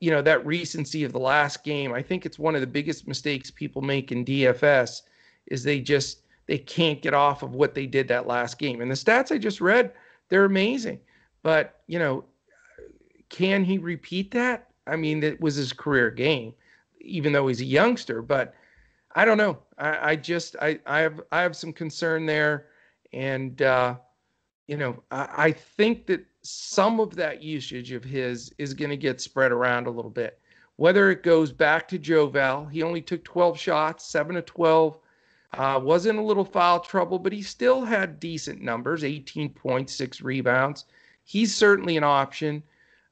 you 0.00 0.10
know, 0.10 0.22
that 0.22 0.44
recency 0.46 1.04
of 1.04 1.12
the 1.12 1.18
last 1.18 1.64
game. 1.64 1.92
I 1.92 2.02
think 2.02 2.24
it's 2.24 2.38
one 2.38 2.54
of 2.54 2.60
the 2.60 2.66
biggest 2.66 3.08
mistakes 3.08 3.50
people 3.50 3.82
make 3.82 4.12
in 4.12 4.24
DFS 4.24 5.02
is 5.46 5.62
they 5.62 5.80
just 5.80 6.22
they 6.46 6.58
can't 6.58 7.02
get 7.02 7.14
off 7.14 7.42
of 7.42 7.54
what 7.54 7.74
they 7.74 7.86
did 7.86 8.08
that 8.08 8.26
last 8.26 8.58
game. 8.58 8.80
And 8.80 8.90
the 8.90 8.94
stats 8.94 9.32
I 9.32 9.38
just 9.38 9.60
read, 9.60 9.92
they're 10.28 10.44
amazing. 10.44 11.00
But 11.42 11.80
you 11.86 11.98
know, 11.98 12.24
can 13.28 13.64
he 13.64 13.78
repeat 13.78 14.30
that? 14.32 14.68
I 14.86 14.96
mean, 14.96 15.22
it 15.22 15.40
was 15.40 15.54
his 15.54 15.72
career 15.72 16.10
game 16.10 16.54
even 17.04 17.32
though 17.32 17.46
he's 17.46 17.60
a 17.60 17.66
youngster. 17.66 18.22
But 18.22 18.54
I 19.14 19.24
don't 19.24 19.38
know. 19.38 19.58
I, 19.78 20.10
I 20.10 20.16
just 20.16 20.56
I, 20.60 20.80
I 20.86 21.00
have 21.00 21.20
I 21.30 21.42
have 21.42 21.56
some 21.56 21.72
concern 21.72 22.26
there, 22.26 22.66
and 23.12 23.60
uh, 23.62 23.96
you 24.66 24.76
know 24.76 25.02
I, 25.10 25.28
I 25.36 25.52
think 25.52 26.06
that 26.06 26.24
some 26.44 27.00
of 27.00 27.16
that 27.16 27.42
usage 27.42 27.90
of 27.92 28.04
his 28.04 28.54
is 28.58 28.74
going 28.74 28.90
to 28.90 28.96
get 28.96 29.20
spread 29.20 29.50
around 29.50 29.86
a 29.86 29.90
little 29.90 30.10
bit. 30.10 30.38
Whether 30.76 31.10
it 31.10 31.22
goes 31.22 31.52
back 31.52 31.88
to 31.88 31.98
Jovel, 31.98 32.66
he 32.66 32.82
only 32.82 33.00
took 33.00 33.24
12 33.24 33.58
shots, 33.58 34.04
seven 34.04 34.34
to 34.34 34.42
12. 34.42 34.98
Uh, 35.54 35.80
was 35.82 36.06
in 36.06 36.16
a 36.16 36.24
little 36.24 36.44
foul 36.44 36.80
trouble, 36.80 37.18
but 37.18 37.32
he 37.32 37.40
still 37.40 37.84
had 37.84 38.20
decent 38.20 38.60
numbers 38.60 39.04
18.6 39.04 40.22
rebounds. 40.22 40.84
He's 41.22 41.54
certainly 41.54 41.96
an 41.96 42.04
option. 42.04 42.62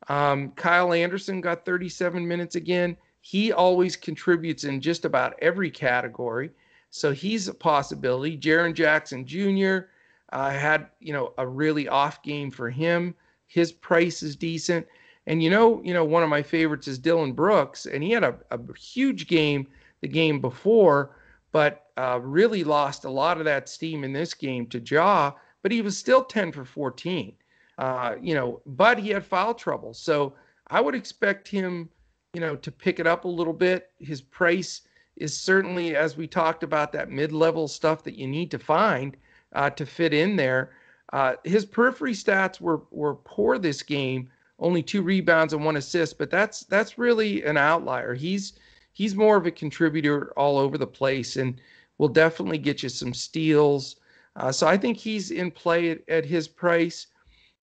Um, 0.08 0.50
Kyle 0.50 0.92
Anderson 0.92 1.40
got 1.40 1.64
37 1.64 2.26
minutes 2.26 2.56
again. 2.56 2.96
He 3.20 3.52
always 3.52 3.96
contributes 3.96 4.64
in 4.64 4.80
just 4.80 5.04
about 5.04 5.34
every 5.40 5.70
category. 5.70 6.50
So 6.90 7.12
he's 7.12 7.46
a 7.48 7.54
possibility. 7.54 8.36
Jaren 8.36 8.74
Jackson 8.74 9.24
Jr. 9.24 9.86
Uh, 10.32 10.50
had, 10.50 10.88
you 10.98 11.12
know, 11.12 11.32
a 11.38 11.46
really 11.46 11.88
off 11.88 12.22
game 12.22 12.50
for 12.50 12.68
him. 12.68 13.14
His 13.52 13.72
price 13.72 14.22
is 14.22 14.36
decent. 14.36 14.86
And 15.26 15.42
you 15.42 15.50
know, 15.50 15.82
you 15.84 15.94
know, 15.94 16.04
one 16.04 16.22
of 16.22 16.28
my 16.28 16.42
favorites 16.42 16.88
is 16.88 16.98
Dillon 16.98 17.32
Brooks, 17.32 17.86
and 17.86 18.02
he 18.02 18.10
had 18.10 18.24
a, 18.24 18.36
a 18.50 18.58
huge 18.76 19.28
game 19.28 19.66
the 20.00 20.08
game 20.08 20.40
before, 20.40 21.16
but 21.52 21.86
uh, 21.96 22.18
really 22.20 22.64
lost 22.64 23.04
a 23.04 23.10
lot 23.10 23.38
of 23.38 23.44
that 23.44 23.68
steam 23.68 24.02
in 24.02 24.12
this 24.12 24.34
game 24.34 24.66
to 24.66 24.80
Ja. 24.80 25.32
But 25.62 25.70
he 25.70 25.80
was 25.80 25.96
still 25.96 26.24
10 26.24 26.50
for 26.50 26.64
14. 26.64 27.34
Uh, 27.78 28.16
you 28.20 28.34
know, 28.34 28.60
but 28.66 28.98
he 28.98 29.10
had 29.10 29.24
foul 29.24 29.54
trouble. 29.54 29.94
So 29.94 30.34
I 30.68 30.80
would 30.80 30.94
expect 30.94 31.46
him 31.46 31.88
you 32.34 32.40
know, 32.40 32.56
to 32.56 32.72
pick 32.72 32.98
it 32.98 33.06
up 33.06 33.24
a 33.24 33.28
little 33.28 33.52
bit. 33.52 33.90
His 34.00 34.22
price 34.22 34.82
is 35.16 35.38
certainly, 35.38 35.94
as 35.94 36.16
we 36.16 36.26
talked 36.26 36.62
about, 36.62 36.92
that 36.92 37.10
mid-level 37.10 37.68
stuff 37.68 38.02
that 38.04 38.16
you 38.16 38.26
need 38.26 38.50
to 38.50 38.58
find 38.58 39.16
uh, 39.54 39.70
to 39.70 39.84
fit 39.84 40.14
in 40.14 40.36
there. 40.36 40.70
Uh, 41.12 41.34
his 41.44 41.64
periphery 41.64 42.14
stats 42.14 42.60
were 42.60 42.82
were 42.90 43.14
poor 43.16 43.58
this 43.58 43.82
game, 43.82 44.30
only 44.58 44.82
two 44.82 45.02
rebounds 45.02 45.52
and 45.52 45.64
one 45.64 45.76
assist, 45.76 46.18
but 46.18 46.30
that's 46.30 46.60
that's 46.64 46.98
really 46.98 47.44
an 47.44 47.56
outlier. 47.56 48.14
He's 48.14 48.54
he's 48.92 49.14
more 49.14 49.36
of 49.36 49.46
a 49.46 49.50
contributor 49.50 50.32
all 50.38 50.58
over 50.58 50.78
the 50.78 50.86
place, 50.86 51.36
and 51.36 51.60
will 51.98 52.08
definitely 52.08 52.58
get 52.58 52.82
you 52.82 52.88
some 52.88 53.14
steals. 53.14 53.96
Uh, 54.36 54.50
so 54.50 54.66
I 54.66 54.78
think 54.78 54.96
he's 54.96 55.30
in 55.30 55.50
play 55.50 55.90
at, 55.90 56.08
at 56.08 56.24
his 56.24 56.48
price. 56.48 57.08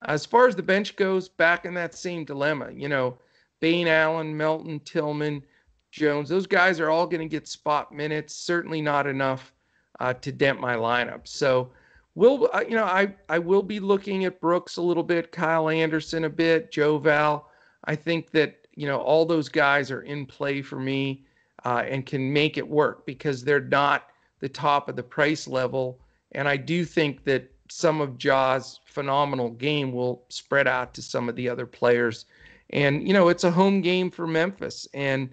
As 0.06 0.26
far 0.26 0.48
as 0.48 0.56
the 0.56 0.64
bench 0.64 0.96
goes, 0.96 1.28
back 1.28 1.66
in 1.66 1.74
that 1.74 1.96
same 1.96 2.24
dilemma, 2.24 2.72
you 2.72 2.88
know 2.88 3.18
Bane 3.60 3.88
Allen, 3.88 4.36
Melton, 4.36 4.80
Tillman, 4.82 5.44
Jones, 5.92 6.30
those 6.30 6.48
guys 6.48 6.80
are 6.80 6.90
all 6.90 7.08
going 7.08 7.22
to 7.22 7.28
get 7.28 7.48
spot 7.48 7.92
minutes. 7.92 8.36
Certainly 8.36 8.82
not 8.82 9.08
enough 9.08 9.54
uh, 10.00 10.14
to 10.14 10.32
dent 10.32 10.60
my 10.60 10.76
lineup. 10.76 11.28
So, 11.28 11.72
will 12.16 12.50
uh, 12.54 12.62
you 12.62 12.76
know? 12.76 12.86
I 12.86 13.14
I 13.28 13.40
will 13.40 13.64
be 13.64 13.80
looking 13.80 14.26
at 14.26 14.42
Brooks 14.42 14.78
a 14.78 14.82
little 14.82 15.04
bit, 15.04 15.32
Kyle 15.32 15.70
Anderson 15.70 16.26
a 16.26 16.30
bit, 16.30 16.72
Joe 16.72 16.98
Val. 16.98 17.50
I 17.86 17.96
think 17.96 18.32
that 18.32 18.68
you 18.76 18.88
know 18.88 19.00
all 19.00 19.26
those 19.26 19.50
guys 19.50 19.92
are 19.92 20.02
in 20.02 20.26
play 20.26 20.62
for 20.62 20.80
me 20.80 21.26
uh, 21.66 21.84
and 21.88 22.06
can 22.06 22.32
make 22.32 22.58
it 22.58 22.68
work 22.68 23.06
because 23.06 23.44
they're 23.44 23.60
not 23.60 24.08
the 24.40 24.50
top 24.50 24.90
of 24.90 24.96
the 24.96 25.04
price 25.04 25.48
level. 25.48 26.00
And 26.34 26.48
I 26.48 26.58
do 26.58 26.86
think 26.86 27.24
that 27.26 27.52
some 27.70 28.02
of 28.02 28.18
Ja's 28.18 28.80
phenomenal 28.86 29.50
game 29.52 29.92
will 29.92 30.24
spread 30.30 30.68
out 30.68 30.94
to 30.94 31.02
some 31.02 31.28
of 31.28 31.36
the 31.36 31.50
other 31.50 31.66
players 31.66 32.26
and, 32.72 33.08
you 33.08 33.14
know, 33.14 33.30
it's 33.30 33.44
a 33.44 33.52
home 33.52 33.82
game 33.82 34.12
for 34.12 34.28
Memphis. 34.28 34.88
And 34.94 35.30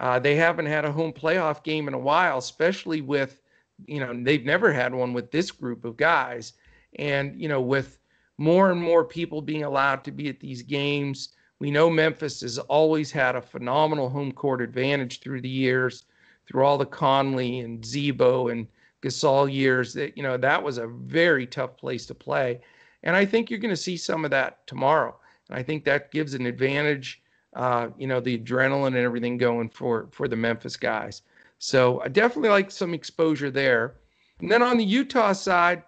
uh, 0.00 0.18
they 0.18 0.34
haven't 0.34 0.66
had 0.66 0.84
a 0.84 0.92
home 0.92 1.12
playoff 1.12 1.62
game 1.62 1.88
in 1.88 1.94
a 1.94 1.98
while, 1.98 2.38
especially 2.38 3.00
with, 3.00 3.40
you 3.86 4.00
know, 4.00 4.12
they've 4.22 4.44
never 4.44 4.72
had 4.72 4.94
one 4.94 5.12
with 5.12 5.30
this 5.30 5.50
group 5.50 5.84
of 5.84 5.96
guys. 5.96 6.54
And, 6.98 7.40
you 7.40 7.48
know, 7.48 7.60
with 7.60 7.98
more 8.38 8.70
and 8.70 8.80
more 8.80 9.04
people 9.04 9.42
being 9.42 9.64
allowed 9.64 10.04
to 10.04 10.10
be 10.10 10.28
at 10.28 10.40
these 10.40 10.62
games, 10.62 11.30
we 11.58 11.70
know 11.70 11.88
Memphis 11.88 12.40
has 12.40 12.58
always 12.58 13.10
had 13.10 13.36
a 13.36 13.42
phenomenal 13.42 14.08
home 14.08 14.32
court 14.32 14.60
advantage 14.60 15.20
through 15.20 15.40
the 15.40 15.48
years, 15.48 16.04
through 16.46 16.64
all 16.64 16.78
the 16.78 16.86
Conley 16.86 17.60
and 17.60 17.84
Z-Bo 17.84 18.48
and 18.48 18.66
Gasol 19.02 19.52
years. 19.52 19.94
That 19.94 20.16
you 20.16 20.22
know 20.22 20.36
that 20.36 20.62
was 20.62 20.78
a 20.78 20.86
very 20.86 21.46
tough 21.46 21.76
place 21.76 22.06
to 22.06 22.14
play, 22.14 22.60
and 23.02 23.14
I 23.14 23.24
think 23.24 23.50
you're 23.50 23.60
going 23.60 23.74
to 23.74 23.76
see 23.76 23.96
some 23.96 24.24
of 24.24 24.30
that 24.32 24.66
tomorrow. 24.66 25.16
And 25.48 25.58
I 25.58 25.62
think 25.62 25.84
that 25.84 26.10
gives 26.10 26.34
an 26.34 26.46
advantage, 26.46 27.22
uh, 27.54 27.88
you 27.96 28.06
know, 28.06 28.20
the 28.20 28.38
adrenaline 28.38 28.88
and 28.88 28.96
everything 28.96 29.36
going 29.36 29.68
for 29.68 30.08
for 30.10 30.26
the 30.26 30.36
Memphis 30.36 30.76
guys. 30.76 31.22
So 31.58 32.00
I 32.00 32.08
definitely 32.08 32.50
like 32.50 32.70
some 32.70 32.94
exposure 32.94 33.50
there. 33.50 33.96
And 34.40 34.50
then 34.50 34.62
on 34.62 34.76
the 34.76 34.84
Utah 34.84 35.32
side, 35.32 35.82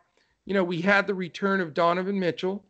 you 0.44 0.54
know, 0.54 0.64
we 0.64 0.80
had 0.80 1.06
the 1.06 1.14
return 1.14 1.60
of 1.60 1.74
Donovan 1.74 2.18
Mitchell. 2.18 2.64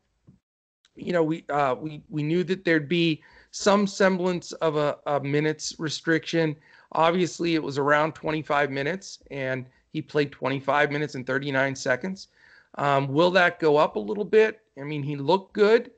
You 0.97 1.12
know, 1.12 1.22
we 1.22 1.44
uh, 1.51 1.74
we 1.74 2.03
we 2.09 2.22
knew 2.22 2.42
that 2.44 2.64
there'd 2.64 2.88
be 2.88 3.22
some 3.51 3.86
semblance 3.86 4.53
of 4.53 4.76
a, 4.76 4.99
a 5.07 5.20
minutes 5.20 5.74
restriction. 5.78 6.57
Obviously, 6.92 7.55
it 7.55 7.62
was 7.62 7.78
around 7.78 8.14
25 8.14 8.70
minutes, 8.70 9.22
and 9.30 9.66
he 9.92 10.01
played 10.01 10.32
25 10.32 10.90
minutes 10.90 11.14
and 11.14 11.26
39 11.26 11.74
seconds. 11.74 12.28
Um, 12.76 13.09
will 13.09 13.30
that 13.32 13.59
go 13.59 13.76
up 13.76 13.97
a 13.97 14.01
little 14.01 14.24
bit? 14.24 14.61
I 14.78 14.82
mean, 14.82 15.03
he 15.03 15.16
looked 15.16 15.53
good. 15.53 15.90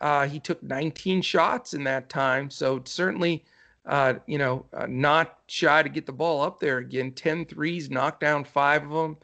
Uh, 0.00 0.26
he 0.26 0.38
took 0.38 0.62
19 0.62 1.22
shots 1.22 1.72
in 1.72 1.84
that 1.84 2.08
time, 2.10 2.50
so 2.50 2.82
certainly, 2.84 3.44
uh, 3.86 4.14
you 4.26 4.38
know, 4.38 4.66
uh, 4.72 4.86
not 4.88 5.38
shy 5.46 5.82
to 5.82 5.88
get 5.88 6.06
the 6.06 6.12
ball 6.12 6.42
up 6.42 6.58
there 6.58 6.78
again. 6.78 7.12
10 7.12 7.46
threes, 7.46 7.88
knocked 7.90 8.20
down 8.20 8.44
five 8.44 8.84
of 8.84 8.90
them. 8.90 9.16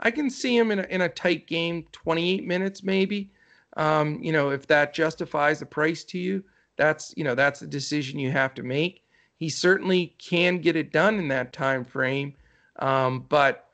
I 0.00 0.10
can 0.10 0.30
see 0.30 0.56
him 0.56 0.70
in 0.70 0.80
a, 0.80 0.82
in 0.84 1.02
a 1.02 1.08
tight 1.08 1.46
game, 1.46 1.86
28 1.92 2.46
minutes 2.46 2.82
maybe. 2.82 3.30
Um, 3.76 4.22
you 4.22 4.32
know, 4.32 4.50
if 4.50 4.66
that 4.66 4.94
justifies 4.94 5.60
the 5.60 5.66
price 5.66 6.04
to 6.04 6.18
you, 6.18 6.42
that's 6.76 7.12
you 7.16 7.24
know 7.24 7.34
that's 7.34 7.60
the 7.60 7.66
decision 7.66 8.18
you 8.18 8.30
have 8.30 8.54
to 8.54 8.62
make. 8.62 9.04
He 9.36 9.48
certainly 9.48 10.14
can 10.18 10.58
get 10.58 10.76
it 10.76 10.92
done 10.92 11.18
in 11.18 11.28
that 11.28 11.52
time 11.52 11.84
frame, 11.84 12.34
um, 12.78 13.26
but 13.28 13.68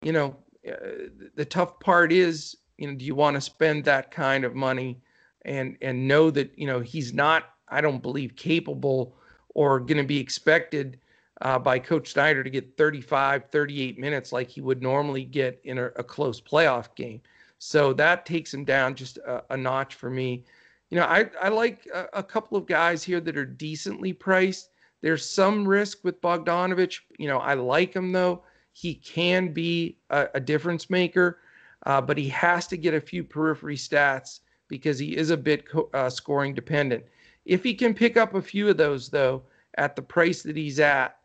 you 0.00 0.12
know 0.12 0.36
uh, 0.66 1.08
the 1.34 1.44
tough 1.44 1.80
part 1.80 2.12
is 2.12 2.56
you 2.78 2.86
know 2.86 2.94
do 2.94 3.04
you 3.04 3.16
want 3.16 3.34
to 3.34 3.40
spend 3.40 3.84
that 3.84 4.10
kind 4.12 4.44
of 4.44 4.54
money 4.54 5.00
and 5.44 5.76
and 5.82 6.06
know 6.06 6.30
that 6.30 6.56
you 6.56 6.66
know 6.66 6.78
he's 6.78 7.12
not 7.12 7.50
I 7.68 7.80
don't 7.80 8.02
believe 8.02 8.36
capable 8.36 9.16
or 9.54 9.80
going 9.80 9.98
to 9.98 10.04
be 10.04 10.18
expected 10.18 10.98
uh, 11.42 11.58
by 11.58 11.78
Coach 11.78 12.12
Snyder 12.12 12.44
to 12.44 12.50
get 12.50 12.76
35, 12.76 13.50
38 13.50 13.98
minutes 13.98 14.32
like 14.32 14.48
he 14.48 14.60
would 14.60 14.82
normally 14.82 15.24
get 15.24 15.60
in 15.64 15.78
a, 15.78 15.86
a 15.96 16.04
close 16.04 16.40
playoff 16.40 16.94
game. 16.94 17.20
So 17.58 17.92
that 17.94 18.26
takes 18.26 18.52
him 18.52 18.64
down 18.64 18.94
just 18.94 19.18
a, 19.18 19.42
a 19.50 19.56
notch 19.56 19.94
for 19.94 20.10
me. 20.10 20.44
You 20.90 20.98
know, 20.98 21.04
I, 21.04 21.30
I 21.40 21.48
like 21.48 21.86
a, 21.92 22.06
a, 22.12 22.22
couple 22.22 22.58
of 22.58 22.66
guys 22.66 23.02
here 23.02 23.20
that 23.20 23.36
are 23.36 23.46
decently 23.46 24.12
priced. 24.12 24.70
There's 25.00 25.28
some 25.28 25.66
risk 25.66 26.04
with 26.04 26.20
Bogdanovich. 26.20 27.00
You 27.18 27.28
know, 27.28 27.38
I 27.38 27.54
like 27.54 27.94
him 27.94 28.12
though. 28.12 28.42
He 28.72 28.94
can 28.94 29.52
be 29.52 29.96
a, 30.10 30.28
a 30.34 30.40
difference 30.40 30.90
maker, 30.90 31.38
uh, 31.86 32.00
but 32.00 32.18
he 32.18 32.28
has 32.28 32.66
to 32.68 32.76
get 32.76 32.94
a 32.94 33.00
few 33.00 33.24
periphery 33.24 33.76
stats 33.76 34.40
because 34.68 34.98
he 34.98 35.16
is 35.16 35.30
a 35.30 35.36
bit 35.36 35.68
co- 35.68 35.88
uh, 35.94 36.10
scoring 36.10 36.54
dependent. 36.54 37.04
If 37.44 37.62
he 37.62 37.74
can 37.74 37.94
pick 37.94 38.16
up 38.16 38.34
a 38.34 38.42
few 38.42 38.68
of 38.68 38.76
those 38.76 39.08
though, 39.08 39.42
at 39.78 39.96
the 39.96 40.02
price 40.02 40.42
that 40.42 40.56
he's 40.56 40.80
at, 40.80 41.16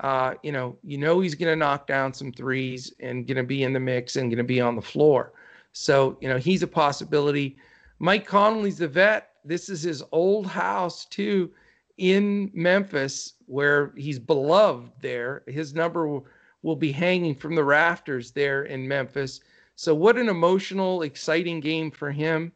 uh, 0.00 0.34
you 0.42 0.52
know, 0.52 0.76
you 0.82 0.98
know 0.98 1.20
he's 1.20 1.34
going 1.34 1.52
to 1.52 1.56
knock 1.56 1.86
down 1.86 2.12
some 2.12 2.32
threes 2.32 2.92
and 3.00 3.26
going 3.26 3.36
to 3.36 3.42
be 3.42 3.62
in 3.62 3.72
the 3.72 3.80
mix 3.80 4.16
and 4.16 4.30
going 4.30 4.38
to 4.38 4.44
be 4.44 4.60
on 4.60 4.76
the 4.76 4.82
floor. 4.82 5.32
So, 5.72 6.16
you 6.20 6.28
know, 6.28 6.38
he's 6.38 6.62
a 6.62 6.68
possibility. 6.68 7.56
Mike 7.98 8.26
Conley's 8.26 8.78
the 8.78 8.88
vet. 8.88 9.30
This 9.44 9.68
is 9.68 9.82
his 9.82 10.02
old 10.12 10.46
house 10.46 11.06
too 11.06 11.50
in 11.98 12.50
Memphis 12.52 13.34
where 13.46 13.92
he's 13.96 14.18
beloved 14.18 14.92
there. 15.00 15.42
His 15.46 15.74
number 15.74 16.20
will 16.62 16.76
be 16.76 16.92
hanging 16.92 17.34
from 17.34 17.54
the 17.54 17.64
rafters 17.64 18.32
there 18.32 18.64
in 18.64 18.86
Memphis. 18.86 19.40
So 19.76 19.94
what 19.94 20.16
an 20.16 20.28
emotional, 20.28 21.02
exciting 21.02 21.60
game 21.60 21.90
for 21.90 22.10
him. 22.10 22.52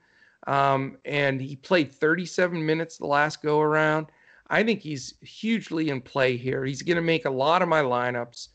Um, 0.50 0.98
and 1.04 1.40
he 1.40 1.54
played 1.54 1.92
37 1.92 2.66
minutes 2.66 2.96
the 2.96 3.06
last 3.06 3.40
go 3.40 3.60
around. 3.60 4.06
I 4.48 4.64
think 4.64 4.80
he's 4.80 5.14
hugely 5.22 5.90
in 5.90 6.00
play 6.00 6.36
here. 6.36 6.64
He's 6.64 6.82
going 6.82 6.96
to 6.96 7.02
make 7.02 7.24
a 7.24 7.30
lot 7.30 7.62
of 7.62 7.68
my 7.68 7.82
lineups, 7.82 8.48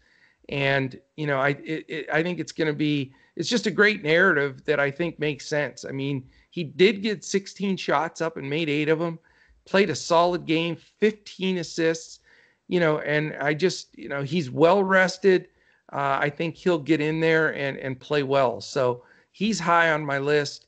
and 0.50 1.00
you 1.16 1.26
know, 1.26 1.40
I 1.40 1.50
it, 1.64 1.86
it, 1.88 2.10
I 2.12 2.22
think 2.22 2.40
it's 2.40 2.52
going 2.52 2.68
to 2.68 2.74
be 2.74 3.14
it's 3.38 3.48
just 3.48 3.66
a 3.66 3.72
great 3.72 4.04
narrative 4.04 4.66
that 4.66 4.78
I 4.78 4.92
think 4.92 5.20
makes 5.20 5.48
sense. 5.48 5.86
I 5.86 5.92
mean, 5.92 6.28
he 6.50 6.66
did 6.66 7.02
get 7.02 7.24
16 7.24 7.78
shots 7.78 8.20
up 8.20 8.36
and 8.36 8.50
made 8.50 8.68
eight 8.68 8.90
of 8.90 9.00
them, 9.00 9.18
played 9.64 9.90
a 9.90 9.96
solid 9.96 10.46
game, 10.46 10.76
15 10.76 11.60
assists, 11.60 12.20
you 12.68 12.82
know, 12.82 13.00
and 13.00 13.38
I 13.40 13.54
just 13.54 13.98
you 13.98 14.10
know 14.10 14.22
he's 14.22 14.52
well 14.52 14.84
rested. 14.84 15.48
Uh, 15.94 16.18
I 16.20 16.30
think 16.30 16.56
he'll 16.56 16.78
get 16.78 17.00
in 17.00 17.22
there 17.22 17.56
and 17.56 17.78
and 17.78 17.98
play 17.98 18.24
well. 18.24 18.60
So 18.60 19.04
he's 19.32 19.62
high 19.62 19.92
on 19.92 20.06
my 20.06 20.20
list. 20.20 20.65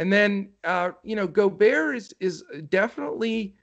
And 0.00 0.10
then 0.10 0.48
uh, 0.64 0.92
you 1.04 1.14
know, 1.14 1.26
Gobert 1.26 1.94
is 1.94 2.14
is 2.20 2.42
definitely 2.70 3.54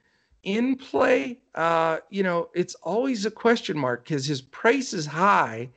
in 0.44 0.76
play, 0.76 1.40
uh, 1.56 1.98
you 2.12 2.22
know, 2.22 2.50
it's 2.54 2.76
always 2.76 3.26
a 3.26 3.32
question 3.32 3.76
mark 3.76 4.04
because 4.04 4.28
his 4.28 4.42
price 4.42 4.94
is 4.94 5.08
high 5.08 5.68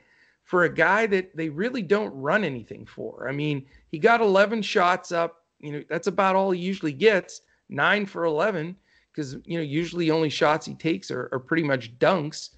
for 0.44 0.64
a 0.64 0.72
guy 0.72 1.06
that 1.06 1.34
they 1.34 1.48
really 1.48 1.80
don't 1.80 2.14
run 2.14 2.44
anything 2.44 2.84
for. 2.84 3.26
I 3.26 3.32
mean, 3.32 3.64
he 3.90 3.98
got 3.98 4.20
11 4.20 4.60
shots 4.60 5.12
up. 5.12 5.44
You 5.60 5.72
know, 5.72 5.84
that's 5.88 6.08
about 6.08 6.36
all 6.36 6.50
he 6.50 6.60
usually 6.60 6.92
gets, 6.92 7.40
nine 7.70 8.04
for 8.04 8.24
11, 8.26 8.76
because, 9.10 9.38
you 9.46 9.56
know, 9.56 9.64
usually 9.64 10.10
only 10.10 10.28
shots 10.28 10.66
he 10.66 10.74
takes 10.74 11.10
are, 11.10 11.30
are 11.32 11.40
pretty 11.40 11.62
much 11.62 11.98
dunks. 11.98 12.50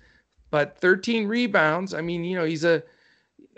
But 0.51 0.77
13 0.77 1.29
rebounds. 1.29 1.95
I 1.95 2.01
mean, 2.01 2.25
you 2.25 2.37
know, 2.37 2.45
he's 2.45 2.65
a, 2.65 2.83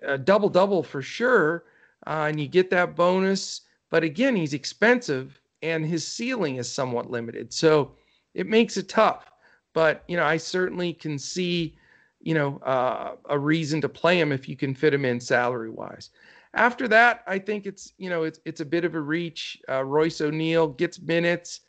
a 0.02 0.18
double 0.18 0.50
double 0.50 0.82
for 0.82 1.00
sure. 1.00 1.64
Uh, 2.06 2.26
and 2.28 2.38
you 2.38 2.46
get 2.46 2.70
that 2.70 2.94
bonus. 2.94 3.62
But 3.94 4.02
again, 4.02 4.34
he's 4.34 4.54
expensive 4.54 5.40
and 5.62 5.86
his 5.86 6.04
ceiling 6.04 6.56
is 6.56 6.68
somewhat 6.68 7.12
limited. 7.12 7.52
So, 7.52 7.92
it 8.34 8.48
makes 8.48 8.76
it 8.76 8.88
tough. 8.88 9.30
But 9.72 10.02
you 10.08 10.16
know, 10.16 10.24
I 10.24 10.36
certainly 10.36 10.92
can 10.92 11.16
see, 11.16 11.76
you 12.18 12.34
know, 12.34 12.58
uh, 12.64 13.14
a 13.28 13.38
reason 13.38 13.80
to 13.82 13.88
play 13.88 14.18
him 14.18 14.32
if 14.32 14.48
you 14.48 14.56
can 14.56 14.74
fit 14.74 14.92
him 14.92 15.04
in 15.04 15.20
salary 15.20 15.70
wise. 15.70 16.10
After 16.54 16.88
that, 16.88 17.22
I 17.28 17.38
think 17.38 17.66
it's 17.66 17.92
you 17.96 18.10
know 18.10 18.24
it's 18.24 18.40
it's 18.44 18.60
a 18.60 18.64
bit 18.64 18.84
of 18.84 18.96
a 18.96 19.00
reach. 19.00 19.62
Uh, 19.68 19.84
Royce 19.84 20.20
O'Neale 20.20 20.70
gets 20.70 21.00
minutes, 21.00 21.60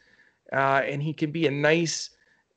uh, 0.52 0.82
and 0.84 1.04
he 1.04 1.14
can 1.14 1.32
be 1.32 1.46
a 1.46 1.52
nice, 1.52 2.10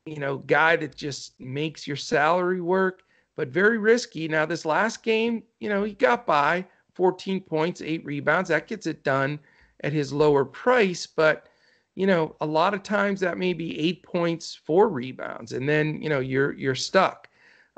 you 0.06 0.16
know, 0.16 0.38
guy 0.38 0.76
that 0.76 0.96
just 0.96 1.38
makes 1.38 1.86
your 1.86 1.98
salary 1.98 2.62
work, 2.62 3.02
but 3.36 3.48
very 3.48 3.76
risky. 3.76 4.28
Now 4.28 4.46
this 4.46 4.64
last 4.64 5.02
game, 5.02 5.42
you 5.60 5.68
know, 5.68 5.84
he 5.84 5.92
got 5.92 6.24
by 6.24 6.64
14 6.94 7.42
points, 7.42 7.82
eight 7.82 8.02
rebounds. 8.06 8.48
That 8.48 8.66
gets 8.66 8.86
it 8.86 9.04
done 9.04 9.38
at 9.82 9.92
his 9.92 10.12
lower 10.12 10.44
price, 10.44 11.06
but 11.06 11.48
you 11.94 12.06
know, 12.06 12.36
a 12.40 12.46
lot 12.46 12.74
of 12.74 12.84
times 12.84 13.18
that 13.20 13.38
may 13.38 13.52
be 13.52 13.76
eight 13.76 14.04
points, 14.04 14.54
four 14.54 14.88
rebounds, 14.88 15.52
and 15.52 15.68
then 15.68 16.00
you 16.00 16.08
know 16.08 16.20
you're 16.20 16.52
you're 16.52 16.76
stuck. 16.76 17.28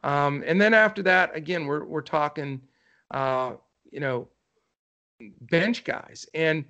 Um, 0.04 0.42
and 0.46 0.60
then 0.60 0.74
after 0.74 1.02
that, 1.04 1.34
again, 1.34 1.66
we're 1.66 1.84
we're 1.84 2.02
talking, 2.02 2.60
uh, 3.12 3.52
you 3.90 4.00
know, 4.00 4.28
bench 5.42 5.84
guys. 5.84 6.26
And 6.34 6.66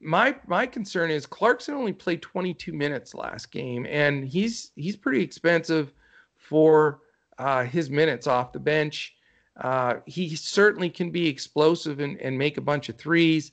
my 0.00 0.36
my 0.46 0.66
concern 0.66 1.10
is 1.10 1.26
Clarkson 1.26 1.74
only 1.74 1.92
played 1.92 2.22
22 2.22 2.72
minutes 2.72 3.14
last 3.14 3.50
game, 3.50 3.86
and 3.86 4.26
he's 4.26 4.72
he's 4.74 4.96
pretty 4.96 5.22
expensive 5.22 5.92
for 6.36 7.00
uh, 7.38 7.64
his 7.64 7.90
minutes 7.90 8.26
off 8.26 8.52
the 8.52 8.60
bench. 8.60 9.14
Uh, 9.60 9.96
he 10.06 10.34
certainly 10.36 10.88
can 10.88 11.10
be 11.10 11.28
explosive 11.28 12.00
and, 12.00 12.18
and 12.20 12.38
make 12.38 12.56
a 12.56 12.62
bunch 12.62 12.88
of 12.88 12.96
threes. 12.96 13.52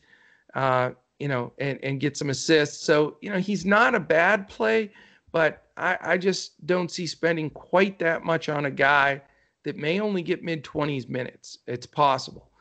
Uh, 0.54 0.92
you 1.20 1.28
know, 1.28 1.54
and, 1.60 1.80
and 1.84 2.00
get 2.00 2.18
some 2.18 2.30
assists. 2.30 2.86
So, 2.86 3.18
you 3.22 3.30
know, 3.30 3.40
he's 3.40 3.66
not 3.66 3.96
a 3.96 4.00
bad 4.00 4.48
play, 4.48 4.92
but 5.32 5.64
I, 5.78 5.98
I 6.02 6.18
just 6.18 6.66
don't 6.66 6.92
see 6.92 7.08
spending 7.08 7.50
quite 7.50 8.00
that 8.00 8.24
much 8.24 8.50
on 8.50 8.66
a 8.66 8.72
guy 8.72 9.22
that 9.64 9.76
may 9.78 10.00
only 10.00 10.22
get 10.22 10.44
mid 10.44 10.64
20s 10.64 11.10
minutes. 11.10 11.60
It's 11.68 11.86
possible. 11.86 12.52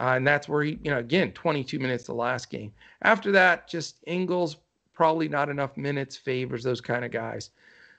Uh, 0.00 0.14
and 0.16 0.26
that's 0.26 0.48
where 0.48 0.62
he, 0.62 0.78
you 0.82 0.90
know, 0.90 0.98
again, 0.98 1.32
22 1.32 1.78
minutes 1.78 2.04
the 2.04 2.14
last 2.14 2.50
game. 2.50 2.72
After 3.02 3.30
that, 3.32 3.68
just 3.68 3.96
Ingles, 4.06 4.56
probably 4.94 5.28
not 5.28 5.50
enough 5.50 5.76
minutes, 5.76 6.16
favors 6.16 6.62
those 6.62 6.80
kind 6.80 7.04
of 7.04 7.10
guys. 7.10 7.50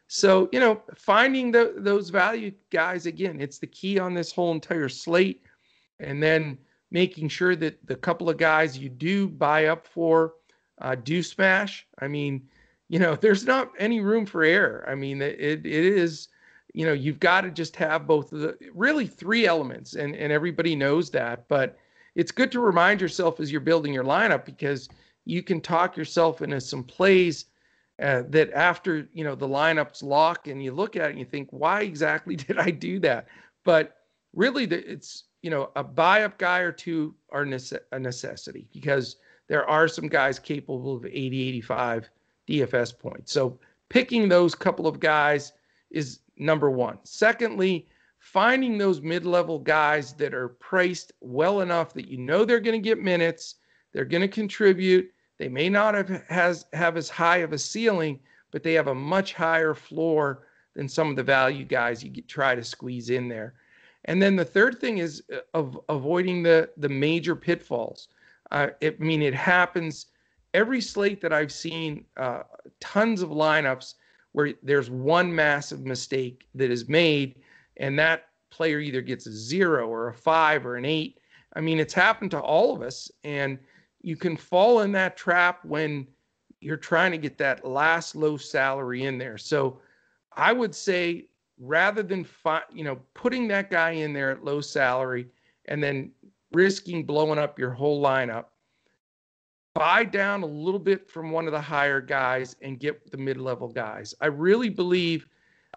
So, 0.08 0.50
you 0.52 0.60
know, 0.60 0.82
finding 0.96 1.52
the, 1.52 1.74
those 1.78 2.10
value 2.10 2.52
guys, 2.72 3.06
again, 3.06 3.40
it's 3.40 3.60
the 3.60 3.68
key 3.68 4.00
on 4.00 4.14
this 4.14 4.32
whole 4.32 4.52
entire 4.52 4.90
slate. 4.90 5.44
And 6.00 6.22
then, 6.22 6.58
making 6.94 7.28
sure 7.28 7.56
that 7.56 7.86
the 7.86 7.96
couple 7.96 8.30
of 8.30 8.38
guys 8.38 8.78
you 8.78 8.88
do 8.88 9.28
buy 9.28 9.66
up 9.66 9.86
for 9.86 10.36
uh, 10.80 10.96
do 10.96 11.22
smash. 11.22 11.86
I 12.00 12.08
mean, 12.08 12.48
you 12.88 13.00
know, 13.00 13.16
there's 13.22 13.46
not 13.46 13.72
any 13.78 14.00
room 14.00 14.26
for 14.26 14.44
error. 14.44 14.86
I 14.88 14.96
mean, 14.96 15.22
it, 15.22 15.40
it 15.40 15.66
is, 15.66 16.30
you 16.74 16.86
know, 16.86 16.94
you've 16.94 17.20
got 17.20 17.42
to 17.42 17.52
just 17.52 17.76
have 17.76 18.08
both 18.08 18.32
of 18.32 18.40
the 18.40 18.58
really 18.74 19.08
three 19.08 19.46
elements, 19.46 19.96
and, 19.96 20.16
and 20.16 20.32
everybody 20.32 20.76
knows 20.76 21.10
that. 21.10 21.48
But 21.50 21.78
it's 22.16 22.32
good 22.32 22.52
to 22.54 22.60
remind 22.60 23.02
yourself 23.02 23.40
as 23.40 23.52
you're 23.52 23.62
building 23.62 23.92
your 23.94 24.04
lineup 24.04 24.46
because 24.46 24.88
you 25.26 25.42
can 25.42 25.60
talk 25.62 25.98
yourself 25.98 26.42
into 26.42 26.62
some 26.62 26.84
plays 26.84 27.46
uh, 28.02 28.24
that 28.30 28.52
after, 28.54 29.08
you 29.14 29.24
know, 29.24 29.36
the 29.36 29.48
lineup's 29.48 30.04
lock 30.04 30.48
and 30.48 30.64
you 30.64 30.72
look 30.72 30.96
at 30.96 31.08
it 31.08 31.10
and 31.12 31.20
you 31.20 31.26
think, 31.26 31.48
why 31.52 31.82
exactly 31.82 32.36
did 32.48 32.60
I 32.60 32.70
do 32.70 33.00
that? 33.00 33.28
But 33.64 33.96
really, 34.34 34.68
the, 34.68 34.92
it's 34.92 35.24
you 35.44 35.50
know, 35.50 35.70
a 35.76 35.84
buy 35.84 36.24
up 36.24 36.40
guy 36.40 36.60
or 36.60 36.72
two 36.72 37.14
are 37.32 37.44
a 37.92 38.00
necessity 38.00 38.68
because 38.72 39.18
there 39.48 39.70
are 39.70 39.88
some 39.90 40.08
guys 40.08 40.40
capable 40.40 40.96
of 40.96 41.06
80, 41.06 41.50
85 41.50 42.10
DFS 42.48 42.98
points. 42.98 43.32
So 43.34 43.60
picking 43.90 44.28
those 44.28 44.56
couple 44.56 44.88
of 44.88 45.00
guys 45.00 45.52
is 45.92 46.22
number 46.38 46.72
one. 46.72 46.98
Secondly, 47.04 47.88
finding 48.20 48.78
those 48.78 49.02
mid 49.02 49.26
level 49.26 49.60
guys 49.60 50.14
that 50.14 50.34
are 50.34 50.48
priced 50.48 51.12
well 51.20 51.60
enough 51.60 51.94
that 51.94 52.08
you 52.08 52.18
know 52.18 52.46
they're 52.46 52.62
going 52.62 52.82
to 52.82 52.90
get 52.90 53.02
minutes, 53.02 53.56
they're 53.92 54.06
going 54.06 54.22
to 54.22 54.30
contribute. 54.30 55.12
They 55.40 55.50
may 55.50 55.68
not 55.68 55.94
have 55.94 56.24
has 56.30 56.66
have 56.72 56.96
as 56.96 57.10
high 57.10 57.38
of 57.38 57.52
a 57.52 57.58
ceiling, 57.58 58.20
but 58.52 58.64
they 58.64 58.74
have 58.74 58.88
a 58.88 58.96
much 58.96 59.34
higher 59.34 59.74
floor 59.74 60.48
than 60.74 60.88
some 60.88 61.10
of 61.10 61.18
the 61.18 61.24
value 61.24 61.66
guys 61.66 62.02
you 62.02 62.10
get, 62.10 62.30
try 62.30 62.56
to 62.56 62.64
squeeze 62.64 63.10
in 63.10 63.28
there. 63.28 63.56
And 64.06 64.22
then 64.22 64.36
the 64.36 64.46
third 64.46 64.80
thing 64.80 64.98
is 64.98 65.24
uh, 65.34 65.40
of 65.54 65.80
avoiding 65.90 66.44
the 66.44 66.70
the 66.78 66.90
major 66.90 67.36
pitfalls. 67.36 68.10
Uh, 68.52 68.68
it, 68.82 68.98
I 69.00 69.04
mean, 69.04 69.22
it 69.22 69.34
happens 69.34 70.08
every 70.54 70.82
slate 70.82 71.22
that 71.22 71.34
I've 71.34 71.52
seen. 71.52 72.06
Uh, 72.18 72.44
tons 72.80 73.22
of 73.22 73.30
lineups 73.30 73.96
where 74.34 74.54
there's 74.64 74.90
one 74.90 75.34
massive 75.34 75.86
mistake 75.86 76.48
that 76.56 76.72
is 76.72 76.90
made, 76.90 77.36
and 77.78 77.98
that 78.00 78.30
player 78.50 78.80
either 78.80 79.02
gets 79.02 79.26
a 79.26 79.32
zero 79.32 79.88
or 79.88 80.10
a 80.10 80.14
five 80.14 80.66
or 80.66 80.76
an 80.76 80.86
eight. 80.86 81.20
I 81.56 81.62
mean, 81.62 81.80
it's 81.80 81.94
happened 81.94 82.32
to 82.32 82.40
all 82.40 82.76
of 82.76 82.82
us, 82.82 83.12
and 83.24 83.58
you 84.02 84.16
can 84.16 84.36
fall 84.36 84.82
in 84.82 84.92
that 84.94 85.18
trap 85.18 85.64
when 85.64 86.08
you're 86.60 86.78
trying 86.78 87.12
to 87.12 87.18
get 87.18 87.38
that 87.38 87.66
last 87.66 88.16
low 88.16 88.38
salary 88.38 89.04
in 89.04 89.18
there. 89.18 89.38
So 89.38 89.80
I 90.36 90.54
would 90.54 90.74
say 90.74 91.28
rather 91.64 92.04
than 92.04 92.24
fi- 92.24 92.64
you 92.72 92.84
know 92.84 93.00
putting 93.14 93.48
that 93.48 93.72
guy 93.72 93.92
in 93.92 94.14
there 94.14 94.32
at 94.32 94.44
low 94.44 94.62
salary 94.62 95.28
and 95.66 95.82
then 95.82 96.12
risking 96.52 97.06
blowing 97.06 97.40
up 97.40 97.58
your 97.58 97.72
whole 97.72 98.04
lineup, 98.04 98.46
buy 99.74 100.04
down 100.04 100.44
a 100.44 100.48
little 100.48 100.80
bit 100.80 101.10
from 101.10 101.32
one 101.32 101.46
of 101.48 101.52
the 101.52 101.62
higher 101.62 102.02
guys 102.02 102.56
and 102.62 102.80
get 102.80 103.10
the 103.12 103.18
mid-level 103.18 103.68
guys. 103.68 104.14
I 104.22 104.28
really 104.28 104.70
believe 104.70 105.26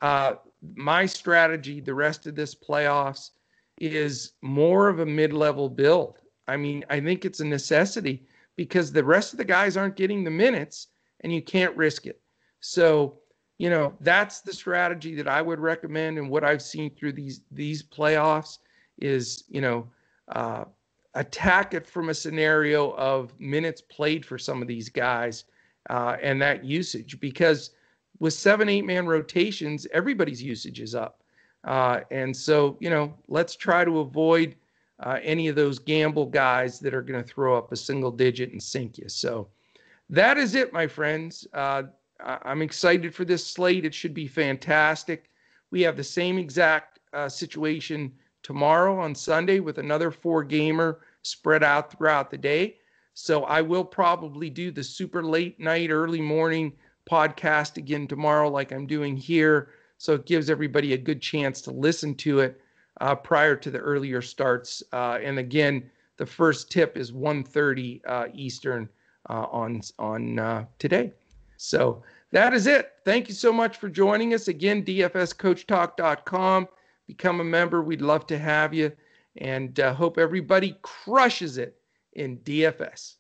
uh, 0.02 0.34
my 0.74 1.06
strategy 1.06 1.80
the 1.80 1.94
rest 1.94 2.26
of 2.26 2.34
this 2.34 2.54
playoffs 2.54 3.30
is 3.78 4.32
more 4.42 4.88
of 4.88 5.00
a 5.00 5.06
mid-level 5.06 5.68
build. 5.70 6.18
I 6.48 6.56
mean, 6.56 6.84
I 6.90 7.00
think 7.00 7.24
it's 7.24 7.40
a 7.40 7.44
necessity 7.44 8.26
because 8.56 8.92
the 8.92 9.04
rest 9.04 9.32
of 9.32 9.38
the 9.38 9.44
guys 9.44 9.76
aren't 9.76 9.96
getting 9.96 10.24
the 10.24 10.30
minutes 10.30 10.88
and 11.20 11.32
you 11.32 11.42
can't 11.42 11.76
risk 11.76 12.06
it. 12.06 12.20
So, 12.60 13.18
you 13.58 13.70
know, 13.70 13.94
that's 14.00 14.40
the 14.40 14.52
strategy 14.52 15.14
that 15.14 15.28
I 15.28 15.40
would 15.40 15.60
recommend. 15.60 16.18
And 16.18 16.28
what 16.28 16.44
I've 16.44 16.62
seen 16.62 16.90
through 16.94 17.12
these 17.12 17.40
these 17.50 17.82
playoffs 17.82 18.58
is, 18.98 19.44
you 19.48 19.60
know, 19.60 19.88
uh, 20.28 20.64
attack 21.14 21.72
it 21.72 21.86
from 21.86 22.10
a 22.10 22.14
scenario 22.14 22.90
of 22.92 23.38
minutes 23.40 23.80
played 23.80 24.24
for 24.24 24.36
some 24.38 24.60
of 24.60 24.68
these 24.68 24.88
guys 24.88 25.44
uh, 25.88 26.16
and 26.22 26.40
that 26.42 26.64
usage. 26.64 27.18
Because 27.20 27.70
with 28.18 28.34
seven 28.34 28.68
eight 28.68 28.84
man 28.84 29.06
rotations 29.06 29.86
everybody's 29.92 30.42
usage 30.42 30.80
is 30.80 30.94
up. 30.94 31.22
Uh, 31.64 32.00
and 32.10 32.36
so 32.36 32.76
you 32.80 32.90
know 32.90 33.14
let's 33.28 33.56
try 33.56 33.84
to 33.84 34.00
avoid 34.00 34.54
uh, 35.00 35.18
any 35.22 35.48
of 35.48 35.56
those 35.56 35.78
gamble 35.78 36.26
guys 36.26 36.78
that 36.80 36.94
are 36.94 37.02
going 37.02 37.22
to 37.22 37.28
throw 37.28 37.56
up 37.56 37.72
a 37.72 37.76
single 37.76 38.10
digit 38.10 38.52
and 38.52 38.62
sink 38.62 38.98
you. 38.98 39.08
So 39.08 39.48
that 40.10 40.38
is 40.38 40.54
it 40.54 40.72
my 40.72 40.86
friends. 40.86 41.46
Uh, 41.52 41.84
i'm 42.20 42.62
excited 42.62 43.14
for 43.14 43.24
this 43.24 43.46
slate 43.46 43.84
it 43.84 43.94
should 43.94 44.14
be 44.14 44.26
fantastic 44.26 45.30
we 45.70 45.82
have 45.82 45.96
the 45.96 46.04
same 46.04 46.38
exact 46.38 47.00
uh, 47.12 47.28
situation 47.28 48.12
tomorrow 48.42 48.98
on 48.98 49.14
Sunday 49.14 49.58
with 49.58 49.78
another 49.78 50.10
four 50.10 50.44
gamer 50.44 51.00
spread 51.22 51.64
out 51.64 51.90
throughout 51.90 52.30
the 52.30 52.38
day. 52.38 52.76
So 53.14 53.44
I 53.44 53.60
will 53.60 53.84
probably 53.84 54.50
do 54.50 54.70
the 54.70 54.84
super 54.84 55.22
late 55.22 55.58
night, 55.58 55.90
early 55.90 56.20
morning 56.20 56.72
podcast 57.10 57.76
again 57.76 58.06
tomorrow, 58.06 58.48
like 58.48 58.72
I'm 58.72 58.86
doing 58.86 59.16
here. 59.16 59.70
So 59.98 60.14
it 60.14 60.26
gives 60.26 60.50
everybody 60.50 60.92
a 60.92 60.98
good 60.98 61.20
chance 61.20 61.60
to 61.62 61.70
listen 61.70 62.14
to 62.16 62.40
it 62.40 62.60
uh, 63.00 63.14
prior 63.16 63.56
to 63.56 63.70
the 63.70 63.78
earlier 63.78 64.22
starts. 64.22 64.82
Uh, 64.92 65.18
and 65.22 65.38
again, 65.38 65.90
the 66.18 66.26
first 66.26 66.70
tip 66.70 66.96
is 66.96 67.12
1:30 67.12 68.00
uh, 68.06 68.28
Eastern 68.32 68.88
uh, 69.28 69.46
on 69.50 69.80
on 69.98 70.38
uh, 70.38 70.64
today. 70.78 71.12
So 71.56 72.02
that 72.32 72.52
is 72.52 72.66
it. 72.66 72.92
Thank 73.04 73.28
you 73.28 73.34
so 73.34 73.52
much 73.52 73.76
for 73.76 73.88
joining 73.88 74.34
us 74.34 74.48
again. 74.48 74.84
DFSCoachTalk.com 74.84 76.68
become 77.06 77.40
a 77.40 77.44
member. 77.44 77.82
We'd 77.82 78.02
love 78.02 78.26
to 78.28 78.38
have 78.38 78.74
you 78.74 78.92
and 79.38 79.78
uh, 79.80 79.94
hope 79.94 80.18
everybody 80.18 80.76
crushes 80.82 81.58
it 81.58 81.76
in 82.14 82.38
DFS. 82.38 83.16